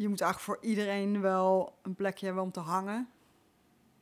je 0.01 0.09
moet 0.09 0.21
eigenlijk 0.21 0.59
voor 0.59 0.69
iedereen 0.69 1.21
wel 1.21 1.77
een 1.81 1.95
plekje 1.95 2.25
hebben 2.25 2.43
om 2.43 2.51
te 2.51 2.59
hangen. 2.59 3.09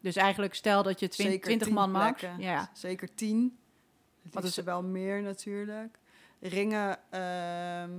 Dus 0.01 0.15
eigenlijk 0.15 0.53
stel 0.53 0.83
dat 0.83 0.99
je 0.99 1.07
twin- 1.07 1.25
Zeker 1.27 1.43
20 1.43 1.67
tien 1.67 1.75
man 1.75 1.91
plekken. 1.91 2.39
Ja, 2.39 2.69
Zeker 2.73 3.15
tien. 3.15 3.57
Het 4.21 4.33
Wat 4.33 4.43
is 4.43 4.57
er 4.57 4.63
wel 4.63 4.83
meer 4.83 5.21
natuurlijk. 5.21 5.99
Ringen 6.39 6.99
ehm, 7.11 7.91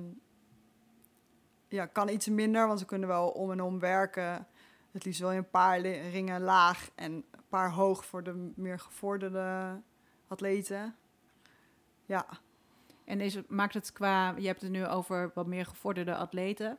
ja, 1.69 1.87
kan 1.87 2.09
iets 2.09 2.29
minder, 2.29 2.67
want 2.67 2.79
ze 2.79 2.85
kunnen 2.85 3.09
wel 3.09 3.29
om 3.29 3.51
en 3.51 3.63
om 3.63 3.79
werken. 3.79 4.47
Het 4.91 5.05
liefst 5.05 5.21
je 5.21 5.27
een 5.27 5.51
paar 5.51 5.81
ringen 5.81 6.41
laag 6.41 6.91
en 6.95 7.13
een 7.13 7.25
paar 7.49 7.71
hoog 7.71 8.05
voor 8.05 8.23
de 8.23 8.53
meer 8.57 8.79
gevorderde 8.79 9.81
atleten. 10.29 10.97
Ja, 12.07 12.27
En 13.05 13.21
is, 13.21 13.39
maakt 13.49 13.75
het 13.75 13.93
qua, 13.93 14.35
je 14.37 14.47
hebt 14.47 14.61
het 14.61 14.71
nu 14.71 14.87
over 14.87 15.31
wat 15.35 15.47
meer 15.47 15.67
gevorderde 15.67 16.17
atleten. 16.17 16.79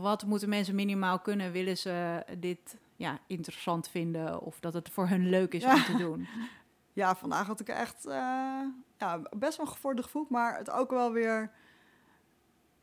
Wat 0.00 0.24
moeten 0.24 0.48
mensen 0.48 0.74
minimaal 0.74 1.18
kunnen? 1.18 1.52
Willen 1.52 1.78
ze 1.78 2.24
dit 2.38 2.76
ja, 2.96 3.18
interessant 3.26 3.88
vinden 3.88 4.40
of 4.40 4.60
dat 4.60 4.74
het 4.74 4.90
voor 4.90 5.08
hun 5.08 5.28
leuk 5.28 5.52
is 5.54 5.64
om 5.64 5.82
te 5.82 5.96
doen? 5.96 6.26
ja 6.92 7.14
vandaag 7.14 7.46
had 7.46 7.60
ik 7.60 7.68
echt 7.68 8.06
eh, 8.06 8.60
ja, 8.98 9.20
best 9.36 9.56
wel 9.56 9.66
een 9.66 9.72
gevorderd 9.72 10.06
gevoel, 10.06 10.26
maar 10.28 10.56
het 10.56 10.70
ook 10.70 10.90
wel 10.90 11.12
weer 11.12 11.50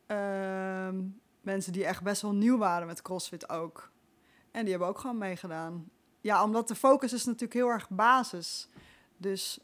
ehm, 0.06 1.04
mensen 1.40 1.72
die 1.72 1.84
echt 1.84 2.02
best 2.02 2.22
wel 2.22 2.34
nieuw 2.34 2.58
waren 2.58 2.86
met 2.86 3.02
CrossFit 3.02 3.48
ook. 3.48 3.90
En 4.50 4.60
die 4.60 4.70
hebben 4.70 4.88
ook 4.88 4.98
gewoon 4.98 5.18
meegedaan. 5.18 5.90
Ja, 6.20 6.44
omdat 6.44 6.68
de 6.68 6.74
focus 6.74 7.12
is 7.12 7.24
natuurlijk 7.24 7.52
heel 7.52 7.68
erg 7.68 7.90
basis. 7.90 8.68
Dus 9.16 9.60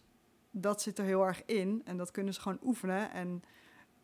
dat 0.50 0.82
zit 0.82 0.98
er 0.98 1.04
heel 1.04 1.26
erg 1.26 1.44
in 1.44 1.82
en 1.84 1.96
dat 1.96 2.10
kunnen 2.10 2.34
ze 2.34 2.40
gewoon 2.40 2.58
oefenen. 2.62 3.12
En 3.12 3.42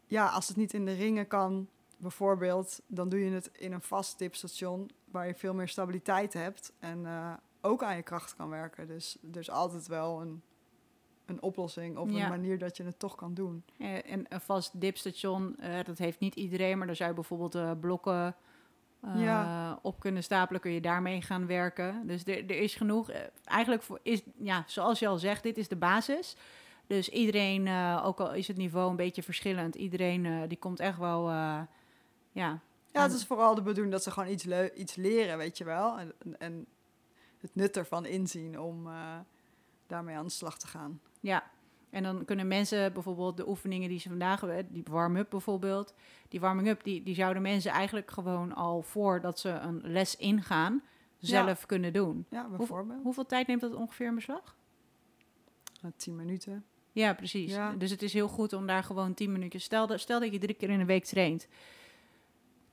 ja, 0.06 0.28
als 0.28 0.48
het 0.48 0.56
niet 0.56 0.72
in 0.72 0.84
de 0.84 0.94
ringen 0.94 1.26
kan, 1.26 1.68
bijvoorbeeld, 2.04 2.80
dan 2.86 3.08
doe 3.08 3.24
je 3.24 3.30
het 3.30 3.50
in 3.52 3.72
een 3.72 3.82
vast 3.82 4.18
dipstation 4.18 4.90
waar 5.10 5.26
je 5.26 5.34
veel 5.34 5.54
meer 5.54 5.68
stabiliteit 5.68 6.32
hebt 6.32 6.72
en 6.78 7.06
eh, 7.06 7.32
ook 7.60 7.82
aan 7.82 7.96
je 7.96 8.02
kracht 8.02 8.36
kan 8.36 8.48
werken. 8.48 8.86
Dus 8.86 9.18
er 9.32 9.38
is 9.40 9.50
altijd 9.50 9.86
wel 9.86 10.20
een, 10.20 10.42
een 11.26 11.42
oplossing 11.42 11.96
of 11.98 12.10
Ja. 12.10 12.22
een 12.24 12.28
manier 12.30 12.58
dat 12.58 12.76
je 12.76 12.84
het 12.84 12.98
toch 12.98 13.14
kan 13.14 13.34
doen. 13.34 13.64
En 14.06 14.24
een 14.28 14.40
vast 14.40 14.80
dipstation, 14.80 15.56
eh, 15.58 15.84
dat 15.84 15.98
heeft 15.98 16.20
niet 16.20 16.34
iedereen, 16.34 16.78
maar 16.78 16.86
daar 16.86 16.96
zou 16.96 17.08
je 17.08 17.14
bijvoorbeeld 17.14 17.54
eh, 17.54 17.70
blokken 17.80 18.36
Ja. 19.16 19.78
op 19.82 20.00
kunnen 20.00 20.22
stapelen. 20.22 20.60
Kun 20.60 20.70
je 20.72 20.80
daarmee 20.80 21.22
gaan 21.22 21.46
werken. 21.46 22.06
Dus 22.06 22.24
er, 22.24 22.36
er 22.50 22.58
is 22.58 22.74
genoeg. 22.74 23.10
eigenlijk 23.44 23.82
voor, 23.82 23.98
is, 24.02 24.22
ja, 24.38 24.64
zoals 24.66 24.98
je 24.98 25.06
al 25.08 25.18
zegt, 25.18 25.42
dit 25.42 25.58
is 25.58 25.68
de 25.68 25.76
basis. 25.76 26.36
Dus 26.86 27.08
iedereen, 27.08 27.68
ook 28.02 28.20
al 28.20 28.34
is 28.34 28.48
het 28.48 28.56
niveau 28.56 28.90
een 28.90 28.96
beetje 28.96 29.22
verschillend, 29.22 29.74
iedereen 29.74 30.48
die 30.48 30.58
komt 30.58 30.80
echt 30.80 30.98
wel, 30.98 31.30
ja, 32.34 32.60
Ja, 32.92 33.02
het 33.02 33.12
is 33.12 33.24
vooral 33.26 33.54
de 33.54 33.62
bedoeling 33.62 33.92
dat 33.92 34.02
ze 34.02 34.10
gewoon 34.10 34.28
iets, 34.28 34.46
iets 34.74 34.94
leren, 34.94 35.38
weet 35.38 35.58
je 35.58 35.64
wel. 35.64 35.98
En, 35.98 36.12
en 36.38 36.66
het 37.40 37.54
nut 37.54 37.76
ervan 37.76 38.06
inzien 38.06 38.60
om 38.60 38.86
eh, 38.86 39.18
daarmee 39.86 40.16
aan 40.16 40.24
de 40.24 40.30
slag 40.30 40.58
te 40.58 40.66
gaan. 40.66 41.00
Ja, 41.20 41.50
en 41.90 42.02
dan 42.02 42.24
kunnen 42.24 42.46
mensen 42.48 42.92
bijvoorbeeld 42.92 43.36
de 43.36 43.48
oefeningen 43.48 43.88
die 43.88 43.98
ze 43.98 44.08
vandaag 44.08 44.40
hebben, 44.40 44.72
die 44.72 44.84
warm-up 44.90 45.30
bijvoorbeeld, 45.30 45.94
die 46.28 46.40
warming-up, 46.40 46.84
die, 46.84 47.02
die 47.02 47.14
zouden 47.14 47.42
mensen 47.42 47.70
eigenlijk 47.70 48.10
gewoon 48.10 48.54
al 48.54 48.82
voordat 48.82 49.38
ze 49.38 49.48
een 49.48 49.80
les 49.84 50.16
ingaan, 50.16 50.82
zelf 51.18 51.66
kunnen 51.66 51.92
doen. 51.92 52.26
Ja, 52.30 52.48
bijvoorbeeld. 52.48 53.02
Hoeveel 53.02 53.26
tijd 53.26 53.46
neemt 53.46 53.60
dat 53.60 53.74
ongeveer 53.74 54.06
in 54.06 54.14
beslag? 54.14 54.56
Uh, 55.84 55.90
tien 55.96 56.16
minuten. 56.16 56.64
Ja, 56.92 57.14
precies. 57.14 57.50
Ja. 57.52 57.72
Dus 57.72 57.90
het 57.90 58.02
is 58.02 58.12
heel 58.12 58.28
goed 58.28 58.52
om 58.52 58.66
daar 58.66 58.82
gewoon 58.84 59.14
10 59.14 59.32
minuutjes. 59.32 59.64
Stel, 59.64 59.86
dat- 59.86 60.00
stel 60.00 60.20
dat 60.20 60.32
je 60.32 60.38
drie 60.38 60.54
keer 60.54 60.70
in 60.70 60.78
de 60.78 60.84
week 60.84 61.04
traint. 61.04 61.48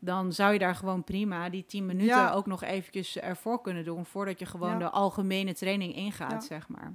Dan 0.03 0.33
zou 0.33 0.53
je 0.53 0.59
daar 0.59 0.75
gewoon 0.75 1.03
prima 1.03 1.49
die 1.49 1.65
10 1.65 1.85
minuten 1.85 2.15
Ja. 2.15 2.31
ook 2.31 2.45
nog 2.45 2.63
eventjes 2.63 3.17
ervoor 3.17 3.61
kunnen 3.61 3.83
doen. 3.85 4.05
Voordat 4.05 4.39
je 4.39 4.45
gewoon 4.45 4.71
Ja. 4.71 4.77
de 4.77 4.89
algemene 4.89 5.53
training 5.53 5.95
ingaat, 5.95 6.31
Ja. 6.31 6.39
zeg 6.39 6.67
maar. 6.67 6.93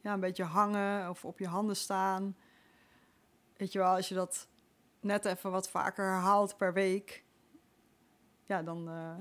Ja, 0.00 0.12
een 0.12 0.20
beetje 0.20 0.44
hangen 0.44 1.10
of 1.10 1.24
op 1.24 1.38
je 1.38 1.46
handen 1.46 1.76
staan. 1.76 2.36
Weet 3.56 3.72
je 3.72 3.78
wel, 3.78 3.94
als 3.94 4.08
je 4.08 4.14
dat 4.14 4.48
net 5.00 5.24
even 5.24 5.50
wat 5.50 5.68
vaker 5.70 6.04
herhaalt 6.04 6.56
per 6.56 6.72
week, 6.72 7.24
ja, 8.46 8.62
dan, 8.62 8.88
eh, 8.88 9.14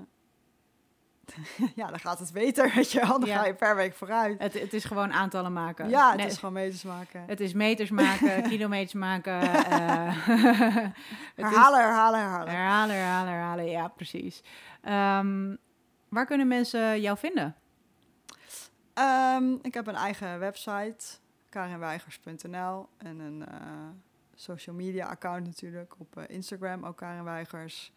ja, 1.76 1.88
dan 1.88 2.00
gaat 2.00 2.20
het 2.20 2.32
beter, 2.34 2.72
weet 2.76 2.92
je 2.92 3.00
wel. 3.00 3.20
Dan 3.20 3.30
Ja. 3.30 3.38
ga 3.38 3.46
je 3.46 3.54
per 3.54 3.76
week 3.76 3.94
vooruit. 3.94 4.40
Het, 4.42 4.54
het 4.60 4.74
is 4.74 4.86
gewoon 4.86 5.14
aantallen 5.14 5.54
maken. 5.54 5.90
Ja, 5.90 6.08
het 6.10 6.18
Nee, 6.18 6.28
is 6.28 6.38
gewoon 6.38 6.54
meters 6.54 6.84
maken. 6.84 7.24
Het 7.28 7.40
is 7.40 7.54
meters 7.54 7.90
maken, 7.90 8.44
kilometers 8.50 8.94
maken. 8.94 9.42
eh, 9.72 10.16
is- 11.36 11.44
herhalen, 11.46 11.80
herhalen, 11.80 12.20
herhalen. 12.20 12.50
herhalen, 12.54 12.96
herhalen, 12.96 13.32
herhalen. 13.34 13.66
Ja, 13.66 13.88
precies. 13.88 14.44
Ehm, 14.82 15.56
waar 16.10 16.26
kunnen 16.26 16.48
mensen 16.48 17.02
jou 17.02 17.18
vinden? 17.18 17.56
Ehm, 18.94 19.54
ik 19.62 19.74
heb 19.74 19.88
een 19.88 19.96
eigen 19.96 20.40
website, 20.40 21.06
karinweigers.nl. 21.50 22.88
En 22.98 23.20
een 23.20 23.46
eh, 23.48 23.58
social 24.36 24.76
media 24.76 25.08
account 25.08 25.46
natuurlijk 25.46 25.94
op 25.98 26.18
eh, 26.18 26.24
Instagram, 26.28 26.86
ook 26.86 26.98
Karin 26.98 27.24
Weigers. 27.24 27.92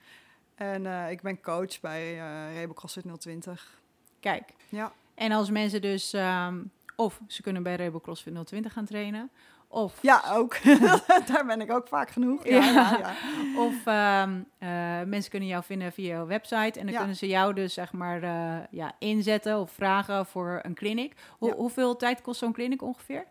En 0.54 0.86
eh, 0.86 1.10
ik 1.10 1.22
ben 1.22 1.40
coach 1.40 1.80
bij 1.80 2.20
eh 2.20 2.54
Rebel 2.56 2.74
CrossFit 2.74 3.20
020. 3.20 3.80
Kijk. 4.20 4.52
Ja. 4.68 4.92
En 5.14 5.32
als 5.32 5.50
mensen 5.50 5.80
dus... 5.80 6.12
ehm, 6.12 6.62
of 6.96 7.20
ze 7.28 7.42
kunnen 7.42 7.62
bij 7.62 7.74
Rebel 7.74 8.00
CrossFit 8.00 8.46
020 8.46 8.72
gaan 8.72 8.84
trainen. 8.84 9.30
Of, 9.68 9.98
Ja, 10.02 10.22
ook. 10.30 10.56
Daar 11.32 11.44
ben 11.46 11.60
ik 11.60 11.72
ook 11.72 11.88
vaak 11.88 12.10
genoeg. 12.10 12.46
Ja, 12.48 12.64
Ja. 12.98 13.14
of 13.56 13.86
ehm, 13.86 14.40
eh, 14.58 14.68
mensen 15.06 15.30
kunnen 15.30 15.48
jou 15.48 15.64
vinden 15.64 15.92
via 15.92 16.06
jouw 16.14 16.26
website. 16.26 16.80
En 16.80 16.86
dan 16.86 16.94
kunnen 16.96 17.16
ze 17.16 17.26
jou 17.26 17.54
dus 17.54 17.74
zeg 17.74 17.92
maar 17.92 18.20
ja, 18.70 18.92
inzetten 18.98 19.58
of 19.58 19.70
vragen 19.70 20.26
voor 20.26 20.60
een 20.62 20.74
clinic. 20.74 21.14
Hoeveel 21.38 21.96
tijd 21.96 22.20
kost 22.22 22.38
zo'n 22.38 22.52
clinic 22.52 22.82
ongeveer? 22.82 23.26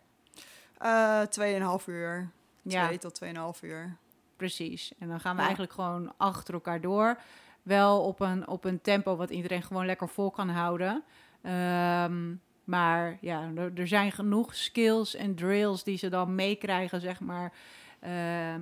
Tweeënhalf 1.29 1.87
uur. 1.87 2.29
Ja. 2.61 2.85
Twee 2.85 2.97
tot 2.97 3.15
tweeënhalf 3.15 3.61
uur. 3.61 3.97
Precies. 4.43 4.93
En 4.99 5.07
dan 5.07 5.19
gaan 5.19 5.31
we 5.31 5.37
Ja. 5.37 5.43
eigenlijk 5.47 5.73
gewoon 5.73 6.13
achter 6.17 6.53
elkaar 6.53 6.81
door. 6.81 7.17
Wel 7.61 8.01
op 8.05 8.19
een, 8.19 8.47
op 8.47 8.63
een 8.65 8.81
tempo 8.81 9.15
wat 9.15 9.29
iedereen 9.29 9.63
gewoon 9.63 9.85
lekker 9.85 10.09
vol 10.09 10.31
kan 10.31 10.49
houden. 10.49 11.03
Ehm, 11.41 12.35
maar 12.63 13.17
ja, 13.21 13.51
er, 13.55 13.71
er 13.75 13.87
zijn 13.87 14.11
genoeg 14.11 14.55
skills 14.55 15.15
en 15.15 15.35
drills 15.35 15.83
die 15.83 15.97
ze 15.97 16.09
dan 16.09 16.35
meekrijgen, 16.35 17.01
zeg 17.01 17.19
maar. 17.19 17.53
Ehm, 17.99 18.61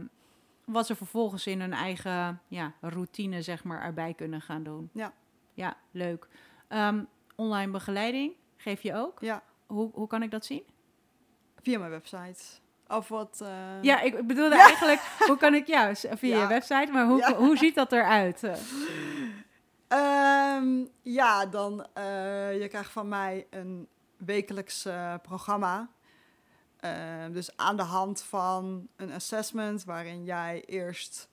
wat 0.66 0.86
ze 0.86 0.96
vervolgens 0.96 1.48
in 1.48 1.60
hun 1.62 1.74
eigen 1.74 2.42
ja, 2.48 2.74
routine, 2.82 3.42
zeg 3.42 3.64
maar, 3.64 3.82
erbij 3.82 4.14
kunnen 4.14 4.42
gaan 4.42 4.64
doen. 4.64 4.90
Ja. 4.94 5.14
Ja, 5.54 5.76
leuk. 5.92 6.28
Ehm, 6.68 7.04
online 7.36 7.72
begeleiding 7.72 8.34
geef 8.58 8.82
je 8.82 8.96
ook. 8.96 9.20
Ja, 9.22 9.44
Hoe, 9.68 9.90
hoe 9.94 10.08
kan 10.08 10.24
ik 10.24 10.32
dat 10.32 10.46
zien? 10.46 10.64
via 11.62 11.80
mijn 11.80 11.92
website. 11.92 12.60
Of 12.92 13.08
wat... 13.08 13.40
eh, 13.42 13.48
Ja, 13.82 14.02
ik 14.02 14.28
bedoelde 14.28 14.56
Ja. 14.56 14.64
eigenlijk, 14.66 15.00
hoe 15.28 15.38
kan 15.38 15.54
ik, 15.54 15.68
ja, 15.68 15.94
s- 15.94 16.06
via 16.12 16.36
Ja. 16.36 16.42
je 16.42 16.48
website, 16.48 16.90
maar 16.92 17.06
hoe, 17.06 17.18
Ja. 17.18 17.34
hoe 17.36 17.58
ziet 17.58 17.76
dat 17.76 17.92
eruit? 17.92 18.44
Ehm, 19.88 20.86
ja, 21.02 21.46
dan 21.46 21.86
eh 21.94 22.60
je 22.62 22.68
krijgt 22.68 22.92
van 22.92 23.08
mij 23.08 23.48
een 23.50 23.88
wekelijks 24.18 24.86
eh, 24.86 25.14
programma. 25.22 25.90
Ehm, 26.80 27.32
dus 27.32 27.58
aan 27.58 27.76
de 27.78 27.84
hand 27.84 28.22
van 28.24 28.88
een 28.96 29.12
assessment 29.12 29.84
waarin 29.84 30.24
jij 30.24 30.64
eerst 30.66 31.30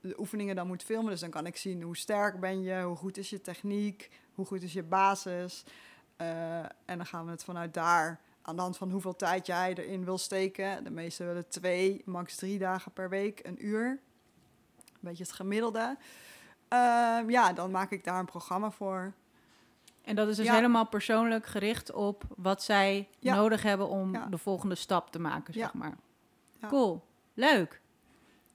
de 0.00 0.18
oefeningen 0.20 0.56
dan 0.56 0.66
moet 0.66 0.82
filmen. 0.82 1.10
Dus 1.10 1.20
dan 1.20 1.30
kan 1.30 1.46
ik 1.46 1.56
zien 1.56 1.82
hoe 1.82 1.96
sterk 1.96 2.40
ben 2.40 2.62
je, 2.62 2.82
hoe 2.82 2.96
goed 2.96 3.16
is 3.16 3.30
je 3.30 3.40
techniek, 3.40 4.10
hoe 4.34 4.46
goed 4.46 4.62
is 4.62 4.72
je 4.72 4.82
basis. 4.82 5.64
En 6.16 6.96
dan 6.96 7.06
gaan 7.06 7.24
we 7.24 7.30
het 7.30 7.44
vanuit 7.44 7.74
daar 7.74 8.20
aan 8.42 8.56
de 8.56 8.62
hand 8.62 8.76
van 8.76 8.90
hoeveel 8.90 9.16
tijd 9.16 9.46
jij 9.46 9.74
erin 9.74 10.04
wil 10.04 10.18
steken. 10.18 10.84
De 10.84 10.90
meesten 10.90 11.26
willen 11.26 11.48
twee, 11.48 12.02
max 12.04 12.36
drie 12.36 12.58
dagen 12.58 12.92
per 12.92 13.08
week, 13.08 13.40
een 13.46 13.66
uur. 13.66 13.88
Een 13.88 14.98
beetje 15.00 15.22
het 15.22 15.32
gemiddelde. 15.32 15.96
Ehm, 16.68 17.30
ja, 17.30 17.52
dan 17.52 17.70
maak 17.70 17.90
ik 17.90 18.04
daar 18.04 18.18
een 18.18 18.24
programma 18.26 18.70
voor. 18.70 19.12
En 20.04 20.14
dat 20.16 20.28
is 20.28 20.36
dus 20.36 20.46
Ja. 20.46 20.54
helemaal 20.54 20.86
persoonlijk 20.86 21.46
gericht 21.46 21.92
op 21.92 22.22
wat 22.36 22.62
zij 22.62 23.08
Ja. 23.18 23.34
nodig 23.34 23.62
hebben 23.62 23.88
om 23.88 24.12
Ja. 24.12 24.26
de 24.26 24.38
volgende 24.38 24.74
stap 24.74 25.10
te 25.10 25.18
maken, 25.18 25.54
zeg 25.54 25.74
maar. 25.74 25.96
Ja. 26.60 26.68
Cool, 26.68 27.02
leuk. 27.34 27.80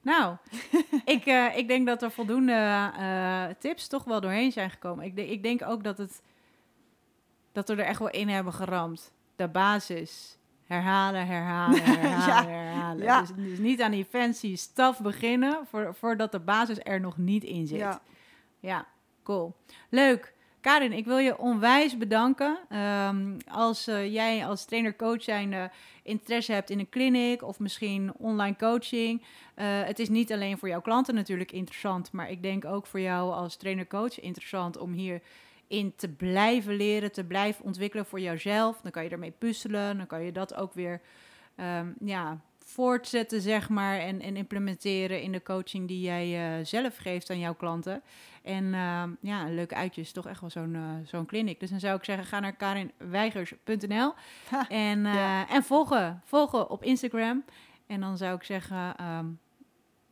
Nou, 0.02 0.36
ik, 1.06 1.26
eh, 1.26 1.58
ik 1.58 1.68
denk 1.68 1.88
dat 1.88 2.02
er 2.02 2.12
voldoende 2.12 2.92
eh, 2.98 3.46
tips 3.60 3.88
toch 3.88 4.04
wel 4.04 4.22
doorheen 4.22 4.52
zijn 4.52 4.70
gekomen. 4.70 5.06
Ik, 5.06 5.16
de- 5.16 5.32
ik 5.32 5.44
denk 5.44 5.62
ook 5.62 5.84
dat, 5.84 5.98
het, 5.98 6.22
dat 7.52 7.68
we 7.68 7.74
er 7.76 7.86
echt 7.86 8.00
wel 8.00 8.10
in 8.10 8.30
hebben 8.30 8.54
geramd. 8.54 9.12
De 9.44 9.50
basis. 9.50 10.38
Herhalen, 10.66 11.28
herhalen, 11.28 11.84
herhalen, 11.84 12.52
herhalen. 12.54 13.04
Ja. 13.04 13.20
Dus, 13.20 13.30
dus 13.36 13.60
niet 13.60 13.82
aan 13.82 13.92
die 13.92 14.06
fancy 14.06 14.56
stuff 14.56 15.00
beginnen 15.00 15.58
voor, 15.70 15.96
voordat 15.96 16.32
de 16.32 16.40
basis 16.40 16.78
er 16.84 17.00
nog 17.00 17.18
niet 17.18 17.44
in 17.44 17.68
zit. 17.68 17.78
Ja, 17.78 18.02
Ja, 18.60 18.88
cool. 19.24 19.56
Leuk. 19.90 20.34
Karin, 20.62 20.94
ik 20.94 21.06
wil 21.06 21.18
je 21.18 21.38
onwijs 21.38 21.98
bedanken. 21.98 22.58
Ehm, 22.70 23.38
als 23.48 23.88
eh, 23.88 24.14
jij 24.14 24.46
als 24.46 24.66
trainer-coach 24.66 25.24
zijnde 25.24 25.72
interesse 26.04 26.54
hebt 26.54 26.70
in 26.70 26.80
een 26.80 26.90
clinic 26.90 27.42
of 27.42 27.60
misschien 27.60 28.14
online 28.18 28.56
coaching. 28.56 29.22
eh, 29.56 29.66
het 29.84 30.00
is 30.00 30.10
niet 30.10 30.32
alleen 30.34 30.58
voor 30.58 30.68
jouw 30.68 30.82
klanten 30.82 31.16
natuurlijk 31.16 31.52
interessant, 31.52 32.12
maar 32.12 32.30
ik 32.30 32.44
denk 32.44 32.66
ook 32.66 32.86
voor 32.88 33.00
jou 33.00 33.34
als 33.34 33.56
trainer-coach 33.56 34.20
interessant 34.20 34.78
om 34.78 34.94
hierin 35.74 35.96
te 35.96 36.10
blijven 36.10 36.76
leren, 36.76 37.12
te 37.12 37.24
blijven 37.24 37.66
ontwikkelen 37.66 38.06
voor 38.06 38.20
jouzelf. 38.20 38.82
Dan 38.82 38.92
kan 38.92 39.04
je 39.04 39.10
ermee 39.10 39.34
puzzelen, 39.38 39.98
dan 39.98 40.08
kan 40.08 40.24
je 40.24 40.32
dat 40.32 40.56
ook 40.56 40.74
weer 40.74 41.02
ehm, 41.56 41.88
ja, 42.00 42.40
voortzetten, 42.66 43.42
zeg 43.42 43.70
maar, 43.70 44.00
en, 44.00 44.22
en 44.22 44.36
implementeren 44.36 45.22
in 45.22 45.32
de 45.32 45.44
coaching 45.44 45.88
die 45.88 46.02
jij 46.02 46.58
eh, 46.58 46.66
zelf 46.66 46.98
geeft 46.98 47.30
aan 47.30 47.40
jouw 47.40 47.56
klanten. 47.56 48.02
En 48.42 48.74
ehm, 48.74 49.10
ja, 49.20 49.46
een 49.46 49.56
leuke 49.56 49.76
uitje 49.76 50.02
is 50.02 50.12
toch 50.12 50.28
echt 50.28 50.42
wel 50.42 50.50
zo'n 50.50 50.76
eh, 50.76 51.08
zo'n 51.08 51.26
clinic. 51.26 51.60
Dus 51.60 51.70
dan 51.70 51.80
zou 51.80 51.98
ik 51.98 52.04
zeggen, 52.04 52.26
ga 52.26 52.40
naar 52.40 52.56
karinweigers.nl 52.56 54.14
en, 54.70 55.06
eh, 55.06 55.14
ja. 55.14 55.50
en 55.50 55.64
volgen, 55.64 56.22
volgen 56.26 56.70
op 56.70 56.84
Instagram. 56.84 57.44
En 57.88 58.00
dan 58.00 58.18
zou 58.18 58.36
ik 58.36 58.44
zeggen, 58.44 58.96
ehm, 58.98 59.26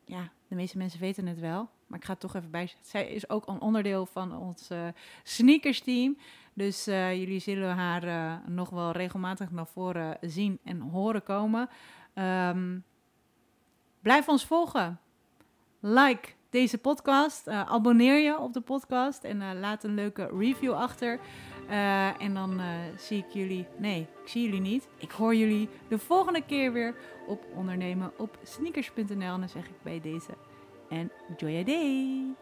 ja, 0.06 0.30
de 0.52 0.58
meeste 0.58 0.78
mensen 0.78 1.00
weten 1.00 1.28
het 1.28 1.40
wel. 1.40 1.70
Maar 1.88 2.00
ik 2.00 2.06
ga 2.06 2.12
het 2.12 2.22
toch 2.22 2.36
even 2.36 2.52
bijzetten. 2.52 2.86
Zij 2.86 3.08
is 3.08 3.30
ook 3.30 3.48
een 3.48 3.62
onderdeel 3.62 4.06
van 4.06 4.38
ons 4.38 4.70
eh, 4.70 4.88
sneakers 5.24 5.80
team. 5.80 6.18
Dus 6.54 6.88
eh, 6.88 7.16
jullie 7.16 7.40
zullen 7.40 7.76
haar 7.76 8.04
eh, 8.04 8.48
nog 8.48 8.70
wel 8.70 8.92
regelmatig 8.92 9.52
naar 9.52 9.68
voren 9.68 10.18
zien 10.22 10.60
en 10.64 10.80
horen 10.80 11.24
komen. 11.24 11.70
Ehm, 12.14 12.80
blijf 14.02 14.28
ons 14.28 14.46
volgen. 14.46 15.00
Like 15.80 16.30
deze 16.50 16.78
podcast. 16.78 17.48
abonneer 17.48 18.20
je 18.20 18.40
op 18.40 18.54
de 18.54 18.62
podcast 18.62 19.24
en 19.24 19.60
laat 19.60 19.84
een 19.84 19.94
leuke 19.94 20.30
review 20.38 20.74
achter. 20.74 21.20
Eh, 21.72 22.22
en 22.22 22.34
dan 22.34 22.60
eh, 22.60 22.66
zie 22.98 23.18
ik 23.18 23.34
jullie. 23.34 23.68
Nee, 23.78 24.02
ik 24.02 24.28
zie 24.28 24.44
jullie 24.44 24.62
niet. 24.62 24.88
Ik 24.98 25.12
hoor 25.12 25.36
jullie 25.36 25.70
de 25.88 26.00
volgende 26.00 26.44
keer 26.46 26.74
weer 26.74 26.96
op 27.28 27.44
ondernemen 27.56 28.12
op 28.18 28.38
sneakers.nl. 28.44 29.34
En 29.34 29.40
dan 29.40 29.50
zeg 29.50 29.66
ik 29.66 29.82
bij 29.82 30.02
deze. 30.02 30.32
En 30.90 31.12
enjoy 31.30 31.52
your 31.52 31.66
day. 31.66 32.41